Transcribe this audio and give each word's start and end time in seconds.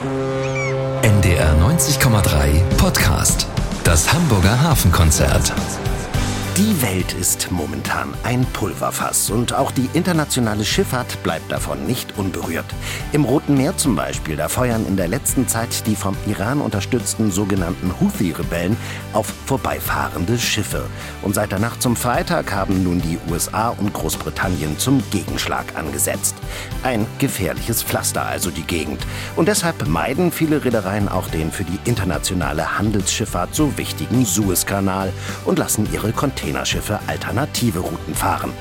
NDR 0.00 1.56
90,3 1.60 2.62
Podcast. 2.76 3.48
Das 3.82 4.12
Hamburger 4.12 4.62
Hafenkonzert. 4.62 5.52
Die 6.58 6.82
Welt 6.82 7.12
ist 7.12 7.52
momentan 7.52 8.14
ein 8.24 8.44
Pulverfass 8.46 9.30
und 9.30 9.54
auch 9.54 9.70
die 9.70 9.88
internationale 9.92 10.64
Schifffahrt 10.64 11.22
bleibt 11.22 11.52
davon 11.52 11.86
nicht 11.86 12.18
unberührt. 12.18 12.64
Im 13.12 13.22
Roten 13.22 13.56
Meer 13.56 13.76
zum 13.76 13.94
Beispiel, 13.94 14.34
da 14.34 14.48
feuern 14.48 14.84
in 14.84 14.96
der 14.96 15.06
letzten 15.06 15.46
Zeit 15.46 15.86
die 15.86 15.94
vom 15.94 16.16
Iran 16.26 16.60
unterstützten 16.60 17.30
sogenannten 17.30 17.92
Houthi-Rebellen 18.00 18.76
auf 19.12 19.32
vorbeifahrende 19.46 20.36
Schiffe. 20.36 20.86
Und 21.22 21.36
seit 21.36 21.52
der 21.52 21.60
Nacht 21.60 21.80
zum 21.80 21.94
Freitag 21.94 22.52
haben 22.52 22.82
nun 22.82 23.00
die 23.00 23.20
USA 23.30 23.68
und 23.68 23.92
Großbritannien 23.92 24.80
zum 24.80 25.00
Gegenschlag 25.12 25.76
angesetzt. 25.76 26.34
Ein 26.82 27.06
gefährliches 27.20 27.84
Pflaster 27.84 28.26
also 28.26 28.50
die 28.50 28.64
Gegend. 28.64 29.06
Und 29.36 29.46
deshalb 29.46 29.86
meiden 29.86 30.32
viele 30.32 30.64
Reedereien 30.64 31.08
auch 31.08 31.28
den 31.28 31.52
für 31.52 31.62
die 31.62 31.78
internationale 31.84 32.76
Handelsschifffahrt 32.76 33.54
so 33.54 33.78
wichtigen 33.78 34.24
Suezkanal 34.24 35.12
und 35.44 35.60
lassen 35.60 35.86
ihre 35.92 36.10
Container 36.10 36.47
Containerschiffe 36.48 36.98
alternative 37.06 37.80
Routen 37.80 38.14
fahren. 38.14 38.52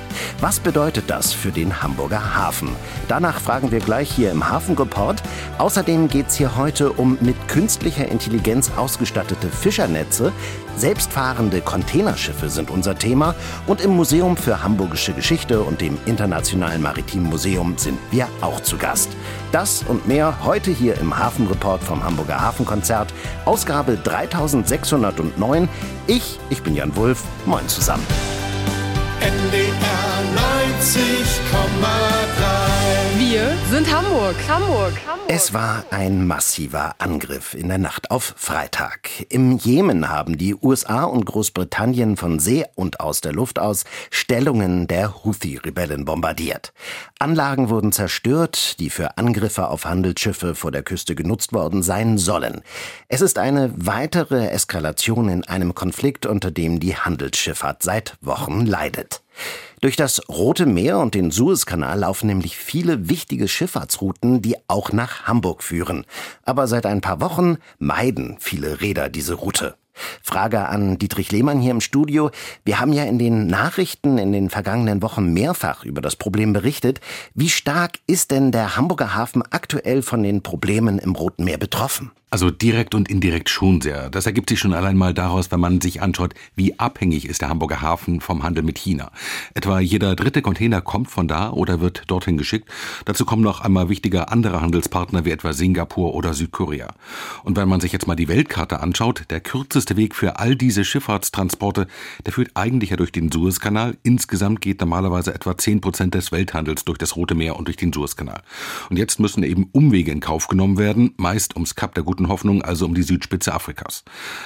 Was 0.42 0.60
bedeutet 0.60 1.06
das 1.08 1.32
für 1.32 1.52
den 1.52 1.82
Hamburger 1.82 2.36
Hafen? 2.36 2.70
Danach 3.08 3.40
fragen 3.40 3.72
wir 3.72 3.80
gleich 3.80 4.12
hier 4.12 4.30
im 4.32 4.50
Hafenreport. 4.50 5.24
Außerdem 5.58 6.10
geht 6.10 6.28
es 6.28 6.36
hier 6.36 6.58
heute 6.58 6.92
um 6.92 7.18
mit 7.22 7.48
künstlicher 7.48 8.10
Intelligenz 8.10 8.72
ausgestattete 8.76 9.48
Fischernetze. 9.48 10.34
Selbstfahrende 10.78 11.62
Containerschiffe 11.62 12.50
sind 12.50 12.70
unser 12.70 12.96
Thema. 12.96 13.34
Und 13.66 13.82
im 13.82 13.92
Museum 13.92 14.38
für 14.38 14.64
Hamburgische 14.64 15.14
Geschichte 15.14 15.62
und 15.62 15.82
dem 15.82 15.98
Internationalen 16.06 16.82
Maritimen 16.84 17.28
Museum 17.28 17.78
sind 17.78 17.98
wir 18.12 18.28
auch 18.42 18.60
zu 18.62 18.78
Gast. 18.78 19.10
Das 19.52 19.84
und 19.88 20.08
mehr 20.08 20.46
heute 20.46 20.70
hier 20.70 20.98
im 21.00 21.18
Hafenreport 21.18 21.84
vom 21.84 22.04
Hamburger 22.04 22.40
Hafenkonzert, 22.40 23.12
Ausgabe 23.46 23.98
3609. 23.98 25.68
Ich, 26.06 26.40
ich 26.52 26.62
bin 26.62 26.76
Jan 26.76 26.96
Wulff. 26.96 27.24
Moin 27.46 27.68
zusammen. 27.68 28.06
NDR 29.20 29.68
90,3 30.36 31.18
wir 31.82 32.27
sind 33.70 33.94
Hamburg. 33.94 34.36
Hamburg. 34.48 34.94
Hamburg. 35.06 35.28
Es 35.28 35.54
war 35.54 35.84
ein 35.90 36.26
massiver 36.26 36.96
Angriff 37.00 37.54
in 37.54 37.68
der 37.68 37.78
Nacht 37.78 38.12
auf 38.12 38.34
Freitag. 38.38 39.10
Im 39.28 39.58
Jemen 39.58 40.08
haben 40.08 40.38
die 40.38 40.56
USA 40.56 41.04
und 41.04 41.26
Großbritannien 41.26 42.16
von 42.16 42.40
See 42.40 42.66
und 42.76 43.02
aus 43.02 43.20
der 43.20 43.34
Luft 43.34 43.60
aus 43.60 43.84
Stellungen 44.10 44.88
der 44.88 45.26
Houthi-Rebellen 45.26 46.06
bombardiert. 46.06 46.72
Anlagen 47.20 47.70
wurden 47.70 47.92
zerstört, 47.92 48.80
die 48.80 48.90
für 48.90 49.18
Angriffe 49.18 49.68
auf 49.68 49.84
Handelsschiffe 49.84 50.56
vor 50.56 50.72
der 50.72 50.84
Küste 50.84 51.14
genutzt 51.14 51.52
worden 51.52 51.84
sein 51.84 52.18
sollen. 52.18 52.62
Es 53.10 53.20
ist 53.20 53.38
eine 53.38 53.74
weitere 53.76 54.48
Eskalation 54.48 55.28
in 55.28 55.44
einem 55.44 55.76
Konflikt, 55.76 56.26
unter 56.26 56.52
dem 56.52 56.80
die 56.80 56.96
Handelsschifffahrt 56.96 57.84
seit 57.84 58.16
Wochen 58.22 58.66
leidet. 58.66 59.22
Durch 59.80 59.96
das 59.96 60.28
Rote 60.28 60.66
Meer 60.66 60.98
und 60.98 61.14
den 61.14 61.30
Suezkanal 61.30 62.00
laufen 62.00 62.26
nämlich 62.26 62.58
viele 62.58 63.10
wichtige 63.10 63.48
Schifffahrtsrouten, 63.48 64.42
die 64.42 64.56
auch 64.68 64.92
nach 64.92 65.28
Hamburg 65.28 65.62
führen. 65.62 66.06
Aber 66.44 66.66
seit 66.66 66.88
ein 66.88 67.02
paar 67.02 67.22
Wochen 67.22 67.58
meiden 67.78 68.38
viele 68.40 68.82
Räder 68.82 69.10
diese 69.10 69.36
Route. 69.36 69.76
Frage 70.24 70.68
an 70.68 70.98
Dietrich 70.98 71.32
Lehmann 71.32 71.60
hier 71.60 71.72
im 71.72 71.82
Studio. 71.82 72.32
Wir 72.66 72.80
haben 72.80 72.92
ja 72.92 73.04
in 73.04 73.20
den 73.20 73.46
Nachrichten 73.46 74.18
in 74.18 74.32
den 74.32 74.50
vergangenen 74.50 75.04
Wochen 75.04 75.32
mehrfach 75.34 75.84
über 75.84 76.02
das 76.02 76.16
Problem 76.16 76.54
berichtet. 76.54 77.00
Wie 77.36 77.50
stark 77.50 78.00
ist 78.08 78.32
denn 78.32 78.52
der 78.52 78.78
Hamburger 78.78 79.14
Hafen 79.14 79.44
aktuell 79.52 80.02
von 80.02 80.24
den 80.24 80.42
Problemen 80.42 80.98
im 80.98 81.14
Roten 81.14 81.44
Meer 81.44 81.58
betroffen? 81.58 82.12
Also 82.30 82.52
direkt 82.52 82.94
und 82.94 83.10
indirekt 83.10 83.50
schon 83.50 83.80
sehr. 83.80 84.10
Das 84.10 84.26
ergibt 84.26 84.50
sich 84.50 84.60
schon 84.60 84.74
allein 84.74 84.98
mal 84.98 85.14
daraus, 85.14 85.50
wenn 85.50 85.62
man 85.62 85.80
sich 85.80 86.02
anschaut, 86.02 86.34
wie 86.58 86.78
abhängig 86.78 87.24
ist 87.24 87.42
der 87.42 87.48
Hamburger 87.48 87.82
Hafen 87.82 88.20
vom 88.20 88.44
Handel 88.44 88.64
mit 88.64 88.78
China. 88.78 89.12
Etwa 89.54 89.80
jeder 89.80 90.14
dritte 90.14 90.42
Container 90.42 90.82
kommt 90.82 91.10
von 91.10 91.30
da 91.30 91.52
oder 91.52 91.80
wird 91.80 92.04
dorthin 92.08 92.38
geschickt. 92.38 92.70
Dazu 93.06 93.24
kommen 93.24 93.44
noch 93.44 93.62
einmal 93.62 93.88
wichtige 93.88 94.28
andere 94.28 94.60
Handelspartner 94.60 95.24
wie 95.24 95.32
etwa 95.32 95.54
Singapur 95.54 96.14
oder 96.16 96.34
Südkorea. 96.34 96.90
Und 97.46 97.56
wenn 97.56 97.70
man 97.70 97.80
sich 97.80 97.94
jetzt 97.94 98.08
mal 98.08 98.16
die 98.18 98.28
Weltkarte 98.28 98.82
anschaut, 98.82 99.24
der 99.30 99.40
kürzeste 99.40 99.96
Weg 99.96 100.14
für 100.14 100.38
all 100.38 100.58
diese 100.58 100.84
Schifffahrtstransporte, 100.84 101.88
der 102.26 102.34
führt 102.34 102.52
eigentlich 102.56 102.90
ja 102.90 102.98
durch 102.98 103.14
den 103.14 103.32
Suezkanal. 103.32 103.96
Insgesamt 104.04 104.60
geht 104.60 104.82
normalerweise 104.82 105.34
etwa 105.34 105.58
zehn 105.58 105.80
Prozent 105.80 106.14
des 106.14 106.34
Welthandels 106.34 106.84
durch 106.84 106.98
das 106.98 107.16
Rote 107.16 107.36
Meer 107.36 107.56
und 107.56 107.70
durch 107.70 107.78
den 107.78 107.94
Suezkanal. 107.94 108.42
Und 108.90 108.98
jetzt 108.98 109.22
müssen 109.22 109.44
eben 109.44 109.70
Umwege 109.72 110.12
in 110.12 110.20
Kauf 110.20 110.50
genommen 110.50 110.78
werden, 110.78 111.14
meist 111.16 111.56
ums 111.56 111.76
Kap 111.76 111.96
der 111.96 112.04
Guten 112.04 112.17
guten 112.18 112.30
Hoffnung, 112.30 112.64
also 112.64 112.86
um 112.86 112.96
die 112.96 113.04
Südspitze 113.04 113.54
Afrikas. 113.54 114.04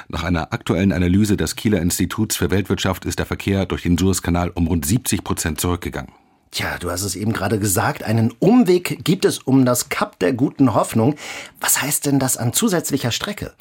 Nach 0.10 0.24
einer 0.24 0.52
aktuellen 0.52 0.92
Analyse 0.92 1.38
des 1.38 1.56
Kieler 1.56 1.82
Instituts 1.82 2.36
für 2.36 2.52
Weltwirtschaft 2.52 3.06
ist 3.06 3.20
der 3.20 3.26
Verkehr 3.26 3.66
durch 3.66 3.84
den 3.84 3.98
Suezkanal 3.98 4.50
um 4.50 4.68
rund 4.68 4.86
70 4.86 5.24
Prozent 5.24 5.62
zurückgegangen. 5.62 6.12
Tja, 6.54 6.78
du 6.78 6.92
hast 6.92 7.04
es 7.04 7.16
eben 7.16 7.32
gerade 7.32 7.60
gesagt, 7.60 8.04
einen 8.04 8.34
Umweg 8.40 9.06
gibt 9.06 9.24
es 9.24 9.40
um 9.40 9.64
das 9.64 9.88
Kap 9.88 10.20
der 10.20 10.34
guten 10.34 10.74
Hoffnung. 10.74 11.16
Was 11.62 11.82
heißt 11.82 12.06
denn 12.06 12.20
das 12.20 12.36
an 12.36 12.52
zusätzlicher 12.52 13.12
Strecke? 13.12 13.54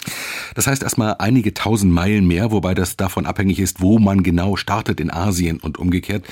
Das 0.56 0.66
heißt 0.66 0.82
erstmal 0.82 1.14
einige 1.20 1.54
tausend 1.54 1.92
Meilen 1.92 2.26
mehr, 2.26 2.50
wobei 2.50 2.74
das 2.74 2.96
davon 2.96 3.26
abhängig 3.26 3.60
ist, 3.60 3.80
wo 3.80 4.00
man 4.00 4.24
genau 4.24 4.56
startet 4.56 4.98
in 4.98 5.12
Asien 5.12 5.60
und 5.60 5.78
umgekehrt. 5.78 6.24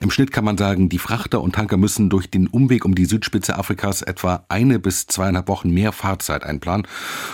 Im 0.00 0.10
Schnitt 0.10 0.32
kann 0.32 0.46
man 0.46 0.56
sagen, 0.56 0.88
die 0.88 0.98
Frachter 0.98 1.42
und 1.42 1.54
Tanker 1.54 1.76
müssen 1.76 2.08
durch 2.08 2.30
den 2.30 2.46
Umweg 2.46 2.86
um 2.86 2.94
die 2.94 3.04
Südspitze 3.04 3.58
Afrikas 3.58 4.00
etwa 4.00 4.46
eine 4.48 4.78
bis 4.78 5.06
zweieinhalb 5.06 5.48
Wochen 5.48 5.68
mehr 5.68 5.92
Fahrzeit 5.92 6.44
einplanen. 6.44 6.86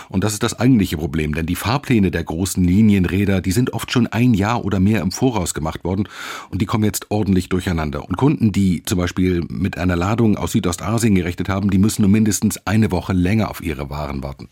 Und 0.09 0.25
das 0.25 0.33
ist 0.33 0.43
das 0.43 0.59
eigentliche 0.59 0.97
Problem, 0.97 1.33
denn 1.35 1.45
die 1.45 1.55
Fahrpläne 1.55 2.11
der 2.11 2.25
großen 2.25 2.61
Linienräder, 2.61 3.39
die 3.39 3.53
sind 3.53 3.71
oft 3.71 3.93
schon 3.93 4.07
ein 4.07 4.33
Jahr 4.33 4.65
oder 4.65 4.81
mehr 4.81 4.99
im 4.99 5.13
Voraus 5.13 5.53
gemacht 5.53 5.85
worden 5.85 6.09
und 6.49 6.61
die 6.61 6.65
kommen 6.65 6.83
jetzt 6.83 7.11
ordentlich 7.11 7.47
durcheinander. 7.47 8.03
Und 8.03 8.17
Kunden, 8.17 8.51
die 8.51 8.72
die 8.73 8.83
zum 8.83 8.97
Beispiel 8.97 9.43
mit 9.49 9.77
einer 9.77 9.95
Ladung 9.95 10.35
aus 10.35 10.53
Südostasien 10.53 11.13
gerechnet 11.13 11.47
haben, 11.47 11.69
die 11.69 11.77
müssen 11.77 12.01
nur 12.01 12.09
mindestens 12.09 12.59
eine 12.65 12.91
Woche 12.91 13.13
länger 13.13 13.49
auf 13.51 13.61
ihre 13.61 13.89
Waren 13.89 14.23
warten. 14.23 14.47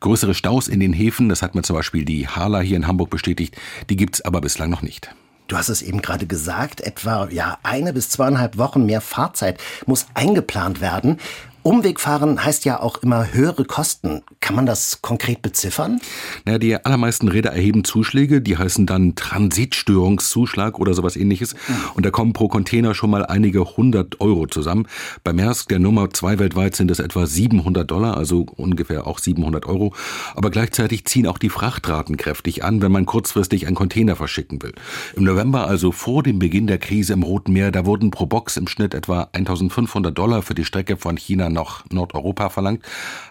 Größere 0.00 0.34
Staus 0.34 0.68
in 0.68 0.78
den 0.78 0.92
Häfen, 0.92 1.28
das 1.28 1.42
hat 1.42 1.54
mir 1.54 1.62
zum 1.62 1.74
Beispiel 1.74 2.04
die 2.04 2.28
Hala 2.28 2.60
hier 2.60 2.76
in 2.76 2.86
Hamburg 2.86 3.10
bestätigt, 3.10 3.56
die 3.90 3.96
gibt's 3.96 4.20
aber 4.20 4.40
bislang 4.40 4.70
noch 4.70 4.82
nicht. 4.82 5.10
Du 5.48 5.56
hast 5.56 5.68
es 5.68 5.82
eben 5.82 6.00
gerade 6.00 6.26
gesagt, 6.26 6.80
etwa 6.80 7.28
ja 7.30 7.58
eine 7.62 7.92
bis 7.92 8.08
zweieinhalb 8.08 8.56
Wochen 8.56 8.86
mehr 8.86 9.00
Fahrzeit 9.00 9.60
muss 9.86 10.06
eingeplant 10.14 10.80
werden. 10.80 11.18
Umweg 11.64 11.98
fahren 11.98 12.44
heißt 12.44 12.66
ja 12.66 12.80
auch 12.80 12.98
immer 12.98 13.32
höhere 13.32 13.64
Kosten. 13.64 14.20
Kann 14.40 14.54
man 14.54 14.66
das 14.66 15.00
konkret 15.00 15.40
beziffern? 15.40 15.98
Naja, 16.44 16.58
die 16.58 16.76
allermeisten 16.76 17.26
Räder 17.26 17.52
erheben 17.52 17.84
Zuschläge, 17.84 18.42
die 18.42 18.58
heißen 18.58 18.84
dann 18.84 19.14
Transitstörungszuschlag 19.14 20.78
oder 20.78 20.92
sowas 20.92 21.16
ähnliches. 21.16 21.54
Mhm. 21.54 21.74
Und 21.94 22.04
da 22.04 22.10
kommen 22.10 22.34
pro 22.34 22.48
Container 22.48 22.94
schon 22.94 23.08
mal 23.08 23.24
einige 23.24 23.64
hundert 23.78 24.20
Euro 24.20 24.46
zusammen. 24.46 24.86
Bei 25.24 25.32
Maersk, 25.32 25.70
der 25.70 25.78
Nummer 25.78 26.10
zwei 26.10 26.38
weltweit, 26.38 26.76
sind 26.76 26.90
es 26.90 26.98
etwa 26.98 27.26
700 27.26 27.90
Dollar, 27.90 28.18
also 28.18 28.44
ungefähr 28.56 29.06
auch 29.06 29.18
700 29.18 29.64
Euro. 29.64 29.94
Aber 30.34 30.50
gleichzeitig 30.50 31.06
ziehen 31.06 31.26
auch 31.26 31.38
die 31.38 31.48
Frachtraten 31.48 32.18
kräftig 32.18 32.62
an, 32.62 32.82
wenn 32.82 32.92
man 32.92 33.06
kurzfristig 33.06 33.66
einen 33.66 33.74
Container 33.74 34.16
verschicken 34.16 34.62
will. 34.62 34.74
Im 35.16 35.24
November, 35.24 35.66
also 35.66 35.92
vor 35.92 36.22
dem 36.22 36.38
Beginn 36.38 36.66
der 36.66 36.76
Krise 36.76 37.14
im 37.14 37.22
Roten 37.22 37.54
Meer, 37.54 37.70
da 37.70 37.86
wurden 37.86 38.10
pro 38.10 38.26
Box 38.26 38.58
im 38.58 38.68
Schnitt 38.68 38.92
etwa 38.92 39.28
1500 39.32 40.16
Dollar 40.16 40.42
für 40.42 40.54
die 40.54 40.66
Strecke 40.66 40.98
von 40.98 41.16
China 41.16 41.53
noch 41.54 41.88
Nordeuropa 41.90 42.50
verlangt. 42.50 42.84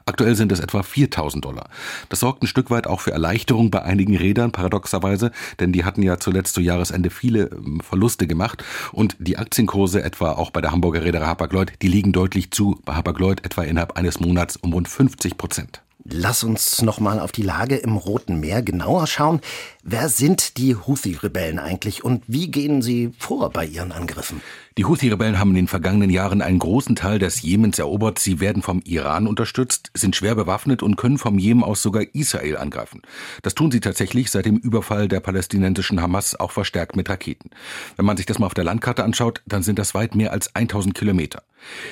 Aktuell 0.07 0.35
sind 0.35 0.51
es 0.51 0.59
etwa 0.59 0.81
4000 0.81 1.45
Dollar. 1.45 1.69
Das 2.09 2.21
sorgt 2.21 2.41
ein 2.41 2.47
Stück 2.47 2.71
weit 2.71 2.87
auch 2.87 3.01
für 3.01 3.11
Erleichterung 3.11 3.69
bei 3.69 3.83
einigen 3.83 4.17
Rädern, 4.17 4.51
paradoxerweise, 4.51 5.31
denn 5.59 5.71
die 5.71 5.85
hatten 5.85 6.01
ja 6.01 6.17
zuletzt 6.17 6.55
zu 6.55 6.61
Jahresende 6.61 7.11
viele 7.11 7.51
ähm, 7.51 7.81
Verluste 7.81 8.25
gemacht 8.25 8.63
und 8.91 9.15
die 9.19 9.37
Aktienkurse 9.37 10.01
etwa 10.01 10.31
auch 10.31 10.49
bei 10.49 10.61
der 10.61 10.71
Hamburger 10.71 11.03
Reederei 11.03 11.27
Hapag-Lloyd, 11.27 11.73
die 11.81 11.87
liegen 11.87 12.11
deutlich 12.11 12.49
zu, 12.49 12.79
bei 12.85 12.95
Hapag-Lloyd 12.95 13.45
etwa 13.45 13.63
innerhalb 13.63 13.97
eines 13.97 14.19
Monats 14.19 14.57
um 14.57 14.73
rund 14.73 14.87
50 14.87 15.37
Prozent. 15.37 15.83
Lass 16.05 16.43
uns 16.43 16.81
noch 16.81 16.99
mal 16.99 17.19
auf 17.19 17.31
die 17.31 17.43
Lage 17.43 17.77
im 17.77 17.95
Roten 17.95 18.41
Meer 18.41 18.61
genauer 18.61 19.07
schauen. 19.07 19.39
Wer 19.85 20.07
sind 20.07 20.55
die 20.57 20.77
Houthi-Rebellen 20.77 21.59
eigentlich 21.59 22.05
und 22.05 22.23
wie 22.25 22.49
gehen 22.49 22.81
sie 22.81 23.11
vor 23.19 23.49
bei 23.49 23.65
ihren 23.65 23.91
Angriffen? 23.91 24.39
Die 24.77 24.85
Houthi-Rebellen 24.85 25.37
haben 25.37 25.49
in 25.49 25.57
den 25.57 25.67
vergangenen 25.67 26.09
Jahren 26.09 26.41
einen 26.41 26.57
großen 26.57 26.95
Teil 26.95 27.19
des 27.19 27.41
Jemens 27.41 27.79
erobert. 27.79 28.17
Sie 28.17 28.39
werden 28.39 28.61
vom 28.63 28.81
Iran 28.85 29.27
unterstützt, 29.27 29.91
sind 29.93 30.15
schwer 30.15 30.35
bewaffnet 30.35 30.83
und 30.83 30.95
können 30.95 31.17
vom 31.17 31.37
Jemen 31.37 31.65
aus 31.65 31.81
sogar 31.81 32.03
Israel 32.13 32.55
angreifen. 32.55 33.01
Das 33.41 33.55
tun 33.55 33.71
sie 33.71 33.81
tatsächlich 33.81 34.31
seit 34.31 34.45
dem 34.45 34.55
Überfall 34.55 35.09
der 35.09 35.19
palästinensischen 35.19 36.01
Hamas 36.01 36.39
auch 36.39 36.51
verstärkt 36.51 36.95
mit 36.95 37.09
Raketen. 37.09 37.49
Wenn 37.97 38.05
man 38.05 38.15
sich 38.15 38.25
das 38.25 38.39
mal 38.39 38.45
auf 38.45 38.53
der 38.53 38.63
Landkarte 38.63 39.03
anschaut, 39.03 39.41
dann 39.45 39.63
sind 39.63 39.79
das 39.79 39.93
weit 39.93 40.15
mehr 40.15 40.31
als 40.31 40.55
1000 40.55 40.95
Kilometer. 40.95 41.43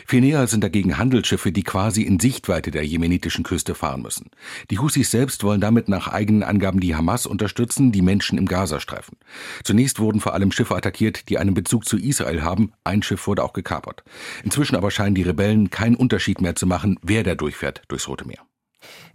Viel 0.06 0.22
näher 0.22 0.48
sind 0.48 0.64
dagegen 0.64 0.98
Handelsschiffe, 0.98 1.52
die 1.52 1.64
quasi 1.64 2.02
in 2.02 2.20
Sichtweite 2.20 2.72
der 2.72 2.86
jemenitischen 2.86 3.44
Küste 3.44 3.76
fahren 3.76 4.02
müssen. 4.02 4.30
Die 4.70 4.80
Houthis 4.80 5.12
selbst 5.12 5.44
wollen 5.44 5.62
damit 5.62 5.88
nach 5.88 6.08
eigenen 6.08 6.44
Angaben 6.44 6.80
die 6.80 6.96
Hamas 6.96 7.26
unterstützen 7.26 7.81
schützen 7.81 7.92
die 7.92 8.01
Menschen 8.01 8.38
im 8.38 8.45
Gazastreifen. 8.45 9.18
Zunächst 9.63 10.00
wurden 10.00 10.19
vor 10.19 10.33
allem 10.33 10.51
Schiffe 10.51 10.75
attackiert, 10.75 11.30
die 11.30 11.38
einen 11.38 11.54
Bezug 11.54 11.86
zu 11.86 11.98
Israel 11.98 12.44
haben. 12.44 12.74
Ein 12.83 13.01
Schiff 13.01 13.28
wurde 13.28 13.44
auch 13.44 13.54
gekapert. 13.54 14.04
Inzwischen 14.44 14.75
aber 14.75 14.92
scheinen 14.92 15.16
die 15.16 15.24
Rebellen 15.24 15.69
keinen 15.69 15.95
Unterschied 15.95 16.42
mehr 16.42 16.56
zu 16.56 16.68
machen, 16.68 17.00
wer 17.01 17.24
da 17.24 17.36
durchfährt 17.36 17.81
durchs 17.88 18.07
Rote 18.07 18.28
Meer. 18.28 18.39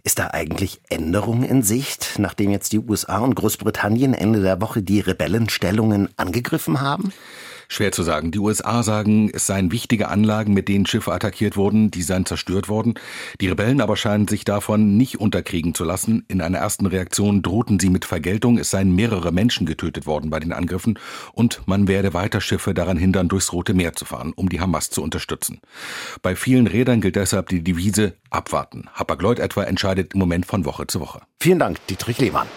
Ist 0.03 0.19
da 0.19 0.29
eigentlich 0.31 0.81
Änderung 0.89 1.43
in 1.43 1.63
Sicht, 1.63 2.15
nachdem 2.19 2.51
jetzt 2.51 2.71
die 2.71 2.79
USA 2.79 3.19
und 3.19 3.35
Großbritannien 3.35 4.13
Ende 4.13 4.41
der 4.41 4.61
Woche 4.61 4.81
die 4.81 5.01
Rebellenstellungen 5.01 6.09
angegriffen 6.17 6.79
haben? 6.79 7.11
Schwer 7.69 7.91
zu 7.91 8.03
sagen. 8.03 8.31
Die 8.31 8.39
USA 8.39 8.83
sagen, 8.83 9.29
es 9.33 9.45
seien 9.45 9.71
wichtige 9.71 10.07
Anlagen, 10.07 10.53
mit 10.53 10.67
denen 10.67 10.85
Schiffe 10.85 11.11
attackiert 11.11 11.57
wurden, 11.57 11.91
die 11.91 12.01
seien 12.01 12.25
zerstört 12.25 12.69
worden. 12.69 12.95
Die 13.41 13.47
Rebellen 13.47 13.81
aber 13.81 13.97
scheinen 13.97 14.27
sich 14.27 14.45
davon 14.45 14.97
nicht 14.97 15.19
unterkriegen 15.19 15.73
zu 15.73 15.83
lassen. 15.83 16.25
In 16.27 16.41
einer 16.41 16.59
ersten 16.59 16.85
Reaktion 16.85 17.41
drohten 17.41 17.79
sie 17.79 17.89
mit 17.89 18.05
Vergeltung, 18.05 18.57
es 18.57 18.69
seien 18.69 18.95
mehrere 18.95 19.31
Menschen 19.31 19.65
getötet 19.65 20.05
worden 20.05 20.29
bei 20.29 20.39
den 20.39 20.53
Angriffen 20.53 20.97
und 21.33 21.61
man 21.65 21.87
werde 21.87 22.13
weiter 22.13 22.41
Schiffe 22.41 22.73
daran 22.73 22.97
hindern, 22.97 23.27
durchs 23.27 23.51
Rote 23.51 23.73
Meer 23.73 23.93
zu 23.93 24.05
fahren, 24.05 24.33
um 24.35 24.49
die 24.49 24.61
Hamas 24.61 24.89
zu 24.89 25.03
unterstützen. 25.03 25.59
Bei 26.21 26.35
vielen 26.35 26.67
Rädern 26.67 27.01
gilt 27.01 27.15
deshalb 27.15 27.49
die 27.49 27.63
Devise 27.63 28.13
abwarten. 28.29 28.85
Hapag-Lloyd 28.93 29.39
etwa 29.39 29.63
entscheidet 29.63 30.13
im 30.13 30.19
Moment 30.19 30.45
von 30.45 30.65
Woche 30.65 30.87
zu 30.87 30.99
Woche. 30.99 31.21
Vielen 31.39 31.59
Dank, 31.59 31.85
Dietrich 31.87 32.19
Lehmann. 32.19 32.47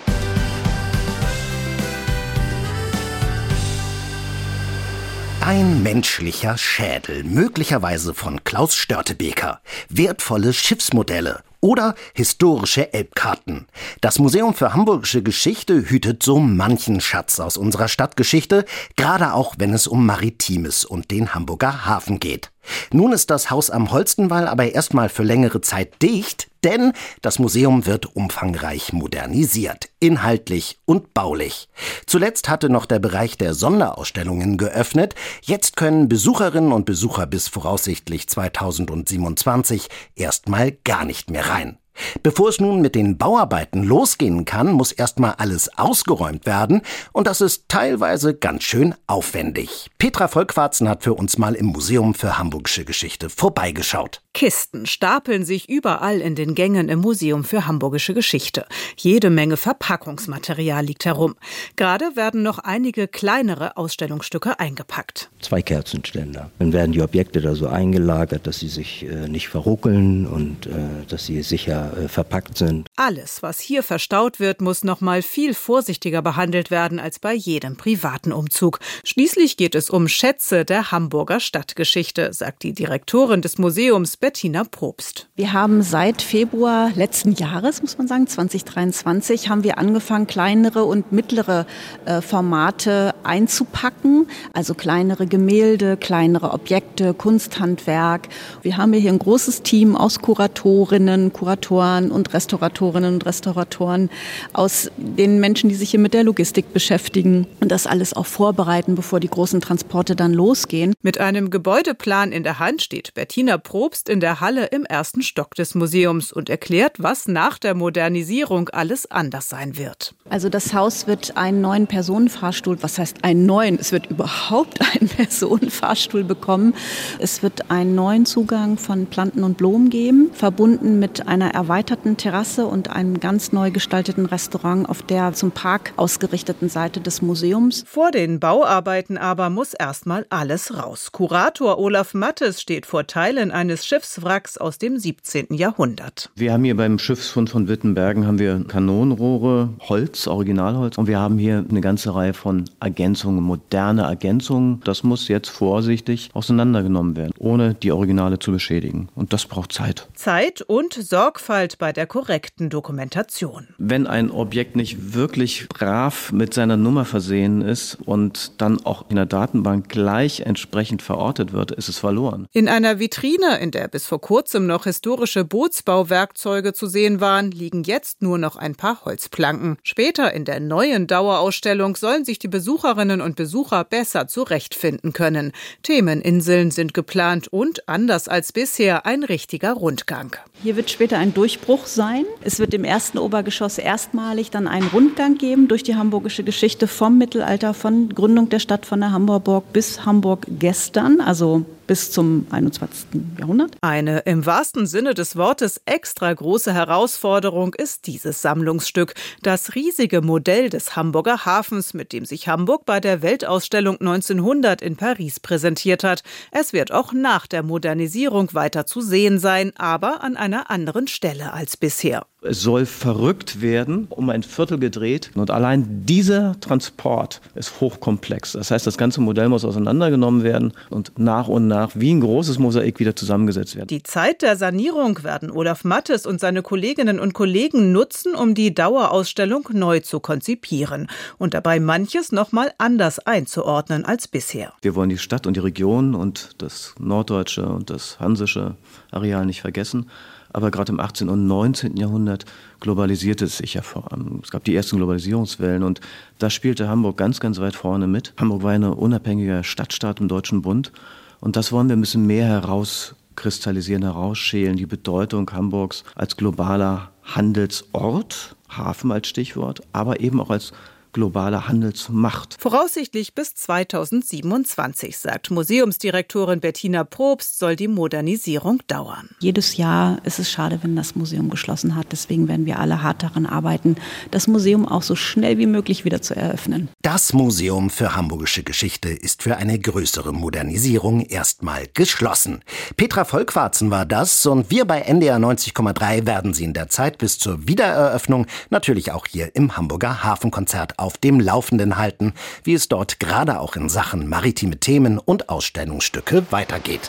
Ein 5.50 5.82
menschlicher 5.82 6.56
Schädel, 6.56 7.24
möglicherweise 7.24 8.14
von 8.14 8.44
Klaus 8.44 8.76
Störtebeker. 8.76 9.60
Wertvolle 9.88 10.52
Schiffsmodelle 10.52 11.42
oder 11.60 11.96
historische 12.14 12.94
Elbkarten. 12.94 13.66
Das 14.00 14.20
Museum 14.20 14.54
für 14.54 14.74
Hamburgische 14.74 15.24
Geschichte 15.24 15.90
hütet 15.90 16.22
so 16.22 16.38
manchen 16.38 17.00
Schatz 17.00 17.40
aus 17.40 17.56
unserer 17.56 17.88
Stadtgeschichte, 17.88 18.64
gerade 18.94 19.34
auch 19.34 19.56
wenn 19.58 19.74
es 19.74 19.88
um 19.88 20.06
Maritimes 20.06 20.84
und 20.84 21.10
den 21.10 21.34
Hamburger 21.34 21.84
Hafen 21.84 22.20
geht. 22.20 22.52
Nun 22.92 23.12
ist 23.12 23.30
das 23.30 23.50
Haus 23.50 23.70
am 23.70 23.90
Holstenwall 23.90 24.46
aber 24.46 24.72
erstmal 24.72 25.08
für 25.08 25.22
längere 25.22 25.60
Zeit 25.60 26.02
dicht, 26.02 26.48
denn 26.64 26.92
das 27.22 27.38
Museum 27.38 27.86
wird 27.86 28.14
umfangreich 28.16 28.92
modernisiert, 28.92 29.88
inhaltlich 29.98 30.78
und 30.84 31.14
baulich. 31.14 31.68
Zuletzt 32.06 32.48
hatte 32.48 32.68
noch 32.68 32.86
der 32.86 32.98
Bereich 32.98 33.38
der 33.38 33.54
Sonderausstellungen 33.54 34.58
geöffnet, 34.58 35.14
jetzt 35.42 35.76
können 35.76 36.08
Besucherinnen 36.08 36.72
und 36.72 36.84
Besucher 36.84 37.26
bis 37.26 37.48
voraussichtlich 37.48 38.28
2027 38.28 39.88
erstmal 40.14 40.72
gar 40.72 41.04
nicht 41.04 41.30
mehr 41.30 41.48
rein. 41.48 41.78
Bevor 42.22 42.48
es 42.48 42.60
nun 42.60 42.80
mit 42.80 42.94
den 42.94 43.18
Bauarbeiten 43.18 43.84
losgehen 43.84 44.44
kann, 44.44 44.72
muss 44.72 44.92
erstmal 44.92 45.34
alles 45.38 45.76
ausgeräumt 45.78 46.46
werden 46.46 46.82
und 47.12 47.26
das 47.26 47.40
ist 47.40 47.68
teilweise 47.68 48.34
ganz 48.34 48.64
schön 48.64 48.94
aufwendig. 49.06 49.90
Petra 49.98 50.28
Volkwarzen 50.28 50.88
hat 50.88 51.02
für 51.02 51.14
uns 51.14 51.38
mal 51.38 51.54
im 51.54 51.66
Museum 51.66 52.14
für 52.14 52.38
Hamburgische 52.38 52.84
Geschichte 52.84 53.30
vorbeigeschaut. 53.30 54.22
Kisten 54.32 54.86
stapeln 54.86 55.44
sich 55.44 55.68
überall 55.68 56.20
in 56.20 56.36
den 56.36 56.54
Gängen 56.54 56.88
im 56.88 57.00
Museum 57.00 57.42
für 57.42 57.66
Hamburgische 57.66 58.14
Geschichte. 58.14 58.64
Jede 58.96 59.28
Menge 59.28 59.56
Verpackungsmaterial 59.56 60.84
liegt 60.84 61.04
herum. 61.04 61.34
Gerade 61.76 62.16
werden 62.16 62.42
noch 62.42 62.58
einige 62.58 63.08
kleinere 63.08 63.76
Ausstellungsstücke 63.76 64.60
eingepackt. 64.60 65.30
Zwei 65.40 65.62
Kerzenständer. 65.62 66.50
Dann 66.58 66.72
werden 66.72 66.92
die 66.92 67.02
Objekte 67.02 67.40
da 67.40 67.54
so 67.54 67.66
eingelagert, 67.66 68.46
dass 68.46 68.60
sie 68.60 68.68
sich 68.68 69.04
äh, 69.04 69.28
nicht 69.28 69.48
verruckeln 69.48 70.26
und 70.26 70.66
äh, 70.66 70.70
dass 71.08 71.26
sie 71.26 71.42
sicher 71.42 71.89
äh, 71.96 72.08
verpackt 72.08 72.58
sind. 72.58 72.86
Alles, 72.96 73.42
was 73.42 73.60
hier 73.60 73.82
verstaut 73.82 74.40
wird, 74.40 74.60
muss 74.60 74.84
noch 74.84 75.00
mal 75.00 75.22
viel 75.22 75.54
vorsichtiger 75.54 76.22
behandelt 76.22 76.70
werden 76.70 76.98
als 76.98 77.18
bei 77.18 77.34
jedem 77.34 77.76
privaten 77.76 78.32
Umzug. 78.32 78.78
Schließlich 79.04 79.56
geht 79.56 79.74
es 79.74 79.90
um 79.90 80.06
Schätze 80.06 80.64
der 80.64 80.92
Hamburger 80.92 81.40
Stadtgeschichte, 81.40 82.32
sagt 82.32 82.62
die 82.62 82.72
Direktorin 82.72 83.42
des 83.42 83.58
Museums 83.58 84.16
Bettina 84.16 84.64
Probst. 84.64 85.28
Wir 85.34 85.52
haben 85.52 85.82
seit 85.82 86.22
Februar 86.22 86.90
letzten 86.94 87.32
Jahres, 87.32 87.82
muss 87.82 87.98
man 87.98 88.06
sagen, 88.06 88.26
2023, 88.26 89.48
haben 89.48 89.64
wir 89.64 89.78
angefangen, 89.78 90.26
kleinere 90.26 90.84
und 90.84 91.12
mittlere 91.12 91.66
äh, 92.04 92.20
Formate 92.20 93.14
einzupacken. 93.22 94.28
Also 94.52 94.74
kleinere 94.74 95.26
Gemälde, 95.26 95.96
kleinere 95.96 96.52
Objekte, 96.52 97.14
Kunsthandwerk. 97.14 98.28
Wir 98.62 98.76
haben 98.76 98.92
hier 98.92 99.10
ein 99.10 99.18
großes 99.18 99.62
Team 99.62 99.96
aus 99.96 100.20
Kuratorinnen, 100.20 101.32
Kuratoren 101.32 101.79
und 101.80 102.32
Restauratorinnen 102.34 103.14
und 103.14 103.26
Restauratoren, 103.26 104.10
aus 104.52 104.90
den 104.96 105.40
Menschen, 105.40 105.68
die 105.68 105.74
sich 105.74 105.90
hier 105.90 106.00
mit 106.00 106.14
der 106.14 106.24
Logistik 106.24 106.72
beschäftigen 106.72 107.46
und 107.60 107.70
das 107.72 107.86
alles 107.86 108.12
auch 108.14 108.26
vorbereiten, 108.26 108.94
bevor 108.94 109.20
die 109.20 109.28
großen 109.28 109.60
Transporte 109.60 110.14
dann 110.14 110.32
losgehen. 110.34 110.94
Mit 111.02 111.18
einem 111.18 111.50
Gebäudeplan 111.50 112.32
in 112.32 112.42
der 112.42 112.58
Hand 112.58 112.82
steht 112.82 113.14
Bettina 113.14 113.58
Probst 113.58 114.08
in 114.08 114.20
der 114.20 114.40
Halle 114.40 114.66
im 114.66 114.84
ersten 114.84 115.22
Stock 115.22 115.54
des 115.54 115.74
Museums 115.74 116.32
und 116.32 116.50
erklärt, 116.50 116.96
was 116.98 117.26
nach 117.28 117.58
der 117.58 117.74
Modernisierung 117.74 118.68
alles 118.70 119.10
anders 119.10 119.48
sein 119.48 119.78
wird. 119.78 120.14
Also 120.28 120.48
das 120.48 120.74
Haus 120.74 121.06
wird 121.06 121.36
einen 121.36 121.60
neuen 121.60 121.86
Personenfahrstuhl, 121.86 122.82
was 122.82 122.98
heißt 122.98 123.24
einen 123.24 123.46
neuen? 123.46 123.78
Es 123.78 123.92
wird 123.92 124.06
überhaupt 124.10 124.80
einen 124.94 125.08
Personenfahrstuhl 125.08 126.24
bekommen. 126.24 126.74
Es 127.18 127.42
wird 127.42 127.70
einen 127.70 127.94
neuen 127.94 128.26
Zugang 128.26 128.76
von 128.78 129.06
Planten 129.06 129.44
und 129.44 129.56
Blumen 129.56 129.90
geben, 129.90 130.30
verbunden 130.32 130.98
mit 130.98 131.26
einer 131.26 131.54
erweiterten 131.60 132.16
Terrasse 132.16 132.64
und 132.64 132.88
einem 132.88 133.20
ganz 133.20 133.52
neu 133.52 133.70
gestalteten 133.70 134.24
Restaurant 134.24 134.88
auf 134.88 135.02
der 135.02 135.34
zum 135.34 135.50
Park 135.50 135.92
ausgerichteten 135.96 136.70
Seite 136.70 137.02
des 137.02 137.20
Museums. 137.20 137.84
Vor 137.86 138.12
den 138.12 138.40
Bauarbeiten 138.40 139.18
aber 139.18 139.50
muss 139.50 139.74
erstmal 139.74 140.24
alles 140.30 140.78
raus. 140.78 141.12
Kurator 141.12 141.78
Olaf 141.78 142.14
Mattes 142.14 142.62
steht 142.62 142.86
vor 142.86 143.06
Teilen 143.06 143.50
eines 143.50 143.84
Schiffswracks 143.84 144.56
aus 144.56 144.78
dem 144.78 144.96
17. 144.98 145.48
Jahrhundert. 145.50 146.30
Wir 146.34 146.54
haben 146.54 146.64
hier 146.64 146.78
beim 146.78 146.98
Schiffsfund 146.98 147.50
von 147.50 147.68
Wittenbergen 147.68 148.26
haben 148.26 148.38
wir 148.38 148.64
Kanonenrohre, 148.66 149.68
Holz, 149.86 150.28
Originalholz 150.28 150.96
und 150.96 151.08
wir 151.08 151.18
haben 151.18 151.36
hier 151.36 151.66
eine 151.68 151.82
ganze 151.82 152.14
Reihe 152.14 152.32
von 152.32 152.64
Ergänzungen, 152.80 153.44
moderne 153.44 154.04
Ergänzungen. 154.04 154.80
Das 154.84 155.02
muss 155.02 155.28
jetzt 155.28 155.50
vorsichtig 155.50 156.30
auseinandergenommen 156.32 157.16
werden, 157.16 157.34
ohne 157.38 157.74
die 157.74 157.92
Originale 157.92 158.38
zu 158.38 158.50
beschädigen. 158.50 159.10
Und 159.14 159.34
das 159.34 159.44
braucht 159.44 159.72
Zeit. 159.72 160.08
Zeit 160.14 160.62
und 160.62 160.94
Sorgfalt 160.94 161.49
bei 161.50 161.92
der 161.92 162.06
korrekten 162.06 162.70
Dokumentation. 162.70 163.66
Wenn 163.76 164.06
ein 164.06 164.30
Objekt 164.30 164.76
nicht 164.76 165.14
wirklich 165.14 165.68
brav 165.68 166.30
mit 166.30 166.54
seiner 166.54 166.76
Nummer 166.76 167.04
versehen 167.04 167.60
ist 167.60 167.98
und 168.04 168.60
dann 168.60 168.86
auch 168.86 169.10
in 169.10 169.16
der 169.16 169.26
Datenbank 169.26 169.88
gleich 169.88 170.42
entsprechend 170.42 171.02
verortet 171.02 171.52
wird, 171.52 171.72
ist 171.72 171.88
es 171.88 171.98
verloren. 171.98 172.46
In 172.52 172.68
einer 172.68 173.00
Vitrine, 173.00 173.58
in 173.58 173.72
der 173.72 173.88
bis 173.88 174.06
vor 174.06 174.20
kurzem 174.20 174.68
noch 174.68 174.84
historische 174.84 175.44
Bootsbauwerkzeuge 175.44 176.72
zu 176.72 176.86
sehen 176.86 177.20
waren, 177.20 177.50
liegen 177.50 177.82
jetzt 177.82 178.22
nur 178.22 178.38
noch 178.38 178.54
ein 178.54 178.76
paar 178.76 179.04
Holzplanken. 179.04 179.76
Später 179.82 180.32
in 180.32 180.44
der 180.44 180.60
neuen 180.60 181.08
Dauerausstellung 181.08 181.96
sollen 181.96 182.24
sich 182.24 182.38
die 182.38 182.46
Besucherinnen 182.46 183.20
und 183.20 183.34
Besucher 183.34 183.82
besser 183.82 184.28
zurechtfinden 184.28 185.12
können. 185.12 185.50
Themeninseln 185.82 186.70
sind 186.70 186.94
geplant 186.94 187.48
und, 187.48 187.88
anders 187.88 188.28
als 188.28 188.52
bisher, 188.52 189.04
ein 189.04 189.24
richtiger 189.24 189.72
Rundgang. 189.72 190.36
Hier 190.62 190.76
wird 190.76 190.90
später 190.90 191.18
ein 191.18 191.32
Durchbruch 191.40 191.86
sein. 191.86 192.26
Es 192.42 192.58
wird 192.58 192.74
im 192.74 192.84
ersten 192.84 193.16
Obergeschoss 193.16 193.78
erstmalig 193.78 194.50
dann 194.50 194.68
einen 194.68 194.88
Rundgang 194.88 195.38
geben 195.38 195.68
durch 195.68 195.82
die 195.82 195.96
hamburgische 195.96 196.44
Geschichte 196.44 196.86
vom 196.86 197.16
Mittelalter, 197.16 197.72
von 197.72 198.10
Gründung 198.10 198.50
der 198.50 198.58
Stadt 198.58 198.84
von 198.84 199.00
der 199.00 199.12
Hamburg 199.12 199.72
bis 199.72 200.04
Hamburg 200.04 200.46
gestern, 200.58 201.22
also 201.22 201.64
bis 201.90 202.12
zum 202.12 202.46
21. 202.50 203.20
Jahrhundert. 203.40 203.76
Eine 203.80 204.20
im 204.20 204.46
wahrsten 204.46 204.86
Sinne 204.86 205.12
des 205.12 205.34
Wortes 205.34 205.80
extra 205.86 206.32
große 206.32 206.72
Herausforderung 206.72 207.74
ist 207.74 208.06
dieses 208.06 208.42
Sammlungsstück, 208.42 209.14
das 209.42 209.74
riesige 209.74 210.22
Modell 210.22 210.70
des 210.70 210.94
Hamburger 210.94 211.44
Hafens, 211.44 211.92
mit 211.92 212.12
dem 212.12 212.26
sich 212.26 212.46
Hamburg 212.46 212.86
bei 212.86 213.00
der 213.00 213.22
Weltausstellung 213.22 213.98
1900 213.98 214.80
in 214.82 214.94
Paris 214.94 215.40
präsentiert 215.40 216.04
hat. 216.04 216.22
Es 216.52 216.72
wird 216.72 216.92
auch 216.92 217.12
nach 217.12 217.48
der 217.48 217.64
Modernisierung 217.64 218.54
weiter 218.54 218.86
zu 218.86 219.00
sehen 219.00 219.40
sein, 219.40 219.72
aber 219.74 220.22
an 220.22 220.36
einer 220.36 220.70
anderen 220.70 221.08
Stelle 221.08 221.52
als 221.52 221.76
bisher. 221.76 222.24
Es 222.42 222.62
soll 222.62 222.86
verrückt 222.86 223.60
werden, 223.60 224.06
um 224.08 224.30
ein 224.30 224.42
Viertel 224.42 224.78
gedreht. 224.78 225.30
Und 225.34 225.50
allein 225.50 226.06
dieser 226.06 226.58
Transport 226.60 227.42
ist 227.54 227.80
hochkomplex. 227.82 228.52
Das 228.52 228.70
heißt, 228.70 228.86
das 228.86 228.96
ganze 228.96 229.20
Modell 229.20 229.50
muss 229.50 229.64
auseinandergenommen 229.64 230.42
werden 230.42 230.72
und 230.88 231.18
nach 231.18 231.48
und 231.48 231.68
nach 231.68 231.79
wie 231.94 232.12
ein 232.12 232.20
großes 232.20 232.58
Mosaik 232.58 232.98
wieder 233.00 233.16
zusammengesetzt 233.16 233.76
werden. 233.76 233.88
Die 233.88 234.02
Zeit 234.02 234.42
der 234.42 234.56
Sanierung 234.56 235.22
werden 235.22 235.50
Olaf 235.50 235.84
Mattes 235.84 236.26
und 236.26 236.40
seine 236.40 236.62
Kolleginnen 236.62 237.20
und 237.20 237.32
Kollegen 237.32 237.92
nutzen, 237.92 238.34
um 238.34 238.54
die 238.54 238.74
Dauerausstellung 238.74 239.68
neu 239.72 240.00
zu 240.00 240.20
konzipieren 240.20 241.08
und 241.38 241.54
dabei 241.54 241.80
manches 241.80 242.32
nochmal 242.32 242.72
anders 242.78 243.18
einzuordnen 243.20 244.04
als 244.04 244.28
bisher. 244.28 244.72
Wir 244.82 244.94
wollen 244.94 245.10
die 245.10 245.18
Stadt 245.18 245.46
und 245.46 245.56
die 245.56 245.60
Region 245.60 246.14
und 246.14 246.50
das 246.58 246.94
norddeutsche 246.98 247.66
und 247.66 247.90
das 247.90 248.20
hansische 248.20 248.76
Areal 249.10 249.46
nicht 249.46 249.60
vergessen. 249.60 250.06
Aber 250.52 250.70
gerade 250.70 250.92
im 250.92 251.00
18. 251.00 251.28
und 251.28 251.46
19. 251.46 251.96
Jahrhundert 251.96 252.44
globalisierte 252.80 253.44
es 253.44 253.58
sich 253.58 253.74
ja 253.74 253.82
vor 253.82 254.12
allem. 254.12 254.40
Es 254.42 254.50
gab 254.50 254.64
die 254.64 254.74
ersten 254.74 254.96
Globalisierungswellen 254.96 255.84
und 255.84 256.00
da 256.38 256.50
spielte 256.50 256.88
Hamburg 256.88 257.16
ganz, 257.16 257.38
ganz 257.38 257.60
weit 257.60 257.76
vorne 257.76 258.08
mit. 258.08 258.32
Hamburg 258.36 258.62
war 258.62 258.72
eine 258.72 258.94
unabhängige 258.94 259.62
Stadtstaat 259.62 260.20
im 260.20 260.28
Deutschen 260.28 260.62
Bund 260.62 260.90
und 261.40 261.56
das 261.56 261.72
wollen 261.72 261.88
wir 261.88 261.96
ein 261.96 262.00
bisschen 262.00 262.26
mehr 262.26 262.46
heraus 262.46 263.14
herauskristallisieren, 263.40 264.02
herausschälen, 264.02 264.76
die 264.76 264.86
Bedeutung 264.86 265.50
Hamburgs 265.50 266.04
als 266.14 266.36
globaler 266.36 267.10
Handelsort, 267.22 268.54
Hafen 268.68 269.12
als 269.12 269.28
Stichwort, 269.28 269.80
aber 269.92 270.20
eben 270.20 270.40
auch 270.40 270.50
als 270.50 270.72
globale 271.12 271.68
Handelsmacht. 271.68 272.56
Voraussichtlich 272.58 273.34
bis 273.34 273.54
2027, 273.54 275.18
sagt 275.18 275.50
Museumsdirektorin 275.50 276.60
Bettina 276.60 277.04
Probst, 277.04 277.58
soll 277.58 277.76
die 277.76 277.88
Modernisierung 277.88 278.82
dauern. 278.86 279.30
Jedes 279.40 279.76
Jahr 279.76 280.18
ist 280.24 280.38
es 280.38 280.50
schade, 280.50 280.80
wenn 280.82 280.96
das 280.96 281.14
Museum 281.14 281.50
geschlossen 281.50 281.96
hat. 281.96 282.08
Deswegen 282.12 282.48
werden 282.48 282.66
wir 282.66 282.78
alle 282.78 283.02
hart 283.02 283.22
daran 283.22 283.46
arbeiten, 283.46 283.96
das 284.30 284.46
Museum 284.46 284.86
auch 284.86 285.02
so 285.02 285.16
schnell 285.16 285.58
wie 285.58 285.66
möglich 285.66 286.04
wieder 286.04 286.22
zu 286.22 286.34
eröffnen. 286.36 286.88
Das 287.02 287.32
Museum 287.32 287.90
für 287.90 288.14
Hamburgische 288.14 288.62
Geschichte 288.62 289.08
ist 289.08 289.42
für 289.42 289.56
eine 289.56 289.78
größere 289.78 290.32
Modernisierung 290.32 291.22
erstmal 291.22 291.86
geschlossen. 291.92 292.62
Petra 292.96 293.24
Volkwarzen 293.24 293.90
war 293.90 294.06
das 294.06 294.46
und 294.46 294.70
wir 294.70 294.84
bei 294.84 295.00
NDR 295.00 295.38
90,3 295.38 296.26
werden 296.26 296.54
Sie 296.54 296.64
in 296.64 296.74
der 296.74 296.88
Zeit 296.88 297.18
bis 297.18 297.38
zur 297.38 297.66
Wiedereröffnung 297.66 298.46
natürlich 298.70 299.12
auch 299.12 299.26
hier 299.26 299.54
im 299.54 299.76
Hamburger 299.76 300.22
Hafenkonzert 300.22 300.98
auf 301.00 301.18
dem 301.18 301.40
Laufenden 301.40 301.96
halten, 301.96 302.34
wie 302.64 302.74
es 302.74 302.88
dort 302.88 303.20
gerade 303.20 303.60
auch 303.60 303.76
in 303.76 303.88
Sachen 303.88 304.28
maritime 304.28 304.78
Themen 304.78 305.18
und 305.18 305.48
Ausstellungsstücke 305.48 306.46
weitergeht. 306.50 307.08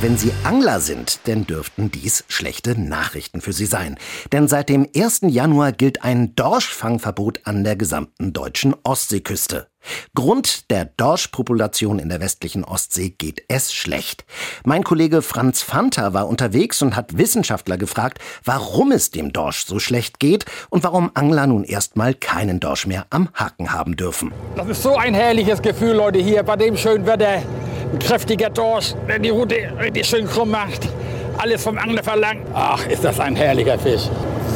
Wenn 0.00 0.16
Sie 0.16 0.32
Angler 0.44 0.78
sind, 0.78 1.18
dann 1.24 1.44
dürften 1.44 1.90
dies 1.90 2.22
schlechte 2.28 2.80
Nachrichten 2.80 3.40
für 3.40 3.52
Sie 3.52 3.66
sein. 3.66 3.98
Denn 4.30 4.46
seit 4.46 4.68
dem 4.68 4.86
1. 4.96 5.22
Januar 5.22 5.72
gilt 5.72 6.04
ein 6.04 6.36
Dorschfangverbot 6.36 7.40
an 7.46 7.64
der 7.64 7.74
gesamten 7.74 8.32
deutschen 8.32 8.76
Ostseeküste. 8.84 9.66
Grund 10.14 10.70
der 10.70 10.84
Dorschpopulation 10.84 11.98
in 11.98 12.08
der 12.08 12.20
westlichen 12.20 12.64
Ostsee 12.64 13.10
geht 13.10 13.42
es 13.48 13.72
schlecht. 13.72 14.24
Mein 14.64 14.84
Kollege 14.84 15.22
Franz 15.22 15.62
Fanta 15.62 16.12
war 16.14 16.28
unterwegs 16.28 16.82
und 16.82 16.96
hat 16.96 17.16
Wissenschaftler 17.16 17.76
gefragt, 17.76 18.18
warum 18.44 18.92
es 18.92 19.10
dem 19.10 19.32
Dorsch 19.32 19.66
so 19.66 19.78
schlecht 19.78 20.20
geht 20.20 20.44
und 20.70 20.84
warum 20.84 21.10
Angler 21.14 21.46
nun 21.46 21.64
erstmal 21.64 22.14
keinen 22.14 22.60
Dorsch 22.60 22.86
mehr 22.86 23.06
am 23.10 23.28
Haken 23.34 23.72
haben 23.72 23.96
dürfen. 23.96 24.32
Das 24.56 24.68
ist 24.68 24.82
so 24.82 24.96
ein 24.96 25.14
herrliches 25.14 25.62
Gefühl, 25.62 25.92
Leute, 25.92 26.18
hier 26.18 26.42
bei 26.42 26.56
dem 26.56 26.76
schönen 26.76 27.06
Wetter. 27.06 27.42
Ein 27.92 27.98
kräftiger 27.98 28.50
Dorsch, 28.50 28.94
der 29.08 29.18
die 29.18 29.30
Route 29.30 29.56
richtig 29.80 30.06
schön 30.06 30.26
krumm 30.26 30.50
macht. 30.50 30.88
Alles 31.38 31.62
vom 31.62 31.78
Angler 31.78 32.02
verlangt. 32.02 32.46
Ach, 32.52 32.84
ist 32.86 33.04
das 33.04 33.20
ein 33.20 33.36
herrlicher 33.36 33.78
Fisch. 33.78 34.08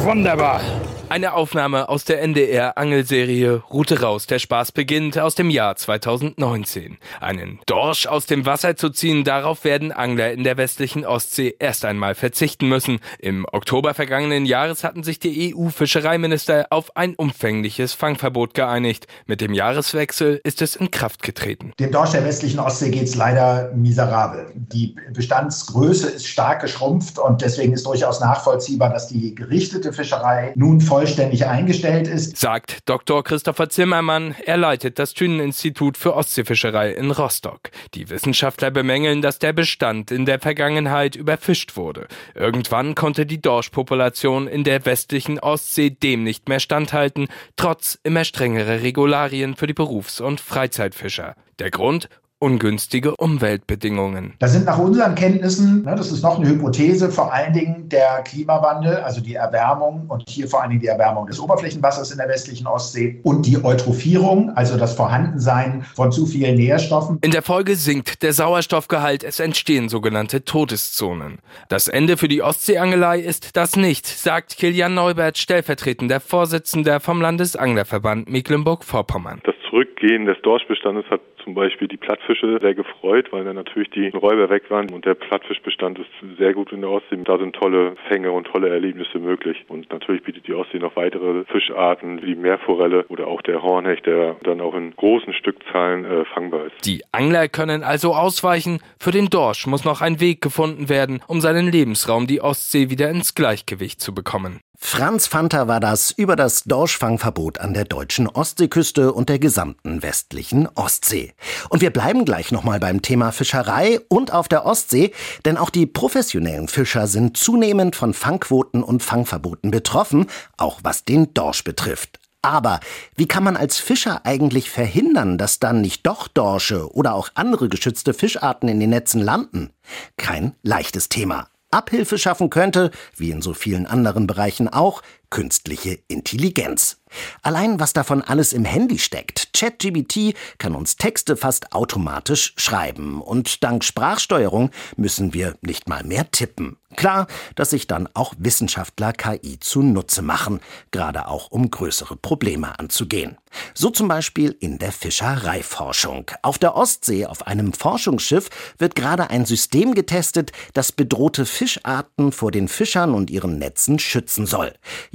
Wunderbar. 0.03 0.61
Eine 1.09 1.33
Aufnahme 1.33 1.89
aus 1.89 2.05
der 2.05 2.21
NDR-Angelserie 2.23 3.61
Route 3.71 4.01
raus, 4.01 4.25
der 4.25 4.39
Spaß 4.39 4.71
beginnt 4.71 5.19
aus 5.19 5.35
dem 5.35 5.49
Jahr 5.49 5.75
2019. 5.75 6.97
Einen 7.19 7.59
Dorsch 7.67 8.07
aus 8.07 8.25
dem 8.25 8.45
Wasser 8.45 8.75
zu 8.75 8.89
ziehen, 8.89 9.23
darauf 9.23 9.63
werden 9.63 9.91
Angler 9.91 10.31
in 10.31 10.43
der 10.43 10.57
westlichen 10.57 11.05
Ostsee 11.05 11.55
erst 11.59 11.85
einmal 11.85 12.15
verzichten 12.15 12.67
müssen. 12.67 12.99
Im 13.19 13.45
Oktober 13.51 13.93
vergangenen 13.93 14.45
Jahres 14.45 14.83
hatten 14.83 15.03
sich 15.03 15.19
die 15.19 15.53
EU-Fischereiminister 15.53 16.67
auf 16.71 16.95
ein 16.95 17.13
umfängliches 17.15 17.93
Fangverbot 17.93 18.55
geeinigt. 18.55 19.05
Mit 19.27 19.41
dem 19.41 19.53
Jahreswechsel 19.53 20.41
ist 20.43 20.63
es 20.63 20.75
in 20.75 20.89
Kraft 20.89 21.21
getreten. 21.21 21.73
Dem 21.79 21.91
Dorsch 21.91 22.11
der 22.11 22.25
westlichen 22.25 22.59
Ostsee 22.59 22.89
geht 22.89 23.03
es 23.03 23.15
leider 23.15 23.71
miserabel. 23.75 24.51
Die 24.55 24.95
Bestandsgröße 25.13 26.09
ist 26.09 26.27
stark 26.27 26.61
geschrumpft 26.61 27.19
und 27.19 27.41
deswegen 27.41 27.73
ist 27.73 27.85
durchaus 27.85 28.19
nachvollziehbar, 28.19 28.89
dass 28.89 29.09
die 29.09 29.35
gerichtete 29.35 29.93
Fischerei 29.93 30.53
nun 30.55 30.81
voll 30.81 30.92
vollständig 30.93 31.47
eingestellt 31.47 32.07
ist. 32.07 32.37
Sagt 32.37 32.87
Dr. 32.87 33.23
Christopher 33.23 33.67
Zimmermann. 33.67 34.35
Er 34.45 34.57
leitet 34.57 34.99
das 34.99 35.15
Thünen-Institut 35.15 35.97
für 35.97 36.15
Ostseefischerei 36.15 36.91
in 36.91 37.09
Rostock. 37.09 37.71
Die 37.95 38.11
Wissenschaftler 38.11 38.69
bemängeln, 38.69 39.23
dass 39.23 39.39
der 39.39 39.53
Bestand 39.53 40.11
in 40.11 40.27
der 40.27 40.39
Vergangenheit 40.39 41.15
überfischt 41.15 41.77
wurde. 41.77 42.07
Irgendwann 42.35 42.93
konnte 42.93 43.25
die 43.25 43.41
Dorschpopulation 43.41 44.47
in 44.47 44.63
der 44.63 44.85
westlichen 44.85 45.39
Ostsee 45.39 45.89
dem 45.89 46.23
nicht 46.23 46.47
mehr 46.47 46.59
standhalten, 46.59 47.27
trotz 47.55 47.97
immer 48.03 48.23
strengerer 48.23 48.83
Regularien 48.83 49.55
für 49.55 49.65
die 49.65 49.73
Berufs- 49.73 50.21
und 50.21 50.41
Freizeitfischer. 50.41 51.35
Der 51.57 51.71
Grund? 51.71 52.07
Ungünstige 52.43 53.15
Umweltbedingungen. 53.15 54.33
Das 54.39 54.51
sind 54.51 54.65
nach 54.65 54.77
unseren 54.77 55.15
Kenntnissen, 55.15 55.83
ne, 55.83 55.95
das 55.95 56.11
ist 56.11 56.23
noch 56.23 56.37
eine 56.37 56.49
Hypothese, 56.49 57.09
vor 57.09 57.33
allen 57.33 57.53
Dingen 57.53 57.87
der 57.87 58.21
Klimawandel, 58.25 58.97
also 58.97 59.21
die 59.21 59.35
Erwärmung 59.35 60.07
und 60.09 60.25
hier 60.27 60.49
vor 60.49 60.61
allen 60.61 60.71
Dingen 60.71 60.81
die 60.81 60.87
Erwärmung 60.87 61.25
des 61.27 61.39
Oberflächenwassers 61.39 62.11
in 62.11 62.17
der 62.17 62.27
westlichen 62.27 62.67
Ostsee 62.67 63.21
und 63.23 63.45
die 63.45 63.63
Eutrophierung, 63.63 64.49
also 64.55 64.77
das 64.77 64.93
Vorhandensein 64.93 65.85
von 65.95 66.11
zu 66.11 66.25
vielen 66.25 66.55
Nährstoffen. 66.55 67.17
In 67.21 67.31
der 67.31 67.43
Folge 67.43 67.75
sinkt 67.75 68.21
der 68.23 68.33
Sauerstoffgehalt, 68.33 69.23
es 69.23 69.39
entstehen 69.39 69.87
sogenannte 69.87 70.43
Todeszonen. 70.43 71.39
Das 71.69 71.87
Ende 71.87 72.17
für 72.17 72.27
die 72.27 72.41
Ostseeangelei 72.41 73.19
ist 73.19 73.55
das 73.55 73.77
nicht, 73.77 74.05
sagt 74.05 74.57
Kilian 74.57 74.93
Neubert, 74.93 75.37
stellvertretender 75.37 76.19
Vorsitzender 76.19 76.99
vom 76.99 77.21
Landesanglerverband 77.21 78.29
Mecklenburg-Vorpommern. 78.29 79.39
Das 79.45 79.55
Zurückgehen 79.69 80.25
des 80.25 80.37
Dorschbestandes 80.43 81.05
hat 81.09 81.21
zum 81.43 81.53
Beispiel 81.53 81.87
die 81.87 81.97
Plattfische 81.97 82.59
sehr 82.61 82.73
gefreut, 82.73 83.31
weil 83.31 83.43
dann 83.43 83.55
natürlich 83.55 83.89
die 83.91 84.09
Räuber 84.09 84.49
weg 84.49 84.69
waren 84.69 84.89
und 84.91 85.05
der 85.05 85.13
Plattfischbestand 85.13 85.99
ist 85.99 86.37
sehr 86.37 86.53
gut 86.53 86.71
in 86.71 86.81
der 86.81 86.89
Ostsee. 86.89 87.17
Da 87.23 87.37
sind 87.37 87.55
tolle 87.55 87.95
Fänge 88.07 88.31
und 88.31 88.47
tolle 88.47 88.69
Erlebnisse 88.69 89.19
möglich. 89.19 89.57
Und 89.67 89.91
natürlich 89.91 90.23
bietet 90.23 90.47
die 90.47 90.53
Ostsee 90.53 90.79
noch 90.79 90.95
weitere 90.95 91.45
Fischarten 91.45 92.21
wie 92.23 92.35
Meerforelle 92.35 93.05
oder 93.09 93.27
auch 93.27 93.41
der 93.41 93.61
Hornhecht, 93.61 94.05
der 94.05 94.35
dann 94.43 94.61
auch 94.61 94.73
in 94.73 94.95
großen 94.95 95.33
Stückzahlen 95.33 96.05
äh, 96.05 96.25
fangbar 96.25 96.67
ist. 96.67 96.85
Die 96.85 97.03
Angler 97.11 97.47
können 97.47 97.83
also 97.83 98.13
ausweichen. 98.13 98.79
Für 98.99 99.11
den 99.11 99.29
Dorsch 99.29 99.67
muss 99.67 99.85
noch 99.85 100.01
ein 100.01 100.19
Weg 100.19 100.41
gefunden 100.41 100.89
werden, 100.89 101.21
um 101.27 101.41
seinen 101.41 101.71
Lebensraum 101.71 102.27
die 102.27 102.41
Ostsee 102.41 102.89
wieder 102.89 103.09
ins 103.09 103.35
Gleichgewicht 103.35 104.01
zu 104.01 104.13
bekommen. 104.13 104.61
Franz 104.85 105.25
Fanta 105.25 105.67
war 105.67 105.79
das 105.79 106.11
über 106.11 106.35
das 106.35 106.65
Dorschfangverbot 106.65 107.59
an 107.59 107.73
der 107.73 107.85
deutschen 107.85 108.27
Ostseeküste 108.27 109.11
und 109.11 109.27
der 109.27 109.39
gesamten 109.39 110.03
westlichen 110.03 110.67
Ostsee. 110.75 111.33
Und 111.69 111.81
wir 111.81 111.89
bleiben 111.89 112.25
gleich 112.25 112.51
nochmal 112.51 112.79
beim 112.79 113.01
Thema 113.01 113.31
Fischerei 113.31 114.01
und 114.09 114.31
auf 114.33 114.47
der 114.49 114.67
Ostsee, 114.67 115.11
denn 115.45 115.57
auch 115.57 115.71
die 115.71 115.87
professionellen 115.87 116.67
Fischer 116.67 117.07
sind 117.07 117.37
zunehmend 117.37 117.95
von 117.95 118.13
Fangquoten 118.13 118.83
und 118.83 119.01
Fangverboten 119.01 119.71
betroffen, 119.71 120.27
auch 120.57 120.81
was 120.83 121.05
den 121.05 121.33
Dorsch 121.33 121.63
betrifft. 121.63 122.19
Aber 122.43 122.79
wie 123.15 123.27
kann 123.27 123.43
man 123.43 123.57
als 123.57 123.79
Fischer 123.79 124.25
eigentlich 124.25 124.69
verhindern, 124.69 125.39
dass 125.39 125.59
dann 125.59 125.81
nicht 125.81 126.05
doch 126.05 126.27
Dorsche 126.27 126.93
oder 126.93 127.15
auch 127.15 127.29
andere 127.33 127.67
geschützte 127.67 128.13
Fischarten 128.13 128.69
in 128.69 128.79
den 128.81 128.91
Netzen 128.91 129.21
landen? 129.21 129.71
Kein 130.17 130.53
leichtes 130.61 131.09
Thema. 131.09 131.47
Abhilfe 131.73 132.17
schaffen 132.17 132.49
könnte, 132.49 132.91
wie 133.17 133.31
in 133.31 133.41
so 133.41 133.53
vielen 133.53 133.85
anderen 133.85 134.27
Bereichen 134.27 134.69
auch, 134.69 135.01
künstliche 135.33 135.97
Intelligenz. 136.09 136.97
Allein 137.41 137.79
was 137.79 137.93
davon 137.93 138.21
alles 138.21 138.53
im 138.53 138.65
Handy 138.65 138.99
steckt. 138.99 139.51
ChatGBT 139.53 140.35
kann 140.59 140.75
uns 140.75 140.95
Texte 140.95 141.35
fast 141.35 141.73
automatisch 141.73 142.53
schreiben 142.57 143.21
und 143.21 143.63
dank 143.63 143.83
Sprachsteuerung 143.83 144.69
müssen 144.95 145.33
wir 145.33 145.55
nicht 145.61 145.89
mal 145.89 146.03
mehr 146.03 146.29
tippen. 146.29 146.77
Klar, 146.95 147.25
dass 147.55 147.71
sich 147.71 147.87
dann 147.87 148.07
auch 148.13 148.35
Wissenschaftler 148.37 149.13
KI 149.13 149.59
zunutze 149.59 150.21
machen, 150.21 150.59
gerade 150.91 151.27
auch 151.27 151.49
um 151.49 151.71
größere 151.71 152.15
Probleme 152.15 152.77
anzugehen. 152.77 153.37
So 153.73 153.89
zum 153.89 154.07
Beispiel 154.07 154.55
in 154.59 154.77
der 154.77 154.91
Fischereiforschung. 154.91 156.29
Auf 156.41 156.59
der 156.59 156.75
Ostsee 156.75 157.25
auf 157.25 157.47
einem 157.47 157.73
Forschungsschiff 157.73 158.49
wird 158.77 158.95
gerade 158.95 159.29
ein 159.29 159.45
System 159.45 159.95
getestet, 159.95 160.51
das 160.73 160.91
bedrohte 160.91 161.45
Fischarten 161.45 162.31
vor 162.31 162.51
den 162.51 162.67
Fischern 162.67 163.13
und 163.13 163.29
ihren 163.29 163.57
Netzen 163.57 163.97
schützen 163.97 164.45
soll. 164.45 164.73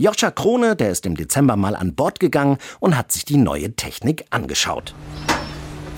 Joscha 0.09 0.31
Krone, 0.31 0.75
der 0.75 0.89
ist 0.89 1.05
im 1.05 1.19
Dezember 1.19 1.57
mal 1.57 1.77
an 1.77 1.95
Bord 1.95 2.19
gegangen 2.19 2.57
und 2.81 2.97
hat 2.97 3.13
sich 3.13 3.27
die 3.27 3.37
neue 3.37 3.77
Technik 3.77 4.25
angeschaut. 4.31 4.95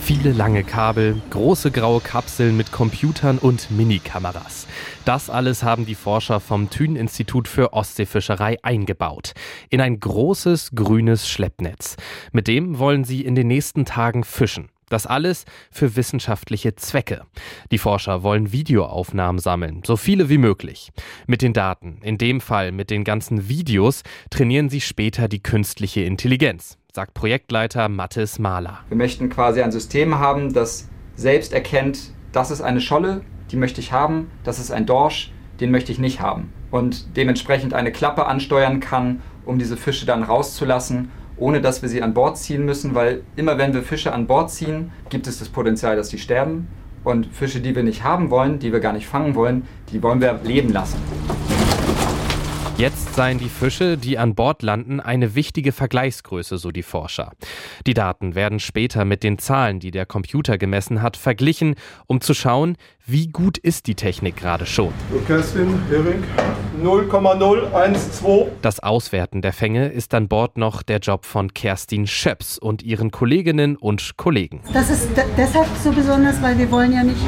Viele 0.00 0.32
lange 0.32 0.64
Kabel, 0.64 1.22
große 1.30 1.70
graue 1.70 2.00
Kapseln 2.00 2.56
mit 2.56 2.72
Computern 2.72 3.38
und 3.38 3.70
Minikameras. 3.70 4.66
Das 5.04 5.30
alles 5.30 5.62
haben 5.62 5.86
die 5.86 5.94
Forscher 5.94 6.40
vom 6.40 6.70
Thün-Institut 6.70 7.46
für 7.46 7.72
Ostseefischerei 7.72 8.56
eingebaut. 8.64 9.34
In 9.68 9.80
ein 9.80 10.00
großes 10.00 10.72
grünes 10.74 11.28
Schleppnetz. 11.28 11.94
Mit 12.32 12.48
dem 12.48 12.80
wollen 12.80 13.04
sie 13.04 13.24
in 13.24 13.36
den 13.36 13.46
nächsten 13.46 13.84
Tagen 13.84 14.24
fischen. 14.24 14.70
Das 14.90 15.06
alles 15.06 15.44
für 15.70 15.94
wissenschaftliche 15.94 16.74
Zwecke. 16.74 17.22
Die 17.70 17.78
Forscher 17.78 18.24
wollen 18.24 18.52
Videoaufnahmen 18.52 19.38
sammeln, 19.38 19.82
so 19.86 19.96
viele 19.96 20.28
wie 20.28 20.36
möglich. 20.36 20.90
Mit 21.28 21.42
den 21.42 21.52
Daten, 21.52 21.98
in 22.02 22.18
dem 22.18 22.40
Fall 22.40 22.72
mit 22.72 22.90
den 22.90 23.04
ganzen 23.04 23.48
Videos, 23.48 24.02
trainieren 24.30 24.68
sie 24.68 24.80
später 24.80 25.28
die 25.28 25.42
künstliche 25.42 26.02
Intelligenz, 26.02 26.76
sagt 26.92 27.14
Projektleiter 27.14 27.88
Mathis 27.88 28.40
Mahler. 28.40 28.80
Wir 28.88 28.96
möchten 28.96 29.30
quasi 29.30 29.62
ein 29.62 29.70
System 29.70 30.18
haben, 30.18 30.52
das 30.52 30.88
selbst 31.14 31.52
erkennt, 31.52 32.10
das 32.32 32.50
ist 32.50 32.60
eine 32.60 32.80
Scholle, 32.80 33.22
die 33.52 33.56
möchte 33.56 33.80
ich 33.80 33.92
haben, 33.92 34.28
das 34.42 34.58
ist 34.58 34.72
ein 34.72 34.86
Dorsch, 34.86 35.30
den 35.60 35.70
möchte 35.70 35.92
ich 35.92 36.00
nicht 36.00 36.20
haben. 36.20 36.52
Und 36.72 37.16
dementsprechend 37.16 37.74
eine 37.74 37.92
Klappe 37.92 38.26
ansteuern 38.26 38.80
kann, 38.80 39.22
um 39.44 39.60
diese 39.60 39.76
Fische 39.76 40.04
dann 40.04 40.24
rauszulassen 40.24 41.12
ohne 41.40 41.60
dass 41.60 41.82
wir 41.82 41.88
sie 41.88 42.02
an 42.02 42.14
Bord 42.14 42.38
ziehen 42.38 42.64
müssen, 42.64 42.94
weil 42.94 43.22
immer 43.34 43.58
wenn 43.58 43.74
wir 43.74 43.82
Fische 43.82 44.12
an 44.12 44.26
Bord 44.26 44.50
ziehen, 44.50 44.92
gibt 45.08 45.26
es 45.26 45.38
das 45.38 45.48
Potenzial, 45.48 45.96
dass 45.96 46.10
sie 46.10 46.18
sterben. 46.18 46.68
Und 47.02 47.26
Fische, 47.26 47.60
die 47.60 47.74
wir 47.74 47.82
nicht 47.82 48.04
haben 48.04 48.30
wollen, 48.30 48.58
die 48.58 48.72
wir 48.72 48.80
gar 48.80 48.92
nicht 48.92 49.06
fangen 49.06 49.34
wollen, 49.34 49.66
die 49.90 50.02
wollen 50.02 50.20
wir 50.20 50.38
leben 50.44 50.70
lassen. 50.70 50.98
Jetzt 52.80 53.14
seien 53.14 53.36
die 53.36 53.50
Fische, 53.50 53.98
die 53.98 54.16
an 54.16 54.34
Bord 54.34 54.62
landen, 54.62 55.00
eine 55.00 55.34
wichtige 55.34 55.70
Vergleichsgröße, 55.70 56.56
so 56.56 56.70
die 56.70 56.82
Forscher. 56.82 57.32
Die 57.86 57.92
Daten 57.92 58.34
werden 58.34 58.58
später 58.58 59.04
mit 59.04 59.22
den 59.22 59.36
Zahlen, 59.36 59.80
die 59.80 59.90
der 59.90 60.06
Computer 60.06 60.56
gemessen 60.56 61.02
hat, 61.02 61.18
verglichen, 61.18 61.74
um 62.06 62.22
zu 62.22 62.32
schauen, 62.32 62.78
wie 63.04 63.26
gut 63.26 63.58
ist 63.58 63.86
die 63.86 63.96
Technik 63.96 64.36
gerade 64.36 64.64
schon. 64.64 64.94
Kerstin, 65.26 65.78
Hering, 65.90 66.24
0,012. 66.82 68.48
Das 68.62 68.80
Auswerten 68.80 69.42
der 69.42 69.52
Fänge 69.52 69.88
ist 69.88 70.14
an 70.14 70.28
Bord 70.28 70.56
noch 70.56 70.82
der 70.82 71.00
Job 71.00 71.26
von 71.26 71.52
Kerstin 71.52 72.06
Schöps 72.06 72.56
und 72.56 72.82
ihren 72.82 73.10
Kolleginnen 73.10 73.76
und 73.76 74.16
Kollegen. 74.16 74.62
Das 74.72 74.88
ist 74.88 75.06
deshalb 75.36 75.68
so 75.84 75.92
besonders, 75.92 76.40
weil 76.40 76.56
wir 76.56 76.70
wollen 76.70 76.94
ja 76.94 77.04
nicht 77.04 77.20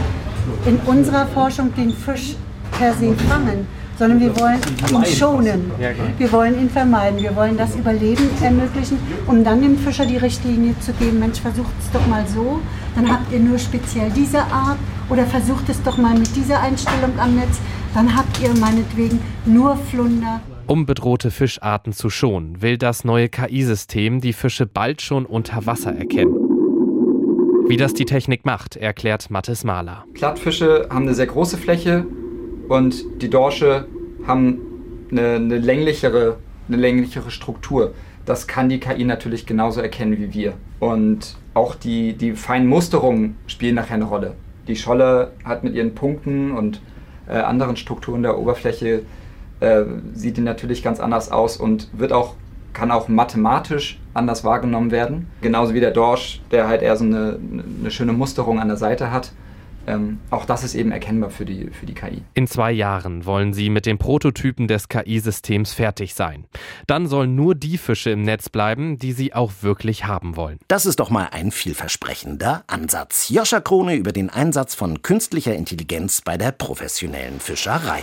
in 0.64 0.78
unserer 0.86 1.26
Forschung 1.26 1.74
den 1.74 1.90
Fisch 1.90 2.36
per 2.70 2.94
se 2.94 3.14
fangen, 3.28 3.66
sondern 3.98 4.20
wir 4.20 4.36
wollen 4.38 4.60
ihn 4.90 5.04
schonen. 5.04 5.70
Wir 6.18 6.32
wollen 6.32 6.58
ihn 6.60 6.70
vermeiden. 6.70 7.20
Wir 7.20 7.34
wollen 7.36 7.56
das 7.56 7.76
Überleben 7.76 8.28
ermöglichen, 8.42 8.98
um 9.26 9.44
dann 9.44 9.62
dem 9.62 9.78
Fischer 9.78 10.06
die 10.06 10.16
Richtlinie 10.16 10.74
zu 10.80 10.92
geben, 10.94 11.18
Mensch, 11.18 11.40
versucht 11.40 11.72
es 11.80 11.90
doch 11.90 12.06
mal 12.06 12.26
so, 12.26 12.60
dann 12.94 13.10
habt 13.10 13.32
ihr 13.32 13.40
nur 13.40 13.58
speziell 13.58 14.10
diese 14.10 14.40
Art 14.40 14.78
oder 15.08 15.26
versucht 15.26 15.68
es 15.68 15.82
doch 15.82 15.98
mal 15.98 16.14
mit 16.14 16.34
dieser 16.36 16.60
Einstellung 16.60 17.18
am 17.18 17.36
Netz, 17.36 17.60
dann 17.94 18.16
habt 18.16 18.40
ihr 18.40 18.50
meinetwegen 18.58 19.20
nur 19.44 19.76
Flunder. 19.76 20.40
Um 20.66 20.86
bedrohte 20.86 21.30
Fischarten 21.30 21.92
zu 21.92 22.08
schonen, 22.08 22.62
will 22.62 22.78
das 22.78 23.04
neue 23.04 23.28
KI-System 23.28 24.20
die 24.20 24.32
Fische 24.32 24.66
bald 24.66 25.02
schon 25.02 25.26
unter 25.26 25.66
Wasser 25.66 25.94
erkennen. 25.94 26.34
Wie 27.68 27.76
das 27.76 27.94
die 27.94 28.04
Technik 28.04 28.44
macht, 28.44 28.76
erklärt 28.76 29.30
Mathis 29.30 29.64
Mahler. 29.64 30.04
Plattfische 30.14 30.88
haben 30.90 31.02
eine 31.02 31.14
sehr 31.14 31.26
große 31.26 31.56
Fläche 31.58 32.06
und 32.68 33.22
die 33.22 33.30
Dorsche 33.30 33.86
haben 34.26 34.60
eine, 35.10 35.34
eine, 35.34 35.58
länglichere, 35.58 36.36
eine 36.68 36.76
länglichere 36.76 37.30
Struktur. 37.30 37.92
Das 38.24 38.46
kann 38.46 38.68
die 38.68 38.80
KI 38.80 39.04
natürlich 39.04 39.46
genauso 39.46 39.80
erkennen 39.80 40.18
wie 40.18 40.32
wir. 40.32 40.54
Und 40.80 41.36
auch 41.54 41.74
die, 41.74 42.14
die 42.14 42.32
feinen 42.32 42.66
Musterungen 42.66 43.36
spielen 43.46 43.74
nachher 43.74 43.94
eine 43.94 44.04
Rolle. 44.04 44.34
Die 44.68 44.76
Scholle 44.76 45.32
hat 45.44 45.64
mit 45.64 45.74
ihren 45.74 45.94
Punkten 45.94 46.52
und 46.52 46.80
äh, 47.28 47.32
anderen 47.32 47.76
Strukturen 47.76 48.22
der 48.22 48.38
Oberfläche, 48.38 49.02
äh, 49.60 49.84
sieht 50.14 50.36
die 50.36 50.40
natürlich 50.40 50.82
ganz 50.82 51.00
anders 51.00 51.30
aus 51.30 51.56
und 51.56 51.88
wird 51.92 52.12
auch, 52.12 52.34
kann 52.72 52.90
auch 52.90 53.08
mathematisch 53.08 54.00
anders 54.14 54.44
wahrgenommen 54.44 54.90
werden. 54.90 55.28
Genauso 55.40 55.74
wie 55.74 55.80
der 55.80 55.90
Dorsch, 55.90 56.40
der 56.50 56.68
halt 56.68 56.82
eher 56.82 56.96
so 56.96 57.04
eine, 57.04 57.38
eine 57.80 57.90
schöne 57.90 58.12
Musterung 58.12 58.60
an 58.60 58.68
der 58.68 58.76
Seite 58.76 59.10
hat. 59.10 59.32
Ähm, 59.86 60.20
auch 60.30 60.44
das 60.44 60.64
ist 60.64 60.74
eben 60.74 60.92
erkennbar 60.92 61.30
für 61.30 61.44
die, 61.44 61.70
für 61.70 61.86
die 61.86 61.94
KI. 61.94 62.22
In 62.34 62.46
zwei 62.46 62.72
Jahren 62.72 63.26
wollen 63.26 63.52
sie 63.52 63.70
mit 63.70 63.86
den 63.86 63.98
Prototypen 63.98 64.68
des 64.68 64.88
KI-Systems 64.88 65.72
fertig 65.72 66.14
sein. 66.14 66.46
Dann 66.86 67.06
sollen 67.06 67.34
nur 67.34 67.54
die 67.54 67.78
Fische 67.78 68.10
im 68.10 68.22
Netz 68.22 68.48
bleiben, 68.48 68.98
die 68.98 69.12
sie 69.12 69.34
auch 69.34 69.52
wirklich 69.62 70.04
haben 70.04 70.36
wollen. 70.36 70.58
Das 70.68 70.86
ist 70.86 71.00
doch 71.00 71.10
mal 71.10 71.28
ein 71.32 71.50
vielversprechender 71.50 72.64
Ansatz. 72.66 73.28
Joscha 73.28 73.60
Krone 73.60 73.94
über 73.96 74.12
den 74.12 74.30
Einsatz 74.30 74.74
von 74.74 75.02
künstlicher 75.02 75.54
Intelligenz 75.54 76.20
bei 76.20 76.36
der 76.36 76.52
professionellen 76.52 77.40
Fischerei. 77.40 78.02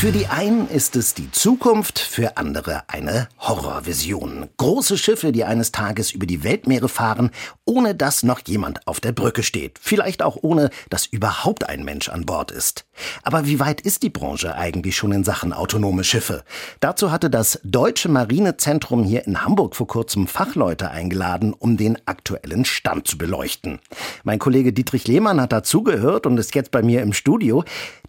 Für 0.00 0.12
die 0.12 0.28
einen 0.28 0.66
ist 0.66 0.96
es 0.96 1.12
die 1.12 1.30
Zukunft, 1.30 1.98
für 1.98 2.38
andere 2.38 2.84
eine 2.88 3.28
Horrorvision. 3.38 4.48
Große 4.56 4.96
Schiffe, 4.96 5.30
die 5.30 5.44
eines 5.44 5.72
Tages 5.72 6.10
über 6.10 6.24
die 6.24 6.42
Weltmeere 6.42 6.88
fahren, 6.88 7.30
ohne 7.66 7.94
dass 7.94 8.22
noch 8.22 8.40
jemand 8.46 8.86
auf 8.86 9.00
der 9.00 9.12
Brücke 9.12 9.42
steht. 9.42 9.78
Vielleicht 9.78 10.22
auch 10.22 10.38
ohne, 10.40 10.70
dass 10.88 11.04
überhaupt 11.04 11.68
ein 11.68 11.84
Mensch 11.84 12.08
an 12.08 12.24
Bord 12.24 12.50
ist. 12.50 12.86
Aber 13.24 13.44
wie 13.44 13.60
weit 13.60 13.82
ist 13.82 14.02
die 14.02 14.08
Branche 14.08 14.54
eigentlich 14.54 14.96
schon 14.96 15.12
in 15.12 15.22
Sachen 15.22 15.52
autonome 15.52 16.02
Schiffe? 16.02 16.44
Dazu 16.80 17.12
hatte 17.12 17.28
das 17.28 17.60
Deutsche 17.62 18.08
Marinezentrum 18.08 19.04
hier 19.04 19.26
in 19.26 19.44
Hamburg 19.44 19.76
vor 19.76 19.86
kurzem 19.86 20.26
Fachleute 20.26 20.90
eingeladen, 20.90 21.52
um 21.52 21.76
den 21.76 21.98
aktuellen 22.06 22.64
Stand 22.64 23.06
zu 23.06 23.18
beleuchten. 23.18 23.80
Mein 24.24 24.38
Kollege 24.38 24.72
Dietrich 24.72 25.06
Lehmann 25.06 25.42
hat 25.42 25.52
dazugehört 25.52 26.26
und 26.26 26.38
ist 26.38 26.54
jetzt 26.54 26.70
bei 26.70 26.80
mir 26.80 27.02
im 27.02 27.12
Studio. 27.12 27.64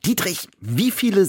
Dietrich, 0.05 0.47
wie 0.59 0.89
viele 0.89 1.25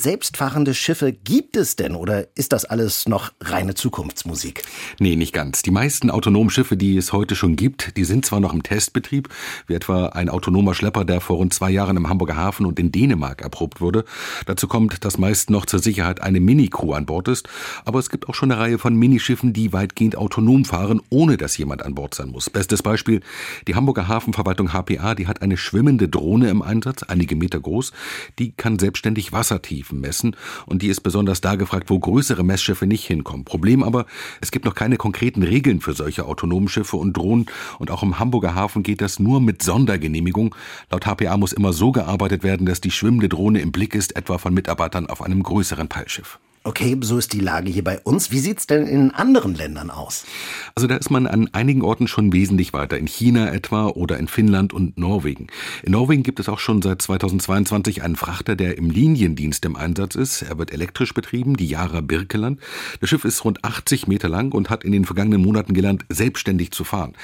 selbstfahrende 0.52 0.74
Schiffe 0.74 1.12
gibt 1.12 1.56
es 1.56 1.76
denn 1.76 1.96
oder 1.96 2.26
ist 2.36 2.52
das 2.52 2.66
alles 2.66 3.08
noch 3.08 3.32
reine 3.40 3.74
Zukunftsmusik? 3.74 4.62
Nee, 4.98 5.16
nicht 5.16 5.32
ganz. 5.32 5.62
Die 5.62 5.70
meisten 5.70 6.10
autonomen 6.10 6.50
Schiffe, 6.50 6.76
die 6.76 6.98
es 6.98 7.14
heute 7.14 7.36
schon 7.36 7.56
gibt, 7.56 7.96
die 7.96 8.04
sind 8.04 8.26
zwar 8.26 8.38
noch 8.38 8.52
im 8.52 8.62
Testbetrieb, 8.62 9.30
wie 9.66 9.72
etwa 9.72 10.06
ein 10.08 10.28
autonomer 10.28 10.74
Schlepper, 10.74 11.06
der 11.06 11.22
vor 11.22 11.36
rund 11.36 11.54
zwei 11.54 11.70
Jahren 11.70 11.96
im 11.96 12.10
Hamburger 12.10 12.36
Hafen 12.36 12.66
und 12.66 12.78
in 12.78 12.92
Dänemark 12.92 13.40
erprobt 13.40 13.80
wurde. 13.80 14.04
Dazu 14.44 14.68
kommt, 14.68 15.06
dass 15.06 15.16
meist 15.16 15.48
noch 15.48 15.64
zur 15.64 15.78
Sicherheit 15.78 16.22
eine 16.22 16.38
Mini-Crew 16.38 16.92
an 16.92 17.06
Bord 17.06 17.28
ist, 17.28 17.48
aber 17.86 17.98
es 17.98 18.10
gibt 18.10 18.28
auch 18.28 18.34
schon 18.34 18.52
eine 18.52 18.60
Reihe 18.60 18.78
von 18.78 18.94
Minischiffen, 18.94 19.54
die 19.54 19.72
weitgehend 19.72 20.16
autonom 20.16 20.66
fahren, 20.66 21.00
ohne 21.08 21.38
dass 21.38 21.56
jemand 21.56 21.82
an 21.82 21.94
Bord 21.94 22.14
sein 22.14 22.28
muss. 22.28 22.50
Bestes 22.50 22.82
Beispiel, 22.82 23.22
die 23.68 23.74
Hamburger 23.74 24.06
Hafenverwaltung 24.06 24.74
HPA, 24.74 25.14
die 25.14 25.26
hat 25.26 25.40
eine 25.40 25.56
schwimmende 25.56 26.10
Drohne 26.10 26.50
im 26.50 26.60
Einsatz, 26.60 27.04
einige 27.04 27.36
Meter 27.36 27.58
groß, 27.58 27.92
die 28.38 28.52
kann 28.52 28.78
selbstständig 28.78 29.32
Wassertiefen 29.32 29.98
messen 29.98 30.36
und 30.66 30.82
die 30.82 30.88
ist 30.88 31.00
besonders 31.00 31.40
da 31.40 31.54
gefragt, 31.54 31.90
wo 31.90 31.98
größere 31.98 32.44
Messschiffe 32.44 32.86
nicht 32.86 33.04
hinkommen. 33.04 33.44
Problem 33.44 33.82
aber, 33.82 34.06
es 34.40 34.50
gibt 34.50 34.64
noch 34.64 34.74
keine 34.74 34.96
konkreten 34.96 35.42
Regeln 35.42 35.80
für 35.80 35.92
solche 35.92 36.24
autonomen 36.24 36.68
Schiffe 36.68 36.96
und 36.96 37.16
Drohnen 37.16 37.46
und 37.78 37.90
auch 37.90 38.02
im 38.02 38.18
Hamburger 38.18 38.54
Hafen 38.54 38.82
geht 38.82 39.00
das 39.00 39.18
nur 39.18 39.40
mit 39.40 39.62
Sondergenehmigung. 39.62 40.54
Laut 40.90 41.06
HPA 41.06 41.36
muss 41.36 41.52
immer 41.52 41.72
so 41.72 41.92
gearbeitet 41.92 42.42
werden, 42.42 42.66
dass 42.66 42.80
die 42.80 42.90
schwimmende 42.90 43.28
Drohne 43.28 43.60
im 43.60 43.72
Blick 43.72 43.94
ist, 43.94 44.16
etwa 44.16 44.38
von 44.38 44.54
Mitarbeitern 44.54 45.06
auf 45.06 45.22
einem 45.22 45.42
größeren 45.42 45.88
Peilschiff. 45.88 46.38
Okay, 46.64 46.96
so 47.00 47.18
ist 47.18 47.32
die 47.32 47.40
Lage 47.40 47.72
hier 47.72 47.82
bei 47.82 47.98
uns. 47.98 48.30
Wie 48.30 48.38
sieht's 48.38 48.68
denn 48.68 48.86
in 48.86 49.10
anderen 49.10 49.56
Ländern 49.56 49.90
aus? 49.90 50.24
Also 50.76 50.86
da 50.86 50.94
ist 50.94 51.10
man 51.10 51.26
an 51.26 51.48
einigen 51.52 51.82
Orten 51.82 52.06
schon 52.06 52.32
wesentlich 52.32 52.72
weiter. 52.72 52.96
In 52.98 53.08
China 53.08 53.52
etwa 53.52 53.88
oder 53.88 54.16
in 54.16 54.28
Finnland 54.28 54.72
und 54.72 54.96
Norwegen. 54.96 55.48
In 55.82 55.90
Norwegen 55.90 56.22
gibt 56.22 56.38
es 56.38 56.48
auch 56.48 56.60
schon 56.60 56.80
seit 56.80 57.02
2022 57.02 58.04
einen 58.04 58.14
Frachter, 58.14 58.54
der 58.54 58.78
im 58.78 58.90
Liniendienst 58.90 59.64
im 59.64 59.74
Einsatz 59.74 60.14
ist. 60.14 60.42
Er 60.42 60.56
wird 60.56 60.72
elektrisch 60.72 61.14
betrieben, 61.14 61.56
die 61.56 61.66
Yara 61.66 62.00
Birkeland. 62.00 62.60
Das 63.00 63.10
Schiff 63.10 63.24
ist 63.24 63.44
rund 63.44 63.64
80 63.64 64.06
Meter 64.06 64.28
lang 64.28 64.52
und 64.52 64.70
hat 64.70 64.84
in 64.84 64.92
den 64.92 65.04
vergangenen 65.04 65.42
Monaten 65.42 65.74
gelernt, 65.74 66.04
selbstständig 66.10 66.70
zu 66.70 66.84
fahren. 66.84 67.14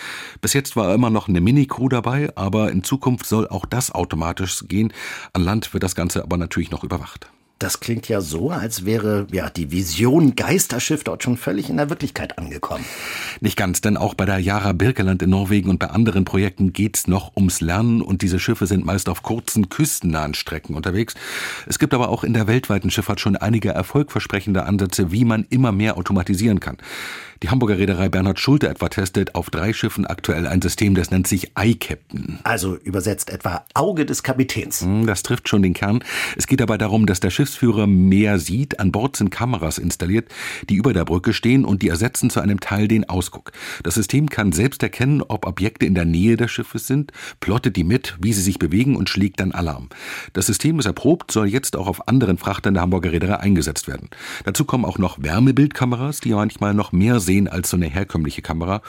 Bis 0.40 0.52
jetzt 0.52 0.74
war 0.74 0.92
immer 0.92 1.10
noch 1.10 1.28
eine 1.28 1.40
Mini-Crew 1.40 1.88
dabei, 1.88 2.36
aber 2.36 2.72
in 2.72 2.82
Zukunft 2.82 3.26
soll 3.26 3.46
auch 3.46 3.66
das 3.66 3.92
automatisch 3.92 4.64
gehen. 4.66 4.92
An 5.32 5.44
Land 5.44 5.72
wird 5.74 5.84
das 5.84 5.94
Ganze 5.94 6.24
aber 6.24 6.38
natürlich 6.38 6.72
noch 6.72 6.82
überwacht. 6.82 7.30
Das 7.58 7.80
klingt 7.80 8.08
ja 8.08 8.20
so, 8.20 8.50
als 8.50 8.84
wäre 8.84 9.26
ja 9.32 9.50
die 9.50 9.72
Vision 9.72 10.36
Geisterschiff 10.36 11.02
dort 11.02 11.24
schon 11.24 11.36
völlig 11.36 11.68
in 11.68 11.76
der 11.76 11.90
Wirklichkeit 11.90 12.38
angekommen. 12.38 12.84
Nicht 13.40 13.56
ganz, 13.56 13.80
denn 13.80 13.96
auch 13.96 14.14
bei 14.14 14.26
der 14.26 14.38
Yara 14.38 14.72
Birkeland 14.72 15.22
in 15.22 15.30
Norwegen 15.30 15.68
und 15.68 15.80
bei 15.80 15.88
anderen 15.88 16.24
Projekten 16.24 16.72
geht's 16.72 17.08
noch 17.08 17.34
ums 17.34 17.60
Lernen 17.60 18.00
und 18.00 18.22
diese 18.22 18.38
Schiffe 18.38 18.66
sind 18.66 18.84
meist 18.84 19.08
auf 19.08 19.22
kurzen 19.22 19.68
küstennahen 19.68 20.34
Strecken 20.34 20.76
unterwegs. 20.76 21.14
Es 21.66 21.80
gibt 21.80 21.94
aber 21.94 22.10
auch 22.10 22.22
in 22.22 22.32
der 22.32 22.46
weltweiten 22.46 22.90
Schifffahrt 22.90 23.20
schon 23.20 23.34
einige 23.34 23.70
erfolgversprechende 23.70 24.62
Ansätze, 24.62 25.10
wie 25.10 25.24
man 25.24 25.44
immer 25.50 25.72
mehr 25.72 25.96
automatisieren 25.96 26.60
kann. 26.60 26.76
Die 27.42 27.50
Hamburger 27.50 27.78
Reederei 27.78 28.08
Bernhard 28.08 28.40
Schulte 28.40 28.68
etwa 28.68 28.88
testet 28.88 29.36
auf 29.36 29.50
drei 29.50 29.72
Schiffen 29.72 30.06
aktuell 30.06 30.46
ein 30.46 30.60
System, 30.60 30.94
das 30.96 31.10
nennt 31.10 31.28
sich 31.28 31.52
iCaptain. 31.56 32.40
Also 32.42 32.76
übersetzt 32.76 33.30
etwa 33.30 33.64
Auge 33.74 34.04
des 34.04 34.24
Kapitäns. 34.24 34.84
Das 35.06 35.22
trifft 35.22 35.48
schon 35.48 35.62
den 35.62 35.72
Kern. 35.72 36.02
Es 36.36 36.48
geht 36.48 36.60
dabei 36.60 36.78
darum, 36.78 37.06
dass 37.06 37.20
der 37.20 37.30
Schiffsführer 37.30 37.86
mehr 37.86 38.40
sieht. 38.40 38.80
An 38.80 38.90
Bord 38.90 39.16
sind 39.16 39.30
Kameras 39.30 39.78
installiert, 39.78 40.28
die 40.68 40.74
über 40.74 40.92
der 40.92 41.04
Brücke 41.04 41.32
stehen 41.32 41.64
und 41.64 41.82
die 41.82 41.88
ersetzen 41.88 42.28
zu 42.28 42.40
einem 42.40 42.58
Teil 42.58 42.88
den 42.88 43.08
Ausguck. 43.08 43.52
Das 43.84 43.94
System 43.94 44.28
kann 44.28 44.50
selbst 44.50 44.82
erkennen, 44.82 45.22
ob 45.22 45.46
Objekte 45.46 45.86
in 45.86 45.94
der 45.94 46.04
Nähe 46.04 46.36
des 46.36 46.50
Schiffes 46.50 46.88
sind, 46.88 47.12
plottet 47.38 47.76
die 47.76 47.84
mit, 47.84 48.16
wie 48.20 48.32
sie 48.32 48.42
sich 48.42 48.58
bewegen 48.58 48.96
und 48.96 49.08
schlägt 49.08 49.38
dann 49.38 49.52
Alarm. 49.52 49.88
Das 50.32 50.46
System 50.46 50.78
ist 50.80 50.86
erprobt, 50.86 51.30
soll 51.30 51.46
jetzt 51.46 51.76
auch 51.76 51.86
auf 51.86 52.08
anderen 52.08 52.38
Frachtern 52.38 52.74
der 52.74 52.82
Hamburger 52.82 53.12
Reederei 53.12 53.36
eingesetzt 53.36 53.86
werden. 53.86 54.08
Dazu 54.44 54.64
kommen 54.64 54.84
auch 54.84 54.98
noch 54.98 55.22
Wärmebildkameras, 55.22 56.20
die 56.20 56.30
manchmal 56.30 56.74
noch 56.74 56.90
mehr 56.90 57.20
sehen 57.28 57.46
als 57.46 57.68
so 57.68 57.76
eine 57.76 57.86
herkömmliche 57.86 58.40
Kamera. 58.40 58.80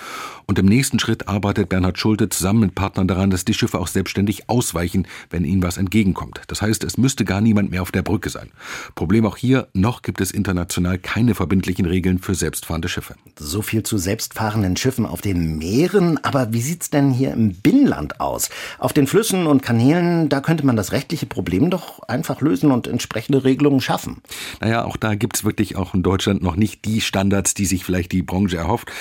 Und 0.45 0.58
im 0.58 0.65
nächsten 0.65 0.97
Schritt 0.97 1.28
arbeitet 1.28 1.67
Bernhard 1.67 1.99
Schulte 1.99 2.30
zusammen 2.30 2.62
mit 2.62 2.73
Partnern 2.73 3.06
daran, 3.06 3.30
dass 3.30 3.43
die 3.43 3.54
Schiffe 3.54 3.78
auch 3.78 3.88
selbstständig 3.88 4.49
ausweichen, 4.49 5.08
wenn 5.30 5.43
ihnen 5.43 5.62
was 5.62 5.75
entgegenkommt. 5.75 6.41
Das 6.47 6.62
heißt, 6.62 6.86
es 6.86 6.97
müsste 6.97 7.25
gar 7.25 7.41
niemand 7.41 7.69
mehr 7.69 7.82
auf 7.82 7.91
der 7.91 8.02
Brücke 8.02 8.30
sein. 8.30 8.49
Problem 8.95 9.25
auch 9.25 9.36
hier, 9.36 9.67
noch 9.73 10.02
gibt 10.04 10.21
es 10.21 10.32
international 10.32 10.97
keine 10.97 11.36
verbindlichen 11.36 11.86
Regeln 11.86 12.19
für 12.19 12.34
selbstfahrende 12.34 12.88
Schiffe. 12.88 13.15
So 13.38 13.62
viel 13.62 13.84
zu 13.84 13.97
selbstfahrenden 13.97 14.78
Schiffen 14.78 15.06
auf 15.06 15.19
den 15.19 15.58
Meeren. 15.58 16.17
Aber 16.23 16.54
wie 16.54 16.62
sieht's 16.62 16.89
denn 16.89 17.12
hier 17.12 17.34
im 17.34 17.56
Binnenland 17.56 18.21
aus? 18.21 18.49
Auf 18.78 18.93
den 18.93 19.06
Flüssen 19.06 19.47
und 19.47 19.62
Kanälen, 19.62 20.30
da 20.30 20.39
könnte 20.39 20.65
man 20.65 20.78
das 20.78 20.93
rechtliche 20.93 21.25
Problem 21.25 21.69
doch 21.69 21.99
einfach 22.04 22.39
lösen 22.39 22.71
und 22.71 22.88
entsprechende 22.88 23.43
Regelungen 23.43 23.82
schaffen. 23.82 24.21
Naja, 24.62 24.86
auch 24.86 24.95
da 24.95 25.15
gibt's 25.15 25.43
wirklich 25.43 25.75
auch 25.75 25.93
in 25.93 26.04
Deutschland 26.04 26.41
noch 26.41 26.56
nicht 26.56 26.86
die 26.86 27.02
Standards, 27.02 27.54
die 27.54 27.65
sich 27.65 27.84
vielleicht 27.84 28.13
die 28.13 28.23
Branche 28.30 28.58
erhofft. 28.58 28.92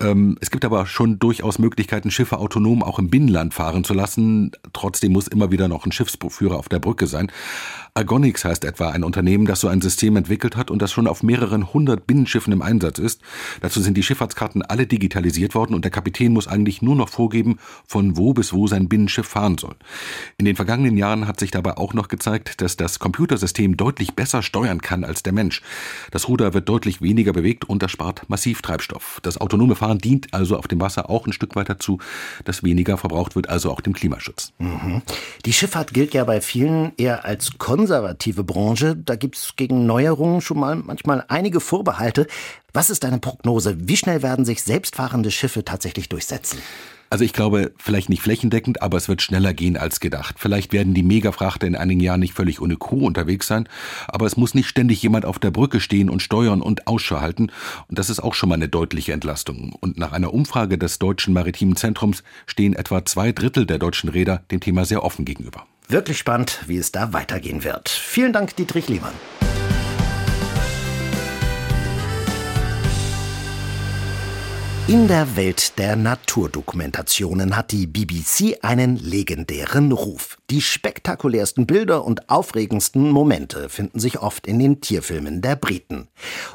Ähm, 0.00 0.36
es 0.40 0.50
gibt 0.50 0.64
aber 0.64 0.86
schon 0.86 1.18
durchaus 1.18 1.58
Möglichkeiten, 1.58 2.10
Schiffe 2.10 2.38
autonom 2.38 2.82
auch 2.82 2.98
im 2.98 3.08
Binnenland 3.08 3.54
fahren 3.54 3.84
zu 3.84 3.94
lassen. 3.94 4.52
Trotzdem 4.72 5.12
muss 5.12 5.28
immer 5.28 5.50
wieder 5.50 5.68
noch 5.68 5.86
ein 5.86 5.92
Schiffsführer 5.92 6.58
auf 6.58 6.68
der 6.68 6.80
Brücke 6.80 7.06
sein. 7.06 7.30
Argonix 7.94 8.46
heißt 8.46 8.64
etwa 8.64 8.88
ein 8.88 9.04
Unternehmen, 9.04 9.44
das 9.44 9.60
so 9.60 9.68
ein 9.68 9.82
System 9.82 10.16
entwickelt 10.16 10.56
hat 10.56 10.70
und 10.70 10.80
das 10.80 10.90
schon 10.90 11.06
auf 11.06 11.22
mehreren 11.22 11.74
hundert 11.74 12.06
Binnenschiffen 12.06 12.50
im 12.50 12.62
Einsatz 12.62 12.98
ist. 12.98 13.20
Dazu 13.60 13.82
sind 13.82 13.98
die 13.98 14.02
Schifffahrtskarten 14.02 14.62
alle 14.62 14.86
digitalisiert 14.86 15.54
worden 15.54 15.74
und 15.74 15.84
der 15.84 15.90
Kapitän 15.90 16.32
muss 16.32 16.48
eigentlich 16.48 16.80
nur 16.80 16.96
noch 16.96 17.10
vorgeben, 17.10 17.58
von 17.86 18.16
wo 18.16 18.32
bis 18.32 18.54
wo 18.54 18.66
sein 18.66 18.88
Binnenschiff 18.88 19.26
fahren 19.26 19.58
soll. 19.58 19.74
In 20.38 20.46
den 20.46 20.56
vergangenen 20.56 20.96
Jahren 20.96 21.28
hat 21.28 21.38
sich 21.38 21.50
dabei 21.50 21.76
auch 21.76 21.92
noch 21.92 22.08
gezeigt, 22.08 22.62
dass 22.62 22.78
das 22.78 22.98
Computersystem 22.98 23.76
deutlich 23.76 24.14
besser 24.14 24.42
steuern 24.42 24.80
kann 24.80 25.04
als 25.04 25.22
der 25.22 25.34
Mensch. 25.34 25.60
Das 26.12 26.28
Ruder 26.28 26.54
wird 26.54 26.70
deutlich 26.70 27.02
weniger 27.02 27.34
bewegt 27.34 27.66
und 27.66 27.82
das 27.82 27.90
spart 27.90 28.26
massiv 28.30 28.62
Treibstoff. 28.62 29.20
Das 29.22 29.36
autonome 29.36 29.74
Fahren 29.74 29.98
dient 29.98 30.32
also 30.32 30.56
auf 30.56 30.66
dem 30.66 30.80
Wasser 30.80 31.10
auch 31.10 31.26
ein 31.26 31.34
Stück 31.34 31.56
weit 31.56 31.68
dazu, 31.68 31.98
dass 32.46 32.62
weniger 32.62 32.96
verbraucht 32.96 33.36
wird, 33.36 33.50
also 33.50 33.70
auch 33.70 33.82
dem 33.82 33.92
Klimaschutz. 33.92 34.54
Mhm. 34.58 35.02
Die 35.44 35.52
Schifffahrt 35.52 35.92
gilt 35.92 36.14
ja 36.14 36.24
bei 36.24 36.40
vielen 36.40 36.92
eher 36.96 37.26
als 37.26 37.58
konservative 37.82 38.44
Branche. 38.44 38.94
Da 38.94 39.16
gibt 39.16 39.34
es 39.36 39.56
gegen 39.56 39.86
Neuerungen 39.86 40.40
schon 40.40 40.60
mal 40.60 40.76
manchmal 40.76 41.24
einige 41.26 41.58
Vorbehalte. 41.58 42.28
Was 42.72 42.90
ist 42.90 43.02
deine 43.02 43.18
Prognose? 43.18 43.76
Wie 43.88 43.96
schnell 43.96 44.22
werden 44.22 44.44
sich 44.44 44.62
selbstfahrende 44.62 45.32
Schiffe 45.32 45.64
tatsächlich 45.64 46.08
durchsetzen? 46.08 46.58
Also 47.10 47.24
ich 47.24 47.32
glaube, 47.32 47.72
vielleicht 47.78 48.08
nicht 48.08 48.22
flächendeckend, 48.22 48.80
aber 48.80 48.98
es 48.98 49.08
wird 49.08 49.20
schneller 49.20 49.52
gehen 49.52 49.76
als 49.76 49.98
gedacht. 49.98 50.36
Vielleicht 50.38 50.72
werden 50.72 50.94
die 50.94 51.02
Megafrachter 51.02 51.66
in 51.66 51.74
einigen 51.74 51.98
Jahren 51.98 52.20
nicht 52.20 52.34
völlig 52.34 52.62
ohne 52.62 52.76
Crew 52.76 53.04
unterwegs 53.04 53.48
sein, 53.48 53.68
aber 54.06 54.26
es 54.26 54.36
muss 54.36 54.54
nicht 54.54 54.68
ständig 54.68 55.02
jemand 55.02 55.24
auf 55.24 55.40
der 55.40 55.50
Brücke 55.50 55.80
stehen 55.80 56.08
und 56.08 56.22
steuern 56.22 56.62
und 56.62 56.86
Ausschau 56.86 57.20
halten. 57.20 57.50
Und 57.88 57.98
das 57.98 58.10
ist 58.10 58.20
auch 58.20 58.34
schon 58.34 58.48
mal 58.48 58.54
eine 58.54 58.68
deutliche 58.68 59.12
Entlastung. 59.12 59.74
Und 59.80 59.98
nach 59.98 60.12
einer 60.12 60.32
Umfrage 60.32 60.78
des 60.78 61.00
Deutschen 61.00 61.34
Maritimen 61.34 61.74
Zentrums 61.74 62.22
stehen 62.46 62.74
etwa 62.74 63.04
zwei 63.04 63.32
Drittel 63.32 63.66
der 63.66 63.78
deutschen 63.78 64.08
Räder 64.08 64.44
dem 64.52 64.60
Thema 64.60 64.84
sehr 64.84 65.02
offen 65.02 65.24
gegenüber. 65.24 65.66
Wirklich 65.88 66.18
spannend, 66.18 66.60
wie 66.66 66.78
es 66.78 66.92
da 66.92 67.12
weitergehen 67.12 67.64
wird. 67.64 67.88
Vielen 67.88 68.32
Dank, 68.32 68.56
Dietrich 68.56 68.88
Lehmann. 68.88 69.14
In 74.88 75.06
der 75.06 75.36
Welt 75.36 75.78
der 75.78 75.94
Naturdokumentationen 75.94 77.56
hat 77.56 77.70
die 77.70 77.86
BBC 77.86 78.58
einen 78.62 78.96
legendären 78.96 79.92
Ruf. 79.92 80.38
Die 80.50 80.60
spektakulärsten 80.60 81.66
Bilder 81.66 82.04
und 82.04 82.28
aufregendsten 82.28 83.08
Momente 83.08 83.68
finden 83.68 84.00
sich 84.00 84.18
oft 84.18 84.46
in 84.46 84.58
den 84.58 84.80
Tierfilmen 84.80 85.40
der 85.40 85.54
Briten. 85.54 86.08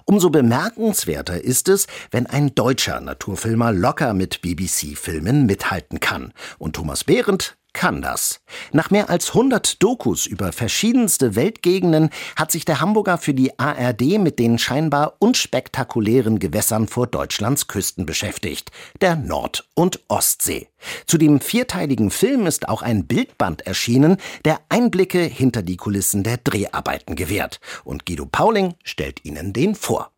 Umso 0.04 0.30
bemerkenswerter 0.30 1.42
ist 1.42 1.70
es, 1.70 1.88
wenn 2.12 2.28
ein 2.28 2.54
deutscher 2.54 3.00
Naturfilmer 3.00 3.72
locker 3.72 4.14
mit 4.14 4.42
BBC-Filmen 4.42 5.46
mithalten 5.46 6.02
kann. 6.02 6.34
Und 6.60 6.76
Thomas 6.76 7.06
Behrendt 7.06 7.58
kann 7.78 8.02
das. 8.02 8.42
Nach 8.72 8.90
mehr 8.90 9.10
als 9.10 9.30
100 9.30 9.82
Dokus 9.84 10.26
über 10.26 10.52
verschiedenste 10.52 11.36
Weltgegenden 11.36 12.10
hat 12.36 12.52
sich 12.52 12.66
der 12.66 12.82
Hamburger 12.82 13.20
für 13.20 13.36
die 13.36 13.58
ARD 13.60 14.18
mit 14.18 14.40
den 14.40 14.58
scheinbar 14.58 15.14
unspektakulären 15.20 16.40
Gewässern 16.40 16.88
vor 16.88 17.06
Deutschlands 17.06 17.68
Küsten 17.68 18.08
beschäftigt, 18.08 18.72
der 19.00 19.16
Nord- 19.16 19.70
und 19.76 20.00
Ostsee. 20.08 20.70
Zu 21.06 21.20
dem 21.20 21.40
vierteiligen 21.40 22.10
Film 22.10 22.48
ist 22.48 22.68
auch 22.68 22.82
ein 22.82 23.06
Bildband 23.06 23.68
erschienen, 23.68 24.18
der 24.44 24.60
Einblicke 24.70 25.20
hinter 25.20 25.62
die 25.62 25.78
Kulissen 25.78 26.24
der 26.24 26.38
Dreharbeiten 26.38 27.16
gewährt. 27.16 27.60
Und 27.84 28.08
Guido 28.08 28.26
Pauling 28.26 28.74
stellt 28.84 29.24
Ihnen 29.24 29.54
den 29.54 29.76
vor. 29.76 30.12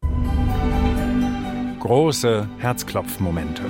Große 1.82 2.48
Herzklopfmomente. 2.60 3.64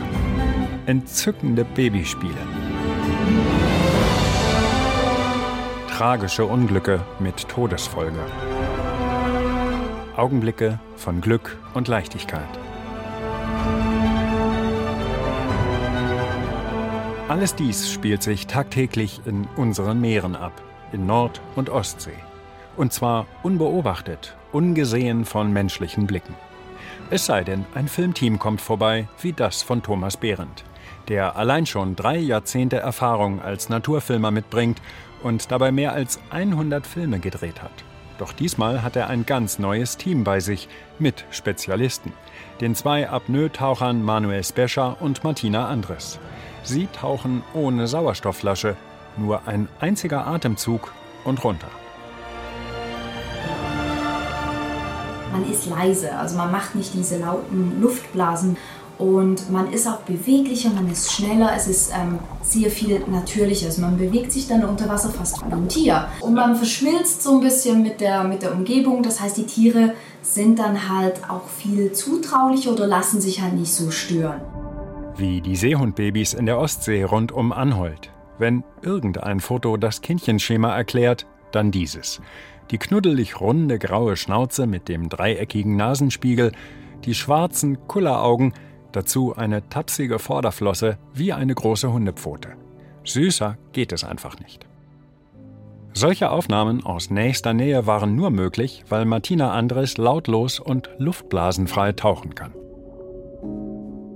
Entzückende 0.85 1.65
Babyspiele 1.65 2.58
tragische 5.99 6.45
Unglücke 6.45 7.01
mit 7.19 7.49
Todesfolge. 7.49 8.21
Augenblicke 10.15 10.79
von 10.95 11.19
Glück 11.19 11.57
und 11.73 11.89
Leichtigkeit. 11.89 12.47
Alles 17.27 17.53
dies 17.53 17.91
spielt 17.91 18.23
sich 18.23 18.47
tagtäglich 18.47 19.19
in 19.25 19.45
unseren 19.57 19.99
Meeren 19.99 20.37
ab, 20.37 20.53
in 20.93 21.05
Nord- 21.05 21.41
und 21.57 21.69
Ostsee. 21.69 22.15
Und 22.77 22.93
zwar 22.93 23.25
unbeobachtet, 23.43 24.37
ungesehen 24.53 25.25
von 25.25 25.51
menschlichen 25.51 26.07
Blicken. 26.07 26.33
Es 27.09 27.25
sei 27.25 27.43
denn, 27.43 27.65
ein 27.75 27.89
Filmteam 27.89 28.39
kommt 28.39 28.61
vorbei, 28.61 29.09
wie 29.21 29.33
das 29.33 29.63
von 29.63 29.83
Thomas 29.83 30.15
Behrendt, 30.15 30.63
der 31.09 31.35
allein 31.35 31.65
schon 31.65 31.97
drei 31.97 32.15
Jahrzehnte 32.15 32.77
Erfahrung 32.77 33.41
als 33.41 33.67
Naturfilmer 33.67 34.31
mitbringt 34.31 34.79
und 35.23 35.51
dabei 35.51 35.71
mehr 35.71 35.93
als 35.93 36.19
100 36.29 36.85
Filme 36.85 37.19
gedreht 37.19 37.61
hat. 37.61 37.71
Doch 38.17 38.33
diesmal 38.33 38.83
hat 38.83 38.97
er 38.97 39.07
ein 39.07 39.25
ganz 39.25 39.59
neues 39.59 39.95
Team 39.95 40.25
bei 40.25 40.41
sich 40.41 40.67
mit 40.99 41.23
Spezialisten, 41.31 42.11
den 42.59 42.75
zwei 42.75 43.09
Apnoe-Tauchern 43.09 44.03
Manuel 44.03 44.43
Spescher 44.43 44.97
und 44.99 45.23
Martina 45.23 45.67
Andres. 45.67 46.19
Sie 46.63 46.87
tauchen 46.87 47.43
ohne 47.53 47.87
Sauerstoffflasche, 47.87 48.75
nur 49.15 49.47
ein 49.47 49.69
einziger 49.79 50.27
Atemzug 50.27 50.91
und 51.23 51.43
runter. 51.43 51.69
Man 55.31 55.49
ist 55.49 55.67
leise, 55.67 56.13
also 56.17 56.35
man 56.35 56.51
macht 56.51 56.75
nicht 56.75 56.93
diese 56.93 57.19
lauten 57.19 57.81
Luftblasen 57.81 58.57
und 58.99 59.49
man 59.49 59.71
ist 59.71 59.87
auch 59.87 60.01
beweglicher, 60.01 60.69
man 60.71 60.91
ist 60.91 61.13
schneller, 61.13 61.51
es 61.55 61.67
ist 61.67 61.93
ähm, 61.95 62.19
sehr 62.41 62.69
viel 62.69 62.99
natürlicher. 63.07 63.67
Also 63.67 63.81
man 63.81 63.97
bewegt 63.97 64.33
sich 64.33 64.49
dann 64.49 64.65
unter 64.65 64.89
Wasser 64.89 65.09
fast 65.09 65.39
wie 65.39 65.53
ein 65.53 65.69
Tier. 65.69 66.09
Und 66.19 66.33
man 66.33 66.57
verschmilzt 66.57 67.23
so 67.23 67.35
ein 67.35 67.39
bisschen 67.39 67.81
mit 67.81 68.01
der, 68.01 68.25
mit 68.25 68.41
der 68.41 68.53
Umgebung. 68.53 69.01
Das 69.01 69.21
heißt, 69.21 69.37
die 69.37 69.45
Tiere 69.45 69.93
sind 70.21 70.59
dann 70.59 70.89
halt 70.89 71.29
auch 71.29 71.47
viel 71.47 71.93
zutraulicher 71.93 72.73
oder 72.73 72.87
lassen 72.87 73.21
sich 73.21 73.41
halt 73.41 73.53
nicht 73.53 73.71
so 73.71 73.89
stören. 73.89 74.41
Wie 75.15 75.39
die 75.39 75.55
Seehundbabys 75.55 76.33
in 76.33 76.45
der 76.45 76.59
Ostsee 76.59 77.03
rund 77.03 77.31
um 77.31 77.53
Anholt. 77.53 78.11
Wenn 78.37 78.65
irgendein 78.81 79.39
Foto 79.39 79.77
das 79.77 80.01
Kindchenschema 80.01 80.75
erklärt, 80.75 81.25
dann 81.53 81.71
dieses. 81.71 82.19
Die 82.71 82.77
knuddelig 82.77 83.39
runde 83.39 83.79
graue 83.79 84.17
Schnauze 84.17 84.67
mit 84.67 84.89
dem 84.89 85.07
dreieckigen 85.07 85.77
Nasenspiegel, 85.77 86.51
die 87.05 87.15
schwarzen 87.15 87.87
Kulleraugen, 87.87 88.53
Dazu 88.91 89.35
eine 89.35 89.67
tapsige 89.69 90.19
Vorderflosse 90.19 90.97
wie 91.13 91.33
eine 91.33 91.53
große 91.53 91.91
Hundepfote. 91.91 92.49
Süßer 93.03 93.57
geht 93.71 93.91
es 93.91 94.03
einfach 94.03 94.39
nicht. 94.39 94.65
Solche 95.93 96.29
Aufnahmen 96.29 96.85
aus 96.85 97.09
nächster 97.09 97.53
Nähe 97.53 97.85
waren 97.85 98.15
nur 98.15 98.29
möglich, 98.29 98.83
weil 98.89 99.05
Martina 99.05 99.51
Andres 99.51 99.97
lautlos 99.97 100.59
und 100.59 100.89
luftblasenfrei 100.97 101.93
tauchen 101.93 102.35
kann. 102.35 102.53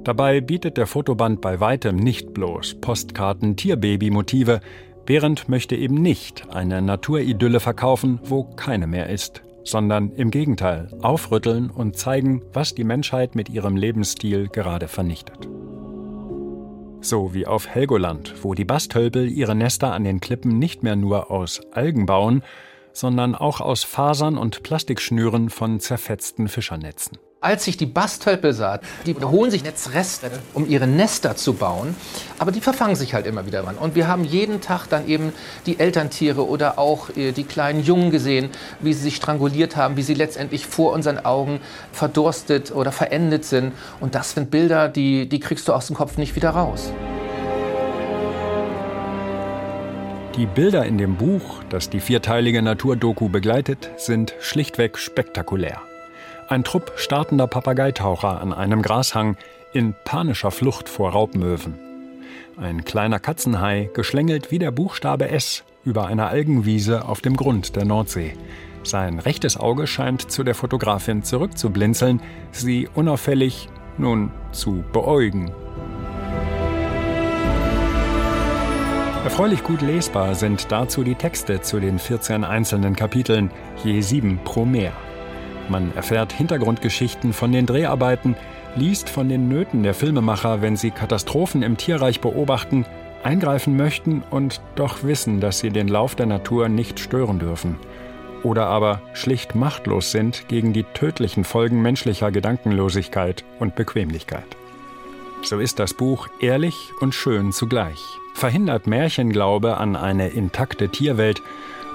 Dabei 0.03 0.41
bietet 0.41 0.77
der 0.77 0.85
Fotoband 0.87 1.41
bei 1.41 1.59
weitem 1.59 1.95
nicht 1.95 2.33
bloß 2.33 2.75
Postkarten 2.81 3.55
Tierbaby-Motive, 3.55 4.59
Behrendt 5.05 5.49
möchte 5.49 5.75
eben 5.75 5.95
nicht 5.95 6.49
eine 6.53 6.81
Naturidylle 6.81 7.59
verkaufen, 7.59 8.19
wo 8.23 8.43
keine 8.43 8.87
mehr 8.87 9.09
ist, 9.09 9.43
sondern 9.63 10.11
im 10.11 10.31
Gegenteil 10.31 10.89
aufrütteln 11.01 11.69
und 11.69 11.97
zeigen, 11.97 12.41
was 12.53 12.75
die 12.75 12.83
Menschheit 12.83 13.35
mit 13.35 13.49
ihrem 13.49 13.75
Lebensstil 13.75 14.47
gerade 14.47 14.87
vernichtet. 14.87 15.47
So 17.01 17.33
wie 17.33 17.45
auf 17.45 17.67
Helgoland, 17.67 18.33
wo 18.43 18.53
die 18.53 18.65
Bastölpel 18.65 19.29
ihre 19.29 19.55
Nester 19.55 19.93
an 19.93 20.03
den 20.03 20.21
Klippen 20.21 20.57
nicht 20.57 20.83
mehr 20.83 20.95
nur 20.95 21.31
aus 21.31 21.61
Algen 21.71 22.05
bauen, 22.05 22.43
sondern 22.93 23.35
auch 23.35 23.59
aus 23.59 23.83
Fasern 23.83 24.37
und 24.37 24.63
Plastikschnüren 24.63 25.49
von 25.49 25.79
zerfetzten 25.79 26.47
Fischernetzen. 26.47 27.17
Als 27.43 27.67
ich 27.67 27.75
die 27.75 27.85
Bastölpel 27.85 28.53
sah, 28.53 28.79
die 29.05 29.15
holen 29.15 29.51
sich 29.51 29.65
Netzreste, 29.65 30.31
um 30.53 30.65
ihre 30.65 30.87
Nester 30.87 31.35
zu 31.35 31.51
bauen, 31.51 31.93
aber 32.39 32.53
die 32.53 32.61
verfangen 32.61 32.95
sich 32.95 33.13
halt 33.13 33.27
immer 33.27 33.45
wieder 33.45 33.63
dran. 33.63 33.75
Und 33.75 33.95
wir 33.95 34.07
haben 34.07 34.23
jeden 34.23 34.61
Tag 34.61 34.87
dann 34.87 35.09
eben 35.09 35.33
die 35.65 35.77
Elterntiere 35.77 36.47
oder 36.47 36.79
auch 36.79 37.09
äh, 37.17 37.33
die 37.33 37.43
kleinen 37.43 37.83
Jungen 37.83 38.11
gesehen, 38.11 38.49
wie 38.79 38.93
sie 38.93 39.01
sich 39.01 39.17
stranguliert 39.17 39.75
haben, 39.75 39.97
wie 39.97 40.03
sie 40.03 40.13
letztendlich 40.13 40.65
vor 40.65 40.93
unseren 40.93 41.25
Augen 41.25 41.59
verdurstet 41.91 42.71
oder 42.71 42.93
verendet 42.93 43.43
sind. 43.43 43.73
Und 43.99 44.15
das 44.15 44.31
sind 44.31 44.49
Bilder, 44.49 44.87
die, 44.87 45.27
die 45.27 45.41
kriegst 45.41 45.67
du 45.67 45.73
aus 45.73 45.87
dem 45.87 45.97
Kopf 45.97 46.15
nicht 46.15 46.37
wieder 46.37 46.51
raus. 46.51 46.93
Die 50.37 50.45
Bilder 50.45 50.85
in 50.85 50.97
dem 50.97 51.17
Buch, 51.17 51.61
das 51.69 51.89
die 51.89 51.99
vierteilige 51.99 52.61
Naturdoku 52.61 53.27
begleitet, 53.27 53.91
sind 53.97 54.33
schlichtweg 54.39 54.97
spektakulär. 54.97 55.81
Ein 56.49 56.63
Trupp 56.63 56.93
startender 56.97 57.47
Papageitaucher 57.47 58.41
an 58.41 58.53
einem 58.53 58.81
Grashang 58.81 59.37
in 59.71 59.95
panischer 60.03 60.51
Flucht 60.51 60.89
vor 60.89 61.11
Raubmöwen. 61.11 61.79
Ein 62.57 62.83
kleiner 62.83 63.19
Katzenhai 63.19 63.89
geschlängelt 63.93 64.51
wie 64.51 64.59
der 64.59 64.71
Buchstabe 64.71 65.29
S 65.29 65.63
über 65.85 66.07
einer 66.07 66.27
Algenwiese 66.27 67.05
auf 67.05 67.21
dem 67.21 67.37
Grund 67.37 67.75
der 67.75 67.85
Nordsee. 67.85 68.33
Sein 68.83 69.19
rechtes 69.19 69.57
Auge 69.57 69.87
scheint 69.87 70.31
zu 70.31 70.43
der 70.43 70.53
Fotografin 70.53 71.23
zurückzublinzeln, 71.23 72.21
sie 72.51 72.89
unauffällig, 72.93 73.69
nun, 73.97 74.31
zu 74.51 74.83
beäugen. 74.91 75.51
Erfreulich 79.23 79.63
gut 79.63 79.81
lesbar 79.81 80.35
sind 80.35 80.71
dazu 80.71 81.03
die 81.03 81.15
Texte 81.15 81.61
zu 81.61 81.79
den 81.79 81.97
14 81.97 82.43
einzelnen 82.43 82.95
Kapiteln, 82.95 83.49
je 83.83 84.01
sieben 84.01 84.39
pro 84.43 84.65
Meer. 84.65 84.91
Man 85.69 85.95
erfährt 85.95 86.33
Hintergrundgeschichten 86.33 87.33
von 87.33 87.51
den 87.51 87.65
Dreharbeiten, 87.65 88.35
liest 88.75 89.09
von 89.09 89.29
den 89.29 89.47
Nöten 89.47 89.83
der 89.83 89.93
Filmemacher, 89.93 90.61
wenn 90.61 90.75
sie 90.75 90.91
Katastrophen 90.91 91.63
im 91.63 91.77
Tierreich 91.77 92.21
beobachten, 92.21 92.85
eingreifen 93.23 93.77
möchten 93.77 94.23
und 94.29 94.61
doch 94.75 95.03
wissen, 95.03 95.39
dass 95.39 95.59
sie 95.59 95.69
den 95.69 95.87
Lauf 95.87 96.15
der 96.15 96.25
Natur 96.25 96.69
nicht 96.69 96.99
stören 96.99 97.39
dürfen. 97.39 97.77
Oder 98.43 98.67
aber 98.67 99.01
schlicht 99.13 99.55
machtlos 99.55 100.11
sind 100.11 100.49
gegen 100.49 100.73
die 100.73 100.83
tödlichen 100.83 101.45
Folgen 101.45 101.81
menschlicher 101.81 102.29
Gedankenlosigkeit 102.29 103.45
und 103.59 103.75
Bequemlichkeit. 103.75 104.57
So 105.43 105.59
ist 105.59 105.79
das 105.79 105.93
Buch 105.93 106.27
ehrlich 106.41 106.91
und 106.99 107.15
schön 107.15 107.53
zugleich, 107.53 107.99
verhindert 108.33 108.87
Märchenglaube 108.87 109.77
an 109.77 109.95
eine 109.95 110.29
intakte 110.29 110.89
Tierwelt 110.89 111.41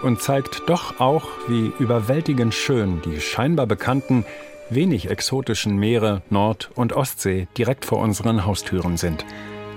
und 0.02 0.22
zeigt 0.22 0.62
doch 0.68 1.00
auch, 1.00 1.26
wie 1.48 1.72
überwältigend 1.78 2.54
schön 2.54 3.02
die 3.02 3.20
scheinbar 3.20 3.66
bekannten, 3.66 4.24
wenig 4.70 5.10
exotischen 5.10 5.76
Meere 5.76 6.22
Nord- 6.30 6.70
und 6.74 6.92
Ostsee 6.92 7.48
direkt 7.56 7.84
vor 7.84 7.98
unseren 7.98 8.44
Haustüren 8.44 8.96
sind. 8.96 9.24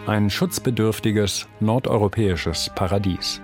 Ein 0.08 0.30
schutzbedürftiges 0.30 1.48
nordeuropäisches 1.60 2.72
Paradies. 2.76 3.42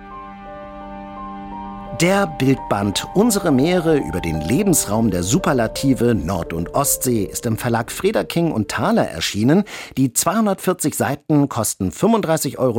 Der 1.96 2.28
Bildband 2.28 3.08
Unsere 3.14 3.50
Meere 3.50 3.96
über 3.96 4.20
den 4.20 4.40
Lebensraum 4.40 5.10
der 5.10 5.24
Superlative 5.24 6.14
Nord- 6.14 6.52
und 6.52 6.74
Ostsee 6.74 7.24
ist 7.24 7.44
im 7.44 7.58
Verlag 7.58 7.90
Frederking 7.90 8.52
und 8.52 8.68
Thaler 8.68 9.08
erschienen. 9.08 9.64
Die 9.96 10.12
240 10.12 10.94
Seiten 10.94 11.48
kosten 11.48 11.90
35,99 11.90 12.58
Euro 12.58 12.78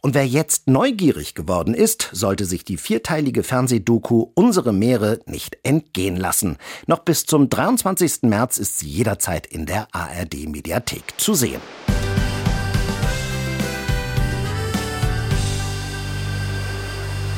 und 0.00 0.14
wer 0.14 0.26
jetzt 0.26 0.68
neugierig 0.68 1.36
geworden 1.36 1.74
ist, 1.74 2.08
sollte 2.12 2.44
sich 2.44 2.64
die 2.64 2.76
vierteilige 2.76 3.44
Fernsehdoku 3.44 4.32
Unsere 4.34 4.72
Meere 4.72 5.20
nicht 5.26 5.58
entgehen 5.62 6.16
lassen. 6.16 6.56
Noch 6.88 7.00
bis 7.00 7.24
zum 7.26 7.50
23. 7.50 8.22
März 8.22 8.58
ist 8.58 8.80
sie 8.80 8.88
jederzeit 8.88 9.46
in 9.46 9.66
der 9.66 9.86
ARD 9.92 10.48
Mediathek 10.48 11.14
zu 11.18 11.34
sehen. 11.34 11.60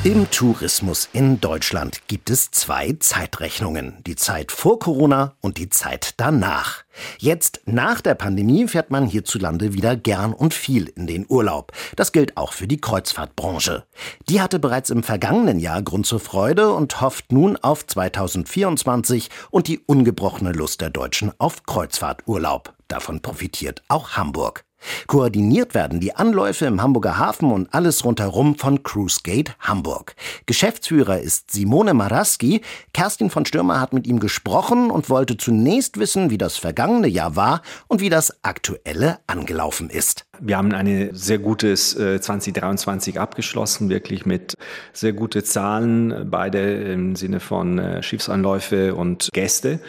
Im 0.05 0.29
Tourismus 0.29 1.09
in 1.13 1.41
Deutschland 1.41 2.07
gibt 2.07 2.29
es 2.29 2.51
zwei 2.51 2.95
Zeitrechnungen. 2.99 4.03
Die 4.05 4.15
Zeit 4.15 4.51
vor 4.51 4.77
Corona 4.77 5.33
und 5.41 5.57
die 5.57 5.69
Zeit 5.69 6.13
danach. 6.17 6.83
Jetzt 7.17 7.61
nach 7.65 8.01
der 8.01 8.13
Pandemie 8.13 8.67
fährt 8.67 8.91
man 8.91 9.07
hierzulande 9.07 9.73
wieder 9.73 9.95
gern 9.95 10.33
und 10.33 10.53
viel 10.53 10.89
in 10.89 11.07
den 11.07 11.25
Urlaub. 11.27 11.71
Das 11.95 12.11
gilt 12.11 12.37
auch 12.37 12.53
für 12.53 12.67
die 12.67 12.79
Kreuzfahrtbranche. 12.79 13.87
Die 14.29 14.41
hatte 14.41 14.59
bereits 14.59 14.91
im 14.91 15.01
vergangenen 15.01 15.57
Jahr 15.57 15.81
Grund 15.81 16.05
zur 16.05 16.19
Freude 16.19 16.71
und 16.71 17.01
hofft 17.01 17.31
nun 17.31 17.57
auf 17.57 17.87
2024 17.87 19.31
und 19.49 19.67
die 19.67 19.79
ungebrochene 19.79 20.51
Lust 20.51 20.81
der 20.81 20.91
Deutschen 20.91 21.31
auf 21.39 21.63
Kreuzfahrturlaub. 21.63 22.75
Davon 22.89 23.23
profitiert 23.23 23.81
auch 23.87 24.11
Hamburg. 24.11 24.64
Koordiniert 25.07 25.73
werden 25.73 25.99
die 25.99 26.15
Anläufe 26.15 26.65
im 26.65 26.81
Hamburger 26.81 27.17
Hafen 27.17 27.51
und 27.51 27.73
alles 27.73 28.03
rundherum 28.03 28.55
von 28.57 28.83
Cruisegate 28.83 29.53
Hamburg. 29.59 30.15
Geschäftsführer 30.45 31.19
ist 31.19 31.51
Simone 31.51 31.93
Maraski. 31.93 32.61
Kerstin 32.93 33.29
von 33.29 33.45
Stürmer 33.45 33.79
hat 33.79 33.93
mit 33.93 34.07
ihm 34.07 34.19
gesprochen 34.19 34.91
und 34.91 35.09
wollte 35.09 35.37
zunächst 35.37 35.99
wissen, 35.99 36.29
wie 36.29 36.37
das 36.37 36.57
vergangene 36.57 37.07
Jahr 37.07 37.35
war 37.35 37.61
und 37.87 38.01
wie 38.01 38.09
das 38.09 38.43
aktuelle 38.43 39.19
angelaufen 39.27 39.89
ist. 39.89 40.25
Wir 40.39 40.57
haben 40.57 40.73
ein 40.73 41.09
sehr 41.13 41.39
gutes 41.39 41.91
2023 41.91 43.19
abgeschlossen, 43.19 43.89
wirklich 43.89 44.25
mit 44.25 44.55
sehr 44.93 45.13
gute 45.13 45.43
Zahlen, 45.43 46.29
beide 46.29 46.73
im 46.91 47.15
Sinne 47.15 47.39
von 47.39 47.79
äh, 47.79 48.03
Schiffsanläufe 48.03 48.95
und 48.95 49.29
Gäste. 49.33 49.79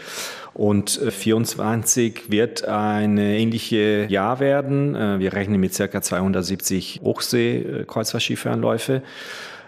Und 0.57 0.91
24 0.91 2.31
wird 2.31 2.65
ein 2.65 3.19
ähnliches 3.19 4.11
Jahr 4.11 4.41
werden. 4.41 4.95
Äh, 4.95 5.19
wir 5.19 5.35
rechnen 5.35 5.61
mit 5.61 5.77
ca. 5.77 6.01
270 6.01 7.03
Hochsee-Kreuzfahrtschiffernläufe 7.05 9.03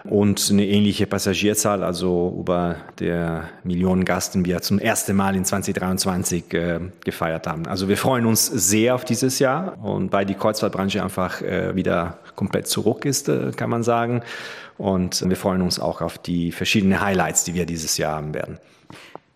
und 0.05 0.49
eine 0.51 0.67
ähnliche 0.67 1.07
Passagierzahl, 1.07 1.83
also 1.83 2.35
über 2.41 2.77
der 3.01 3.51
Millionen 3.65 4.07
Gasten, 4.07 4.45
die 4.45 4.53
wir 4.53 4.63
zum 4.63 4.79
ersten 4.79 5.15
Mal 5.15 5.37
in 5.37 5.45
2023 5.45 6.55
äh, 6.55 6.81
gefeiert 7.05 7.47
haben. 7.47 7.67
Also 7.67 7.91
wir 7.91 7.99
freuen 7.99 8.25
uns 8.25 8.47
sehr 8.47 8.95
auf 8.95 9.05
dieses 9.05 9.41
Jahr 9.41 9.77
und 9.85 10.11
weil 10.15 10.25
die 10.25 10.37
Kreuzfahrtbranche 10.37 11.03
einfach 11.03 11.43
äh, 11.43 11.77
wieder 11.77 12.17
komplett 12.35 12.67
zurück 12.67 13.05
ist, 13.05 13.29
äh, 13.29 13.51
kann 13.55 13.69
man 13.69 13.83
sagen. 13.83 14.23
Und 14.79 15.29
wir 15.29 15.37
freuen 15.37 15.61
uns 15.61 15.79
auch 15.79 16.01
auf 16.01 16.17
die 16.17 16.51
verschiedenen 16.51 16.99
Highlights, 16.99 17.45
die 17.45 17.53
wir 17.53 17.67
dieses 17.67 17.99
Jahr 17.99 18.17
haben 18.17 18.33
werden. 18.33 18.59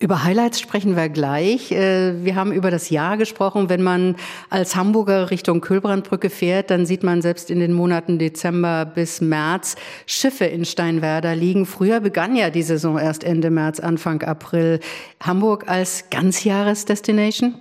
Über 0.02 0.24
Highlights 0.24 0.58
sprechen 0.58 0.96
wir 0.96 1.08
gleich. 1.08 1.70
Äh, 1.70 2.24
wir 2.24 2.34
haben 2.34 2.50
über 2.50 2.72
das 2.72 2.90
Jahr 2.90 3.16
gesprochen. 3.16 3.68
Wenn 3.68 3.84
man 3.84 4.16
als 4.50 4.74
Hamburger 4.74 5.30
Richtung 5.30 5.60
Kölbrandbrücke 5.60 6.28
fährt, 6.28 6.72
dann 6.72 6.86
sieht 6.86 7.04
man 7.04 7.22
selbst 7.22 7.52
in 7.52 7.60
den 7.60 7.72
Monaten 7.72 8.18
Dezember 8.18 8.84
bis 8.84 9.20
März 9.20 9.76
Schiffe 10.06 10.46
in 10.46 10.64
Steinwerder 10.64 11.36
liegen. 11.36 11.66
Früher 11.66 12.00
begann 12.00 12.34
ja 12.34 12.50
die 12.50 12.64
Saison 12.64 12.98
erst 12.98 13.22
Ende 13.22 13.50
März, 13.50 13.78
Anfang 13.78 14.22
April. 14.22 14.80
Hamburg 15.22 15.68
als 15.68 16.10
Ganzjahresdestination? 16.10 17.54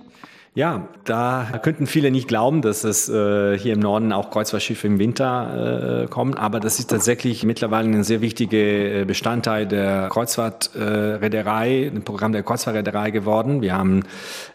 Ja, 0.54 0.88
da 1.04 1.58
könnten 1.62 1.86
viele 1.86 2.10
nicht 2.10 2.28
glauben, 2.28 2.60
dass 2.60 2.84
es 2.84 3.08
äh, 3.08 3.56
hier 3.58 3.72
im 3.72 3.80
Norden 3.80 4.12
auch 4.12 4.30
Kreuzfahrtschiffe 4.30 4.86
im 4.86 4.98
Winter 4.98 6.02
äh, 6.02 6.06
kommen, 6.08 6.34
aber 6.34 6.60
das 6.60 6.78
ist 6.78 6.90
tatsächlich 6.90 7.42
mittlerweile 7.44 7.88
ein 7.88 8.04
sehr 8.04 8.20
wichtiger 8.20 8.58
äh, 8.58 9.04
Bestandteil 9.06 9.66
der 9.66 10.10
Kreuzfahrtreederei, 10.10 11.90
ein 11.94 12.04
Programm 12.04 12.32
der 12.32 12.42
Kreuzfahrtreederei 12.42 13.12
geworden. 13.12 13.62
Wir 13.62 13.78
haben 13.78 14.02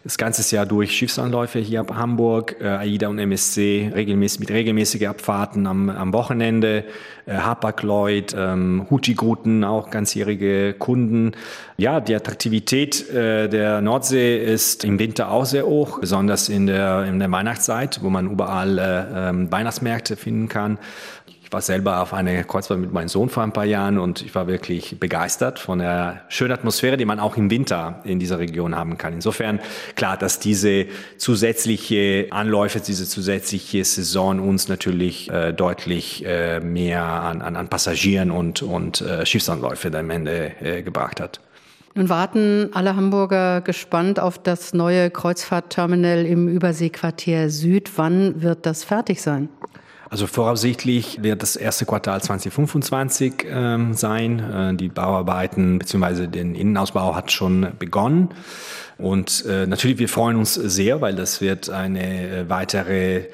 das 0.04 0.18
ganze 0.18 0.54
Jahr 0.54 0.66
durch 0.66 0.96
Schiffsanläufe 0.96 1.58
hier 1.58 1.80
ab 1.80 1.92
Hamburg, 1.96 2.54
äh, 2.60 2.68
AIDA 2.68 3.08
und 3.08 3.18
MSC 3.18 3.90
regelmäßig 3.92 4.38
mit 4.38 4.50
regelmäßigen 4.52 5.08
Abfahrten 5.08 5.66
am, 5.66 5.90
am 5.90 6.12
Wochenende, 6.12 6.84
äh, 7.26 7.38
Hapag-Lloyd, 7.38 8.36
ähm, 8.38 8.86
Houthi-Guten, 8.88 9.64
auch 9.64 9.90
ganzjährige 9.90 10.74
Kunden. 10.78 11.32
Ja, 11.76 12.00
die 12.00 12.14
Attraktivität 12.14 13.10
äh, 13.10 13.48
der 13.48 13.80
Nordsee 13.80 14.38
ist 14.42 14.84
im 14.84 14.98
Winter 14.98 15.30
auch 15.30 15.44
sehr 15.44 15.66
hoch, 15.66 15.87
besonders 16.00 16.48
in 16.48 16.66
der, 16.66 17.04
in 17.04 17.18
der 17.18 17.30
Weihnachtszeit, 17.30 18.00
wo 18.02 18.10
man 18.10 18.30
überall 18.30 18.78
äh, 18.78 19.28
ähm, 19.30 19.50
Weihnachtsmärkte 19.50 20.16
finden 20.16 20.48
kann. 20.48 20.78
Ich 21.48 21.52
war 21.54 21.62
selber 21.62 22.02
auf 22.02 22.12
eine 22.12 22.44
Kreuzfahrt 22.44 22.78
mit 22.78 22.92
meinem 22.92 23.08
Sohn 23.08 23.30
vor 23.30 23.42
ein 23.42 23.54
paar 23.54 23.64
Jahren 23.64 23.98
und 23.98 24.20
ich 24.20 24.34
war 24.34 24.48
wirklich 24.48 25.00
begeistert 25.00 25.58
von 25.58 25.78
der 25.78 26.20
schönen 26.28 26.52
Atmosphäre, 26.52 26.98
die 26.98 27.06
man 27.06 27.18
auch 27.18 27.38
im 27.38 27.50
Winter 27.50 28.02
in 28.04 28.18
dieser 28.18 28.38
Region 28.38 28.76
haben 28.76 28.98
kann. 28.98 29.14
Insofern 29.14 29.58
klar, 29.96 30.18
dass 30.18 30.40
diese 30.40 30.84
zusätzliche 31.16 32.26
Anläufe, 32.28 32.80
diese 32.80 33.08
zusätzliche 33.08 33.82
Saison 33.82 34.40
uns 34.40 34.68
natürlich 34.68 35.30
äh, 35.30 35.54
deutlich 35.54 36.22
äh, 36.26 36.60
mehr 36.60 37.02
an, 37.02 37.40
an, 37.40 37.56
an 37.56 37.68
Passagieren 37.68 38.30
und, 38.30 38.60
und 38.60 39.00
äh, 39.00 39.24
Schiffsanläufe 39.24 39.90
am 39.98 40.10
Ende 40.10 40.52
äh, 40.60 40.82
gebracht 40.82 41.18
hat. 41.18 41.40
Nun 41.98 42.08
warten 42.08 42.70
alle 42.74 42.94
Hamburger 42.94 43.60
gespannt 43.60 44.20
auf 44.20 44.38
das 44.38 44.72
neue 44.72 45.10
Kreuzfahrtterminal 45.10 46.24
im 46.26 46.46
Überseequartier 46.46 47.50
Süd. 47.50 47.90
Wann 47.96 48.40
wird 48.40 48.66
das 48.66 48.84
fertig 48.84 49.20
sein? 49.20 49.48
Also 50.08 50.28
voraussichtlich 50.28 51.24
wird 51.24 51.42
das 51.42 51.56
erste 51.56 51.86
Quartal 51.86 52.22
2025 52.22 53.46
ähm, 53.48 53.94
sein. 53.94 54.38
Äh, 54.38 54.74
die 54.76 54.90
Bauarbeiten 54.90 55.80
bzw. 55.80 56.28
den 56.28 56.54
Innenausbau 56.54 57.16
hat 57.16 57.32
schon 57.32 57.66
begonnen. 57.80 58.28
Und 58.96 59.44
äh, 59.46 59.66
natürlich, 59.66 59.98
wir 59.98 60.08
freuen 60.08 60.36
uns 60.36 60.54
sehr, 60.54 61.00
weil 61.00 61.16
das 61.16 61.40
wird 61.40 61.68
eine 61.68 62.28
äh, 62.28 62.48
weitere 62.48 63.24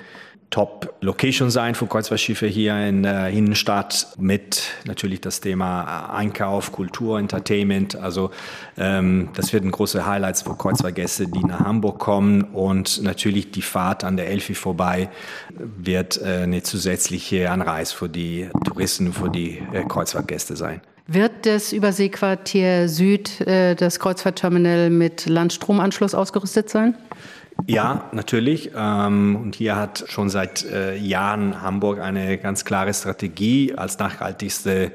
Top-Location 0.54 1.50
sein 1.50 1.74
für 1.74 1.88
Kreuzfahrtschiffe 1.88 2.46
hier 2.46 2.76
in 2.86 3.02
der 3.02 3.30
Innenstadt 3.30 4.06
mit 4.18 4.62
natürlich 4.84 5.20
das 5.20 5.40
Thema 5.40 6.14
Einkauf, 6.14 6.70
Kultur, 6.70 7.18
Entertainment. 7.18 7.96
Also 7.96 8.30
ähm, 8.78 9.30
das 9.34 9.52
wird 9.52 9.64
ein 9.64 9.72
großer 9.72 10.06
Highlights 10.06 10.42
für 10.42 10.54
Kreuzfahrtgäste, 10.56 11.26
die 11.26 11.40
nach 11.40 11.58
Hamburg 11.58 11.98
kommen 11.98 12.42
und 12.42 13.02
natürlich 13.02 13.50
die 13.50 13.62
Fahrt 13.62 14.04
an 14.04 14.16
der 14.16 14.28
Elfi 14.28 14.54
vorbei 14.54 15.08
wird 15.50 16.22
äh, 16.22 16.42
eine 16.44 16.62
zusätzliche 16.62 17.50
Anreise 17.50 17.92
für 17.92 18.08
die 18.08 18.48
Touristen, 18.64 19.12
für 19.12 19.30
die 19.30 19.60
äh, 19.72 19.82
Kreuzfahrtgäste 19.82 20.54
sein. 20.54 20.80
Wird 21.08 21.46
das 21.46 21.72
Überseequartier 21.72 22.88
Süd, 22.88 23.40
äh, 23.40 23.74
das 23.74 23.98
Kreuzfahrtterminal 23.98 24.88
mit 24.88 25.26
Landstromanschluss 25.26 26.14
ausgerüstet 26.14 26.70
sein? 26.70 26.94
Ja, 27.66 28.04
natürlich. 28.12 28.72
Ähm, 28.76 29.36
und 29.36 29.54
hier 29.54 29.76
hat 29.76 30.04
schon 30.08 30.28
seit 30.28 30.64
äh, 30.64 30.96
Jahren 30.96 31.62
Hamburg 31.62 32.00
eine 32.00 32.36
ganz 32.38 32.64
klare 32.64 32.92
Strategie 32.92 33.74
als 33.74 33.98
nachhaltigste 33.98 34.92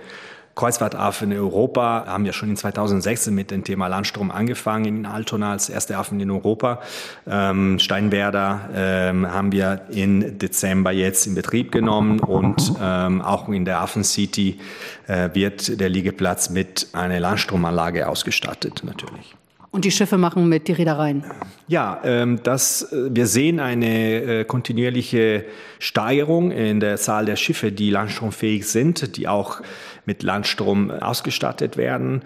Kreuzfahrthafen 0.56 1.32
in 1.32 1.38
Europa. 1.40 2.04
Haben 2.06 2.26
wir 2.26 2.34
schon 2.34 2.50
in 2.50 2.58
2016 2.58 3.34
mit 3.34 3.50
dem 3.50 3.64
Thema 3.64 3.88
Landstrom 3.88 4.30
angefangen 4.30 4.86
in 4.86 5.06
Altona 5.06 5.54
als 5.54 5.70
erster 5.70 5.98
Hafen 5.98 6.20
in 6.20 6.30
Europa. 6.30 6.82
Ähm, 7.26 7.80
Steinwerder 7.80 8.70
ähm, 8.76 9.32
haben 9.32 9.52
wir 9.54 9.86
in 9.90 10.38
Dezember 10.38 10.92
jetzt 10.92 11.28
in 11.28 11.36
Betrieb 11.36 11.72
genommen 11.72 12.20
und 12.20 12.80
auch 12.80 13.48
in 13.48 13.66
der 13.66 13.80
Hafen 13.80 14.04
City 14.04 14.60
äh, 15.08 15.30
wird 15.34 15.80
der 15.80 15.90
Liegeplatz 15.90 16.50
mit 16.50 16.88
einer 16.92 17.20
Landstromanlage 17.20 18.08
ausgestattet 18.08 18.82
natürlich. 18.84 19.36
Und 19.72 19.86
die 19.86 19.92
Schiffe 19.92 20.18
machen 20.18 20.50
mit, 20.50 20.68
die 20.68 20.72
Reedereien? 20.72 21.24
Ja, 21.68 22.02
ähm, 22.04 22.40
das, 22.42 22.92
äh, 22.92 23.10
wir 23.12 23.28
sehen 23.28 23.60
eine 23.60 24.40
äh, 24.40 24.44
kontinuierliche 24.44 25.46
Steigerung 25.78 26.50
in 26.52 26.80
der 26.80 26.98
Zahl 26.98 27.26
der 27.26 27.36
Schiffe, 27.36 27.72
die 27.72 27.92
landstromfähig 27.92 28.68
sind, 28.68 29.16
die 29.16 29.28
auch 29.28 29.62
mit 30.06 30.24
Landstrom 30.24 30.90
ausgestattet 30.90 31.78
werden. 31.78 32.24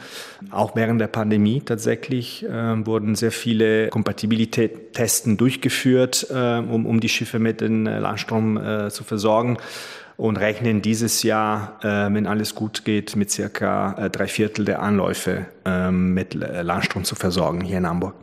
Auch 0.52 0.74
während 0.78 1.02
der 1.02 1.08
Pandemie 1.08 1.60
tatsächlich 1.60 2.46
äh, 2.46 2.86
wurden 2.86 3.16
sehr 3.16 3.34
viele 3.34 3.90
Kompatibilitätstesten 3.90 5.36
durchgeführt, 5.36 6.28
äh, 6.30 6.60
um, 6.60 6.86
um 6.86 7.02
die 7.02 7.10
Schiffe 7.10 7.40
mit 7.40 7.60
dem 7.60 7.86
äh, 7.86 8.00
Landstrom 8.00 8.56
äh, 8.56 8.90
zu 8.90 9.04
versorgen 9.04 9.58
und 10.18 10.38
rechnen 10.38 10.82
dieses 10.82 11.24
Jahr, 11.24 11.80
äh, 11.82 12.14
wenn 12.14 12.28
alles 12.28 12.56
gut 12.56 12.86
geht, 12.86 13.16
mit 13.16 13.32
circa 13.32 13.94
äh, 13.94 14.10
drei 14.10 14.28
Viertel 14.28 14.66
der 14.66 14.82
Anläufe 14.82 15.46
äh, 15.66 15.92
mit 15.92 16.34
Landstrom 16.34 17.04
zu 17.04 17.16
versorgen 17.16 17.62
hier 17.62 17.78
in 17.78 17.88
Hamburg. 17.88 18.16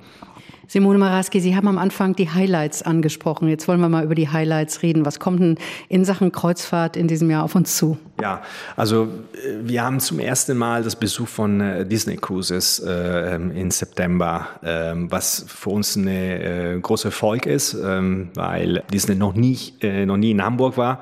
Simone 0.72 1.00
Maraski, 1.00 1.40
Sie 1.40 1.56
haben 1.56 1.66
am 1.66 1.78
Anfang 1.78 2.14
die 2.14 2.30
Highlights 2.30 2.82
angesprochen. 2.82 3.48
Jetzt 3.48 3.66
wollen 3.66 3.80
wir 3.80 3.88
mal 3.88 4.04
über 4.04 4.14
die 4.14 4.28
Highlights 4.28 4.82
reden. 4.82 5.04
Was 5.04 5.18
kommt 5.18 5.40
denn 5.40 5.58
in 5.88 6.04
Sachen 6.04 6.30
Kreuzfahrt 6.30 6.96
in 6.96 7.08
diesem 7.08 7.28
Jahr 7.28 7.42
auf 7.42 7.56
uns 7.56 7.76
zu? 7.76 7.98
Ja, 8.22 8.40
also 8.76 9.08
äh, 9.32 9.56
wir 9.62 9.82
haben 9.82 9.98
zum 9.98 10.20
ersten 10.20 10.56
Mal 10.56 10.84
das 10.84 10.94
Besuch 10.94 11.26
von 11.26 11.60
äh, 11.60 11.84
Disney 11.84 12.16
Cruises 12.18 12.78
äh, 12.78 13.34
im 13.34 13.72
September, 13.72 14.46
äh, 14.62 14.92
was 15.10 15.44
für 15.48 15.70
uns 15.70 15.96
ein 15.96 16.06
äh, 16.06 16.78
großer 16.80 17.08
Erfolg 17.08 17.46
ist, 17.46 17.74
ähm, 17.74 18.28
weil 18.34 18.84
Disney 18.92 19.16
noch 19.16 19.34
nie, 19.34 19.58
äh, 19.80 20.06
noch 20.06 20.18
nie 20.18 20.30
in 20.30 20.40
Hamburg 20.44 20.76
war. 20.76 21.00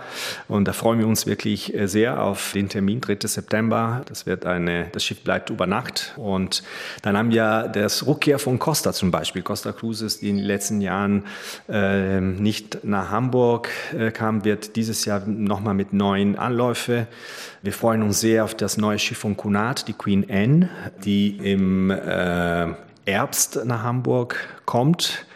Und 0.49 0.67
da 0.67 0.73
freuen 0.73 0.99
wir 0.99 1.07
uns 1.07 1.27
wirklich 1.27 1.75
sehr 1.85 2.23
auf 2.23 2.53
den 2.55 2.71
Termin, 2.71 3.03
3. 3.03 3.19
September. 3.25 4.01
Das 4.07 4.25
wird 4.25 4.47
eine, 4.47 4.87
das 4.93 5.05
Schiff 5.05 5.21
bleibt 5.23 5.51
über 5.51 5.67
Nacht. 5.67 6.15
Und 6.17 6.63
dann 7.03 7.19
haben 7.19 7.31
wir 7.33 7.69
das 7.69 8.07
Rückkehr 8.07 8.39
von 8.39 8.59
Costa 8.59 8.95
zum 8.95 9.11
Beispiel. 9.11 9.43
Costa 9.43 9.58
Costa 9.59 9.73
Cruises, 9.73 10.21
die 10.21 10.31
in 10.31 10.37
den 10.37 10.45
letzten 10.45 10.81
Jahren 10.81 11.25
äh, 11.69 12.21
nicht 12.21 12.85
nach 12.85 13.11
Hamburg 13.11 13.71
äh, 13.93 14.13
kam, 14.13 14.45
wird 14.45 14.77
dieses 14.77 15.05
Jahr 15.05 15.27
nochmal 15.27 15.75
mit 15.75 15.93
neuen 15.93 16.39
Anläufe. 16.39 17.09
Wir 17.63 17.73
freuen 17.73 18.05
uns 18.05 18.21
sehr 18.21 18.45
auf 18.45 18.55
das 18.55 18.77
neue 18.77 19.01
Schiff 19.01 19.19
von 19.19 19.37
Cunard, 19.37 19.89
die 19.89 19.95
Queen 19.95 20.25
Anne, 20.31 20.69
die 21.05 21.39
im 21.39 21.91
äh, 21.91 22.69
Herbst 23.05 23.65
nach 23.65 23.83
Hamburg 23.83 24.37
kommt. 24.65 25.27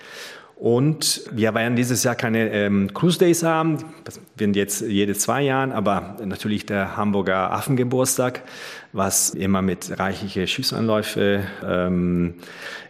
Und 0.63 1.23
wir 1.33 1.53
werden 1.55 1.75
dieses 1.75 2.05
Jahr 2.05 2.15
keine 2.15 2.49
ähm, 2.51 2.95
Cruise 2.95 3.19
Days 3.19 3.43
haben, 3.43 3.79
das 4.05 4.21
werden 4.37 4.55
jetzt 4.55 4.83
jede 4.83 5.13
zwei 5.15 5.43
Jahre, 5.43 5.75
aber 5.75 6.19
natürlich 6.25 6.67
der 6.67 6.97
Hamburger 6.97 7.51
Affengeburtstag, 7.51 8.45
was 8.93 9.31
immer 9.31 9.61
mit 9.61 9.99
reichlichen 9.99 10.47
Schiffsanläufe 10.47 11.43
ähm, 11.69 12.35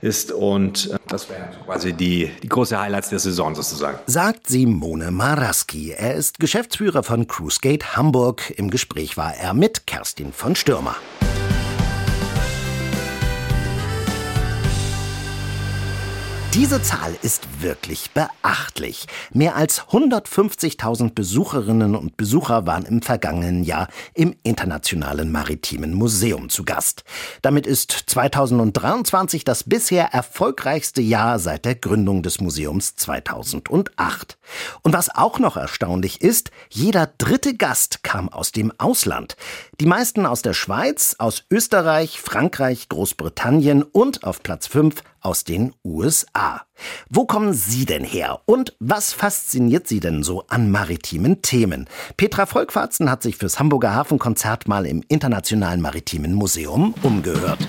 ist. 0.02 0.32
Und 0.32 0.90
äh, 0.90 0.98
das 1.08 1.30
wären 1.30 1.48
quasi 1.64 1.94
die, 1.94 2.30
die 2.42 2.48
große 2.50 2.78
Highlights 2.78 3.08
der 3.08 3.20
Saison 3.20 3.54
sozusagen. 3.54 3.98
Sagt 4.04 4.48
Simone 4.48 5.10
Maraski. 5.10 5.92
Er 5.92 6.14
ist 6.14 6.40
Geschäftsführer 6.40 7.02
von 7.02 7.26
Cruisegate 7.26 7.96
Hamburg. 7.96 8.52
Im 8.54 8.68
Gespräch 8.68 9.16
war 9.16 9.34
er 9.34 9.54
mit 9.54 9.86
Kerstin 9.86 10.34
von 10.34 10.56
Stürmer. 10.56 10.96
Diese 16.54 16.82
Zahl 16.82 17.16
ist 17.22 17.62
wirklich 17.62 18.10
beachtlich. 18.10 19.06
Mehr 19.32 19.56
als 19.56 19.84
150.000 19.84 21.14
Besucherinnen 21.14 21.96
und 21.96 22.18
Besucher 22.18 22.66
waren 22.66 22.84
im 22.84 23.00
vergangenen 23.00 23.64
Jahr 23.64 23.88
im 24.12 24.36
Internationalen 24.42 25.32
Maritimen 25.32 25.94
Museum 25.94 26.50
zu 26.50 26.66
Gast. 26.66 27.04
Damit 27.40 27.66
ist 27.66 27.92
2023 27.92 29.44
das 29.44 29.64
bisher 29.64 30.12
erfolgreichste 30.12 31.00
Jahr 31.00 31.38
seit 31.38 31.64
der 31.64 31.74
Gründung 31.74 32.22
des 32.22 32.38
Museums 32.38 32.96
2008. 32.96 34.36
Und 34.82 34.92
was 34.92 35.08
auch 35.08 35.38
noch 35.38 35.56
erstaunlich 35.56 36.20
ist, 36.20 36.50
jeder 36.68 37.06
dritte 37.16 37.56
Gast 37.56 38.02
kam 38.02 38.28
aus 38.28 38.52
dem 38.52 38.78
Ausland. 38.78 39.36
Die 39.80 39.86
meisten 39.86 40.26
aus 40.26 40.42
der 40.42 40.52
Schweiz, 40.52 41.16
aus 41.18 41.44
Österreich, 41.50 42.20
Frankreich, 42.20 42.90
Großbritannien 42.90 43.82
und 43.82 44.24
auf 44.24 44.42
Platz 44.42 44.66
5 44.66 45.02
aus 45.22 45.44
den 45.44 45.72
USA. 45.84 46.62
Wo 47.08 47.24
kommen 47.24 47.54
Sie 47.54 47.86
denn 47.86 48.04
her 48.04 48.40
und 48.44 48.74
was 48.80 49.12
fasziniert 49.12 49.88
Sie 49.88 50.00
denn 50.00 50.22
so 50.22 50.44
an 50.48 50.70
maritimen 50.70 51.42
Themen? 51.42 51.88
Petra 52.16 52.46
Volkwarzen 52.46 53.10
hat 53.10 53.22
sich 53.22 53.36
fürs 53.36 53.58
Hamburger 53.58 53.94
Hafenkonzert 53.94 54.68
mal 54.68 54.86
im 54.86 55.02
Internationalen 55.08 55.80
Maritimen 55.80 56.34
Museum 56.34 56.94
umgehört. 57.02 57.60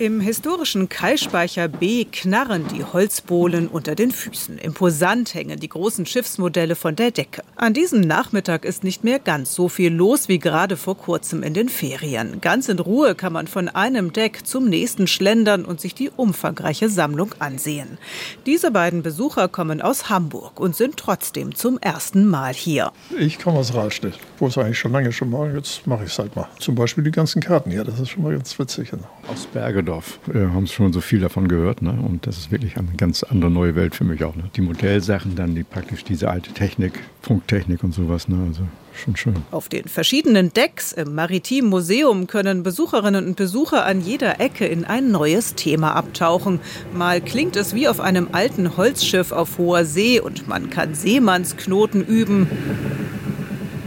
Im 0.00 0.20
historischen 0.20 0.88
Kaispeicher 0.88 1.66
B 1.66 2.04
knarren 2.04 2.68
die 2.68 2.84
Holzbohlen 2.84 3.66
unter 3.66 3.96
den 3.96 4.12
Füßen. 4.12 4.56
Imposant 4.56 5.34
hängen 5.34 5.58
die 5.58 5.68
großen 5.68 6.06
Schiffsmodelle 6.06 6.76
von 6.76 6.94
der 6.94 7.10
Decke. 7.10 7.42
An 7.56 7.74
diesem 7.74 8.02
Nachmittag 8.02 8.64
ist 8.64 8.84
nicht 8.84 9.02
mehr 9.02 9.18
ganz 9.18 9.56
so 9.56 9.68
viel 9.68 9.92
los 9.92 10.28
wie 10.28 10.38
gerade 10.38 10.76
vor 10.76 10.96
kurzem 10.96 11.42
in 11.42 11.52
den 11.52 11.68
Ferien. 11.68 12.40
Ganz 12.40 12.68
in 12.68 12.78
Ruhe 12.78 13.16
kann 13.16 13.32
man 13.32 13.48
von 13.48 13.68
einem 13.68 14.12
Deck 14.12 14.46
zum 14.46 14.68
nächsten 14.68 15.08
schlendern 15.08 15.64
und 15.64 15.80
sich 15.80 15.96
die 15.96 16.10
umfangreiche 16.10 16.88
Sammlung 16.88 17.34
ansehen. 17.40 17.98
Diese 18.46 18.70
beiden 18.70 19.02
Besucher 19.02 19.48
kommen 19.48 19.82
aus 19.82 20.08
Hamburg 20.08 20.60
und 20.60 20.76
sind 20.76 20.96
trotzdem 20.96 21.56
zum 21.56 21.76
ersten 21.76 22.24
Mal 22.24 22.54
hier. 22.54 22.92
Ich 23.18 23.40
komme 23.40 23.58
aus 23.58 23.74
Rahlstedt, 23.74 24.16
wo 24.38 24.46
es 24.46 24.56
eigentlich 24.56 24.78
schon 24.78 24.92
lange 24.92 25.10
schon 25.10 25.30
mal, 25.30 25.52
jetzt 25.56 25.88
mache 25.88 26.04
ich 26.04 26.12
es 26.12 26.18
halt 26.20 26.36
mal. 26.36 26.46
Zum 26.60 26.76
Beispiel 26.76 27.02
die 27.02 27.10
ganzen 27.10 27.42
Karten 27.42 27.72
hier, 27.72 27.82
das 27.82 27.98
ist 27.98 28.10
schon 28.10 28.22
mal 28.22 28.32
ganz 28.32 28.56
witzig. 28.60 28.92
Aus 29.26 29.46
Berge 29.46 29.87
Düsseldorf 29.88 30.18
äh, 30.34 30.52
haben 30.52 30.66
schon 30.66 30.92
so 30.92 31.00
viel 31.00 31.20
davon 31.20 31.48
gehört. 31.48 31.82
Ne? 31.82 31.90
Und 31.90 32.26
das 32.26 32.38
ist 32.38 32.50
wirklich 32.50 32.76
eine 32.76 32.88
ganz 32.96 33.22
andere 33.22 33.50
neue 33.50 33.74
Welt 33.74 33.94
für 33.94 34.04
mich 34.04 34.22
auch. 34.24 34.36
Ne? 34.36 34.44
Die 34.56 34.60
Modellsachen, 34.60 35.34
dann 35.34 35.54
die 35.54 35.62
praktisch 35.62 36.04
diese 36.04 36.30
alte 36.30 36.52
Technik, 36.52 37.00
Funktechnik 37.22 37.82
und 37.82 37.92
sowas. 37.92 38.28
Ne? 38.28 38.36
Also 38.46 38.62
schon 38.94 39.16
schön. 39.16 39.36
Auf 39.50 39.68
den 39.68 39.84
verschiedenen 39.84 40.52
Decks 40.52 40.92
im 40.92 41.14
Maritimen 41.14 41.70
Museum 41.70 42.26
können 42.26 42.62
Besucherinnen 42.62 43.26
und 43.26 43.36
Besucher 43.36 43.84
an 43.86 44.00
jeder 44.00 44.40
Ecke 44.40 44.66
in 44.66 44.84
ein 44.84 45.10
neues 45.10 45.54
Thema 45.54 45.94
abtauchen. 45.94 46.60
Mal 46.92 47.20
klingt 47.20 47.56
es 47.56 47.74
wie 47.74 47.88
auf 47.88 48.00
einem 48.00 48.28
alten 48.32 48.76
Holzschiff 48.76 49.32
auf 49.32 49.58
hoher 49.58 49.84
See 49.84 50.20
und 50.20 50.48
man 50.48 50.70
kann 50.70 50.94
Seemannsknoten 50.94 52.04
üben. 52.04 52.48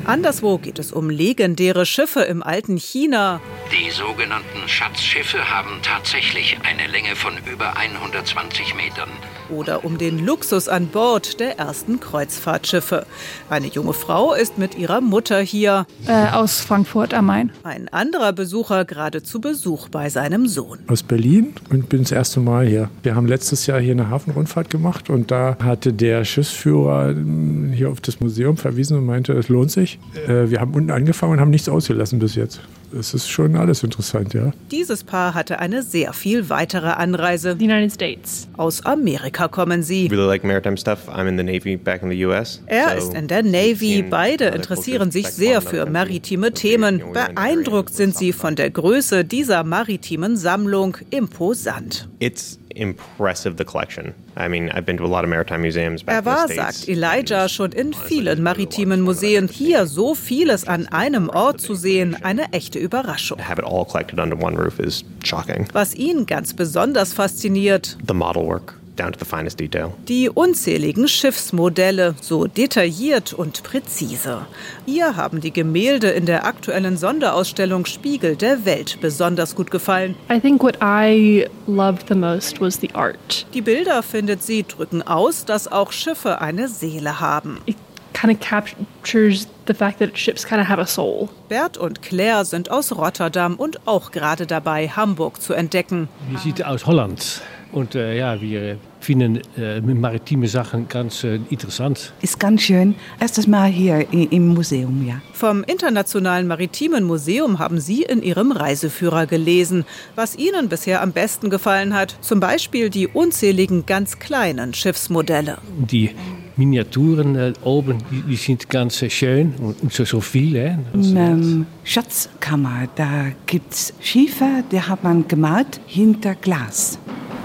Anderswo 0.05 0.57
geht 0.57 0.79
es 0.79 0.91
um 0.91 1.09
legendäre 1.09 1.85
Schiffe 1.85 2.21
im 2.21 2.41
alten 2.41 2.77
China. 2.77 3.39
Die 3.71 3.89
sogenannten 3.89 4.67
Schatzschiffe 4.67 5.49
haben 5.49 5.79
tatsächlich 5.81 6.57
eine 6.63 6.91
Länge 6.91 7.15
von 7.15 7.31
über 7.49 7.77
120 7.77 8.75
Metern. 8.75 9.07
oder 9.49 9.85
um 9.85 9.97
den 9.97 10.25
Luxus 10.25 10.67
an 10.67 10.87
Bord 10.87 11.39
der 11.39 11.57
ersten 11.57 12.01
Kreuzfahrtschiffe. 12.01 13.05
Eine 13.49 13.67
junge 13.67 13.93
Frau 13.93 14.33
ist 14.33 14.57
mit 14.57 14.77
ihrer 14.77 14.99
Mutter 14.99 15.39
hier. 15.39 15.85
Äh, 16.05 16.31
aus 16.33 16.59
Frankfurt 16.59 17.13
am 17.13 17.27
Main. 17.27 17.51
Ein 17.63 17.87
anderer 17.87 18.33
Besucher 18.33 18.83
gerade 18.83 19.23
zu 19.23 19.39
Besuch 19.39 19.87
bei 19.87 20.09
seinem 20.09 20.47
Sohn. 20.47 20.79
Aus 20.87 21.03
Berlin 21.03 21.53
und 21.69 21.87
bin 21.87 22.01
das 22.01 22.11
erste 22.11 22.41
Mal 22.41 22.67
hier. 22.67 22.89
Wir 23.03 23.15
haben 23.15 23.27
letztes 23.27 23.67
Jahr 23.67 23.79
hier 23.79 23.93
eine 23.93 24.09
Hafenrundfahrt 24.09 24.69
gemacht 24.69 25.09
und 25.09 25.31
da 25.31 25.55
hatte 25.63 25.93
der 25.93 26.25
Schiffsführer 26.25 27.09
hm, 27.11 27.71
hier 27.71 27.89
auf 27.89 28.01
das 28.01 28.19
Museum 28.19 28.57
verwiesen 28.57 28.97
und 28.97 29.05
meinte, 29.05 29.31
es 29.31 29.47
lohnt 29.47 29.71
sich. 29.71 29.97
Äh, 30.27 30.49
wir 30.49 30.59
haben 30.59 30.73
unten 30.73 30.91
angefangen 30.91 31.33
und 31.33 31.39
haben 31.39 31.51
nichts 31.51 31.69
ausgelassen 31.69 32.19
bis 32.19 32.35
jetzt 32.35 32.59
es 32.97 33.13
ist 33.13 33.29
schon 33.29 33.55
alles 33.55 33.83
interessant, 33.83 34.33
ja. 34.33 34.51
Dieses 34.71 35.03
Paar 35.03 35.33
hatte 35.33 35.59
eine 35.59 35.83
sehr 35.83 36.13
viel 36.13 36.49
weitere 36.49 36.87
Anreise. 36.87 37.55
The 37.57 37.65
United 37.65 37.91
States. 37.91 38.47
Aus 38.57 38.85
Amerika 38.85 39.47
kommen 39.47 39.83
sie. 39.83 40.07
Really 40.07 40.27
like 40.27 40.43
maritime 40.43 40.77
stuff. 40.77 41.09
I'm 41.09 41.27
in 41.27 41.37
the 41.37 41.43
Navy 41.43 41.77
back 41.77 42.03
in 42.03 42.09
the 42.09 42.25
US. 42.25 42.61
Er 42.67 42.95
ist 42.95 43.13
in 43.13 43.27
der 43.27 43.43
Navy. 43.43 44.03
Beide 44.03 44.45
interessieren 44.45 45.11
sich 45.11 45.27
sehr 45.27 45.61
für 45.61 45.85
maritime 45.85 46.51
Themen. 46.51 47.01
Beeindruckt 47.13 47.93
sind 47.93 48.15
sie 48.15 48.33
von 48.33 48.55
der 48.55 48.69
Größe 48.69 49.25
dieser 49.25 49.63
maritimen 49.63 50.37
Sammlung. 50.37 50.97
Imposant. 51.09 52.07
It's 52.19 52.60
impressive 52.75 53.57
the 53.57 53.65
collection. 53.65 54.13
I 54.35 54.47
mean, 54.47 54.69
I've 54.69 54.85
been 54.85 54.97
to 54.97 55.05
a 55.05 55.07
lot 55.07 55.23
of 55.23 55.29
maritime 55.29 55.61
museums 55.61 56.03
back 56.03 56.15
er 56.15 56.25
war, 56.25 56.47
sagt 56.47 56.87
Elijah, 56.87 57.49
schon 57.49 57.71
in 57.71 57.93
vielen 57.93 58.43
maritimen 58.43 59.01
Museen. 59.01 59.47
Hier 59.47 59.85
so 59.85 60.15
vieles 60.15 60.67
an 60.67 60.87
einem 60.87 61.29
Ort 61.29 61.61
zu 61.61 61.75
sehen, 61.75 62.15
eine 62.23 62.51
echte 62.53 62.79
Überraschung. 62.79 63.37
To 63.37 63.43
have 63.43 63.59
it 63.59 63.65
all 63.65 63.85
collected 63.85 64.19
under 64.19 64.37
one 64.37 64.57
roof 64.57 64.79
is 64.79 65.03
shocking. 65.23 65.67
Was 65.73 65.93
ihn 65.95 66.25
ganz 66.25 66.53
besonders 66.53 67.13
fasziniert. 67.13 67.97
The 68.05 68.13
model 68.13 68.45
work 68.45 68.80
down 69.01 69.11
to 69.11 69.19
the 69.19 69.25
finest 69.25 69.59
detail. 69.59 69.93
Die 70.07 70.29
unzähligen 70.29 71.07
Schiffsmodelle, 71.07 72.15
so 72.21 72.45
detailliert 72.45 73.33
und 73.33 73.63
präzise. 73.63 74.45
Ihr 74.85 75.15
haben 75.15 75.41
die 75.41 75.51
Gemälde 75.51 76.09
in 76.09 76.25
der 76.25 76.45
aktuellen 76.45 76.97
Sonderausstellung 76.97 77.85
Spiegel 77.85 78.35
der 78.35 78.65
Welt 78.65 78.99
besonders 79.01 79.55
gut 79.55 79.71
gefallen. 79.71 80.15
I 80.31 80.39
think 80.39 80.61
what 80.61 80.77
I 80.81 81.47
loved 81.67 82.07
the 82.07 82.15
most 82.15 82.61
was 82.61 82.79
the 82.79 82.93
art. 82.93 83.45
Die 83.53 83.61
Bilder, 83.61 84.03
findet 84.03 84.43
sie, 84.43 84.63
drücken 84.63 85.01
aus, 85.01 85.45
dass 85.45 85.71
auch 85.71 85.91
Schiffe 85.91 86.41
eine 86.41 86.67
Seele 86.67 87.19
haben. 87.19 87.59
It 87.65 87.77
kind 88.13 88.33
of 88.33 88.39
captures 88.39 89.47
the 89.65 89.73
fact 89.73 89.99
that 89.99 90.17
ships 90.17 90.45
kind 90.45 90.61
of 90.61 90.67
have 90.67 90.79
a 90.79 90.85
soul. 90.85 91.29
Bert 91.49 91.77
und 91.77 92.01
Claire 92.01 92.45
sind 92.45 92.69
aus 92.69 92.95
Rotterdam 92.95 93.55
und 93.55 93.87
auch 93.87 94.11
gerade 94.11 94.45
dabei, 94.45 94.89
Hamburg 94.89 95.41
zu 95.41 95.53
entdecken. 95.53 96.07
Wir 96.29 96.39
sind 96.39 96.65
aus 96.65 96.85
Holland 96.85 97.41
und 97.71 97.95
äh, 97.95 98.17
ja, 98.17 98.41
wir 98.41 98.77
finden 99.01 99.41
äh, 99.57 99.81
maritime 99.81 100.47
Sachen 100.47 100.87
ganz 100.87 101.23
äh, 101.23 101.39
interessant. 101.49 102.13
Ist 102.21 102.39
ganz 102.39 102.61
schön. 102.61 102.95
Erstes 103.19 103.47
Mal 103.47 103.69
hier 103.69 104.05
im 104.11 104.49
Museum, 104.49 105.05
ja. 105.07 105.21
Vom 105.33 105.63
Internationalen 105.63 106.47
Maritimen 106.47 107.03
Museum 107.03 107.59
haben 107.59 107.79
Sie 107.79 108.03
in 108.03 108.21
Ihrem 108.21 108.51
Reiseführer 108.51 109.25
gelesen, 109.25 109.85
was 110.15 110.37
Ihnen 110.37 110.69
bisher 110.69 111.01
am 111.01 111.11
besten 111.11 111.49
gefallen 111.49 111.93
hat. 111.93 112.15
Zum 112.21 112.39
Beispiel 112.39 112.89
die 112.89 113.07
unzähligen 113.07 113.85
ganz 113.85 114.19
kleinen 114.19 114.73
Schiffsmodelle. 114.73 115.57
Die 115.77 116.11
Miniaturen 116.55 117.35
äh, 117.35 117.53
oben, 117.63 117.97
die, 118.11 118.21
die, 118.21 118.35
sind 118.35 118.69
ganz 118.69 119.03
schön 119.09 119.55
und 119.55 119.91
so, 119.91 120.05
so 120.05 120.21
viele. 120.21 120.79
Im 120.93 121.17
ähm, 121.17 121.65
Schatzkammer, 121.83 122.87
da 122.95 123.27
gibt 123.45 123.73
es 123.73 123.93
Schiffe, 123.99 124.63
die 124.71 124.81
hat 124.81 125.03
man 125.03 125.27
gemalt 125.27 125.81
hinter 125.87 126.35
Glas. 126.35 126.99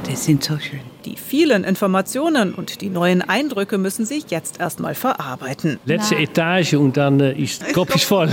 Die 0.09 0.17
sind 0.17 0.45
so 0.45 0.59
schön. 0.59 0.96
Die 1.07 1.17
vielen 1.17 1.63
Informationen 1.63 2.53
und 2.53 2.81
die 2.81 2.91
neuen 2.91 3.23
Eindrücke 3.23 3.79
müssen 3.79 4.05
Sie 4.05 4.25
jetzt 4.27 4.59
erstmal 4.59 4.97
verarbeiten. 4.97 5.79
Letzte 5.85 6.17
Etage 6.17 6.75
und 6.75 6.97
dann 6.97 7.21
äh, 7.21 7.33
ist 7.41 7.73
Kopf 7.73 8.03
voll. 8.03 8.29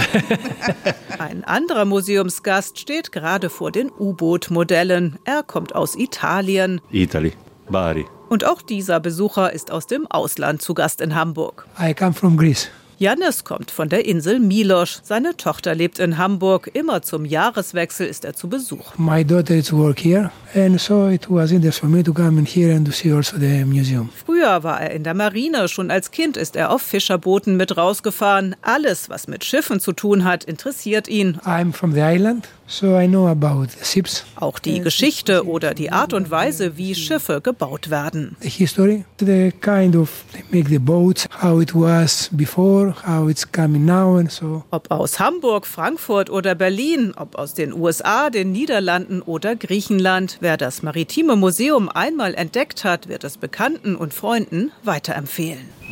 Ein 1.20 1.44
anderer 1.44 1.86
Museumsgast 1.86 2.80
steht 2.80 3.12
gerade 3.12 3.52
vor 3.52 3.72
den 3.72 3.92
U-Boot-Modellen. 3.92 5.20
Er 5.24 5.44
kommt 5.44 5.76
aus 5.76 5.96
Italien. 5.96 6.82
Italy, 6.90 7.34
Bari. 7.70 8.08
Und 8.28 8.44
auch 8.44 8.64
dieser 8.64 9.00
Besucher 9.00 9.54
ist 9.54 9.70
aus 9.70 9.86
dem 9.86 10.08
Ausland 10.08 10.64
zu 10.64 10.74
Gast 10.74 11.00
in 11.00 11.14
Hamburg. 11.14 11.68
I 11.80 11.94
come 11.94 12.14
from 12.14 12.38
Greece. 12.38 12.72
Janis 12.98 13.44
kommt 13.44 13.72
von 13.72 13.90
der 13.90 14.06
Insel 14.06 14.40
Milos. 14.40 15.02
Seine 15.04 15.36
Tochter 15.36 15.76
lebt 15.76 16.00
in 16.00 16.18
Hamburg. 16.18 16.70
Immer 16.74 17.02
zum 17.02 17.26
Jahreswechsel 17.26 18.08
ist 18.08 18.24
er 18.24 18.34
zu 18.34 18.48
Besuch. 18.48 18.98
My 18.98 19.26
daughter 19.26 19.56
is 19.56 19.74
work 19.74 20.00
here 20.00 20.32
and 20.56 20.80
so 20.80 21.08
it 21.08 21.30
was 21.30 21.52
interesting 21.52 21.90
for 21.90 21.90
me 21.90 22.04
to 22.04 22.14
come 22.14 22.40
in 22.40 22.46
here 22.46 22.76
and 22.76 22.86
to 22.86 22.92
see 22.92 23.12
also 23.12 23.38
the 23.38 23.66
museum. 23.66 24.10
Früher 24.26 24.64
war 24.64 24.80
er 24.80 24.92
in 24.92 25.04
der 25.04 25.14
Marine. 25.14 25.68
Schon 25.68 25.92
als 25.92 26.12
Kind 26.12 26.38
ist 26.38 26.56
er 26.56 26.72
auf 26.72 26.82
Fischerbooten 26.82 27.58
mit 27.58 27.76
rausgefahren. 27.76 28.56
Alles, 28.62 29.10
was 29.10 29.28
mit 29.28 29.44
Schiffen 29.44 29.80
zu 29.80 29.94
tun 29.94 30.24
hat, 30.24 30.44
interessiert 30.44 31.08
ihn. 31.08 31.40
I'm 31.46 31.74
from 31.74 31.94
the 31.94 32.02
island. 32.02 32.48
So 32.66 32.98
I 32.98 33.08
know 33.08 33.28
about 33.28 33.68
ships. 33.84 34.24
Auch 34.36 34.58
die 34.58 34.80
Geschichte 34.80 35.46
oder 35.46 35.74
die 35.74 35.92
Art 35.92 36.14
und 36.14 36.32
Weise, 36.32 36.78
wie 36.78 36.96
Schiffe 36.96 37.42
gebaut 37.42 37.90
werden. 37.90 38.38
The 38.40 38.50
history, 38.50 39.06
the 39.20 39.52
kind 39.62 39.96
of 39.96 40.24
they 40.32 40.44
make 40.50 40.70
the 40.70 40.80
boats, 40.80 41.28
how 41.42 41.62
it 41.62 41.76
was 41.76 42.30
before, 42.32 42.96
how 43.06 43.30
it's 43.30 43.50
coming 43.50 43.86
now 43.86 44.18
and 44.18 44.32
so. 44.32 44.64
Ob 44.72 44.90
aus 44.92 45.20
Hamburg, 45.20 45.68
Frankfurt 45.68 46.30
oder 46.30 46.56
Berlin, 46.56 47.14
ob 47.16 47.36
aus 47.36 47.54
den 47.54 47.74
USA, 47.74 48.30
den 48.30 48.52
Niederlanden 48.54 49.22
oder 49.22 49.56
Griechenland, 49.56 50.38
wer 50.40 50.58
das 50.58 50.84
Maritime 50.84 51.36
Museum 51.36 51.90
einmal 51.90 52.34
entdeckt 52.34 52.84
hat, 52.86 53.10
wird 53.10 53.24
es 53.24 53.38
Bekannten 53.38 53.96
und 53.96 54.14
Freunden 54.14 54.72
weiterempfehlen. 54.84 55.83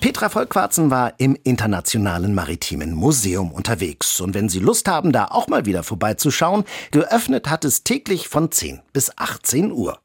Petra 0.00 0.28
Volkwarzen 0.28 0.92
war 0.92 1.14
im 1.18 1.36
Internationalen 1.42 2.32
Maritimen 2.32 2.94
Museum 2.94 3.50
unterwegs. 3.50 4.20
Und 4.20 4.32
wenn 4.32 4.48
Sie 4.48 4.60
Lust 4.60 4.86
haben, 4.86 5.10
da 5.10 5.24
auch 5.24 5.48
mal 5.48 5.66
wieder 5.66 5.82
vorbeizuschauen, 5.82 6.64
geöffnet 6.92 7.50
hat 7.50 7.64
es 7.64 7.82
täglich 7.82 8.28
von 8.28 8.52
10 8.52 8.80
bis 8.92 9.10
18 9.16 9.72
Uhr. 9.72 9.98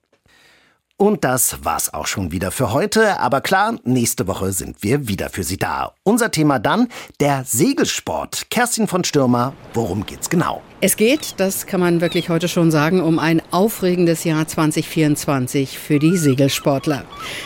Und 0.98 1.24
das 1.24 1.66
war's 1.66 1.92
auch 1.92 2.06
schon 2.06 2.32
wieder 2.32 2.52
für 2.52 2.72
heute. 2.72 3.20
Aber 3.20 3.42
klar, 3.42 3.78
nächste 3.84 4.28
Woche 4.28 4.54
sind 4.54 4.84
wir 4.84 5.08
wieder 5.08 5.30
für 5.30 5.44
Sie 5.44 5.58
da. 5.58 5.96
Unser 6.04 6.30
Thema 6.30 6.60
dann 6.60 6.88
der 7.20 7.44
Segelsport. 7.46 8.52
Kerstin 8.52 8.88
von 8.88 9.04
Stürmer, 9.04 9.54
worum 9.74 10.06
geht's 10.06 10.30
genau? 10.30 10.62
Es 10.86 10.98
geht, 10.98 11.36
das 11.38 11.66
kann 11.66 11.80
man 11.80 12.02
wirklich 12.02 12.28
heute 12.28 12.50
schon 12.50 12.70
sagen, 12.70 13.02
um 13.02 13.18
ein 13.18 13.42
aufregendes 13.52 14.26
Jahr 14.26 14.46
2024 14.46 15.80
für 15.80 15.98
die 15.98 16.18
Segelsportler. 16.18 17.06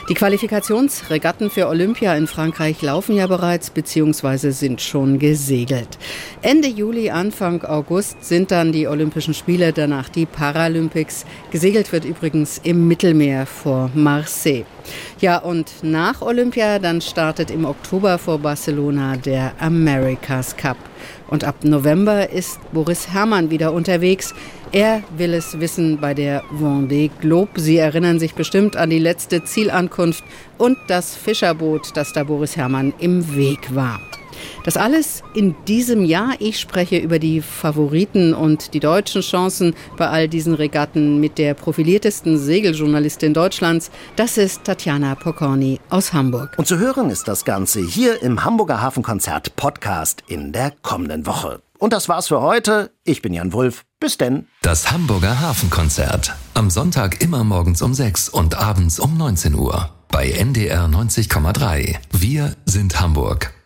Die 0.09 0.15
Qualifikationsregatten 0.15 1.51
für 1.51 1.67
Olympia 1.67 2.15
in 2.15 2.25
Frankreich 2.25 2.81
laufen 2.81 3.15
ja 3.15 3.27
bereits 3.27 3.69
bzw. 3.69 4.49
sind 4.49 4.81
schon 4.81 5.19
gesegelt. 5.19 5.99
Ende 6.41 6.67
Juli, 6.67 7.11
Anfang 7.11 7.63
August 7.63 8.25
sind 8.25 8.49
dann 8.49 8.71
die 8.71 8.87
Olympischen 8.87 9.35
Spiele, 9.35 9.71
danach 9.71 10.09
die 10.09 10.25
Paralympics. 10.25 11.23
Gesegelt 11.51 11.91
wird 11.91 12.05
übrigens 12.05 12.59
im 12.63 12.87
Mittelmeer 12.87 13.36
vor 13.45 13.89
Marseille. 13.93 14.65
Ja, 15.19 15.38
und 15.38 15.83
nach 15.83 16.21
Olympia 16.21 16.79
dann 16.79 17.01
startet 17.01 17.51
im 17.51 17.65
Oktober 17.65 18.17
vor 18.17 18.39
Barcelona 18.39 19.17
der 19.17 19.53
America's 19.59 20.55
Cup. 20.55 20.77
Und 21.29 21.43
ab 21.43 21.63
November 21.63 22.29
ist 22.29 22.59
Boris 22.71 23.09
Herrmann 23.11 23.49
wieder 23.49 23.73
unterwegs. 23.73 24.33
Er 24.71 25.03
will 25.17 25.33
es 25.33 25.59
wissen 25.59 25.99
bei 25.99 26.13
der 26.13 26.43
Vendée 26.45 27.09
Globe. 27.21 27.59
Sie 27.59 27.77
erinnern 27.77 28.19
sich 28.19 28.33
bestimmt 28.33 28.75
an 28.75 28.89
die 28.89 28.99
letzte 28.99 29.43
Zielankunft 29.43 30.23
und 30.57 30.77
das 30.88 31.15
Fischerboot, 31.15 31.95
das 31.95 32.13
da 32.13 32.23
Boris 32.23 32.57
Herrmann 32.57 32.93
im 32.99 33.35
Weg 33.35 33.75
war. 33.75 33.99
Das 34.63 34.77
alles 34.77 35.23
in 35.33 35.55
diesem 35.67 36.05
Jahr. 36.05 36.35
Ich 36.39 36.59
spreche 36.59 36.97
über 36.97 37.19
die 37.19 37.41
Favoriten 37.41 38.33
und 38.33 38.73
die 38.73 38.79
deutschen 38.79 39.21
Chancen 39.21 39.75
bei 39.97 40.07
all 40.07 40.27
diesen 40.27 40.53
Regatten 40.53 41.19
mit 41.19 41.38
der 41.38 41.53
profiliertesten 41.53 42.38
Segeljournalistin 42.38 43.33
Deutschlands. 43.33 43.91
Das 44.15 44.38
ist 44.38 44.63
Tatjana 44.63 45.15
Pokorny 45.15 45.79
aus 45.89 46.13
Hamburg. 46.13 46.55
Und 46.57 46.67
zu 46.67 46.79
hören 46.79 47.09
ist 47.09 47.27
das 47.27 47.45
Ganze 47.45 47.81
hier 47.81 48.21
im 48.21 48.43
Hamburger 48.43 48.81
Hafenkonzert 48.81 49.55
Podcast 49.55 50.23
in 50.27 50.51
der 50.51 50.73
kommenden 50.81 51.25
Woche. 51.25 51.61
Und 51.79 51.93
das 51.93 52.09
war's 52.09 52.27
für 52.27 52.41
heute. 52.41 52.91
Ich 53.03 53.21
bin 53.21 53.33
Jan 53.33 53.53
Wulff. 53.53 53.83
Bis 53.99 54.17
denn. 54.17 54.47
Das 54.61 54.91
Hamburger 54.91 55.39
Hafenkonzert. 55.39 56.33
Am 56.53 56.69
Sonntag 56.69 57.21
immer 57.21 57.43
morgens 57.43 57.81
um 57.81 57.93
6 57.93 58.29
und 58.29 58.55
abends 58.55 58.99
um 58.99 59.17
19 59.17 59.55
Uhr. 59.55 59.89
Bei 60.09 60.29
NDR 60.29 60.85
90,3. 60.85 61.95
Wir 62.11 62.55
sind 62.65 62.99
Hamburg. 62.99 63.56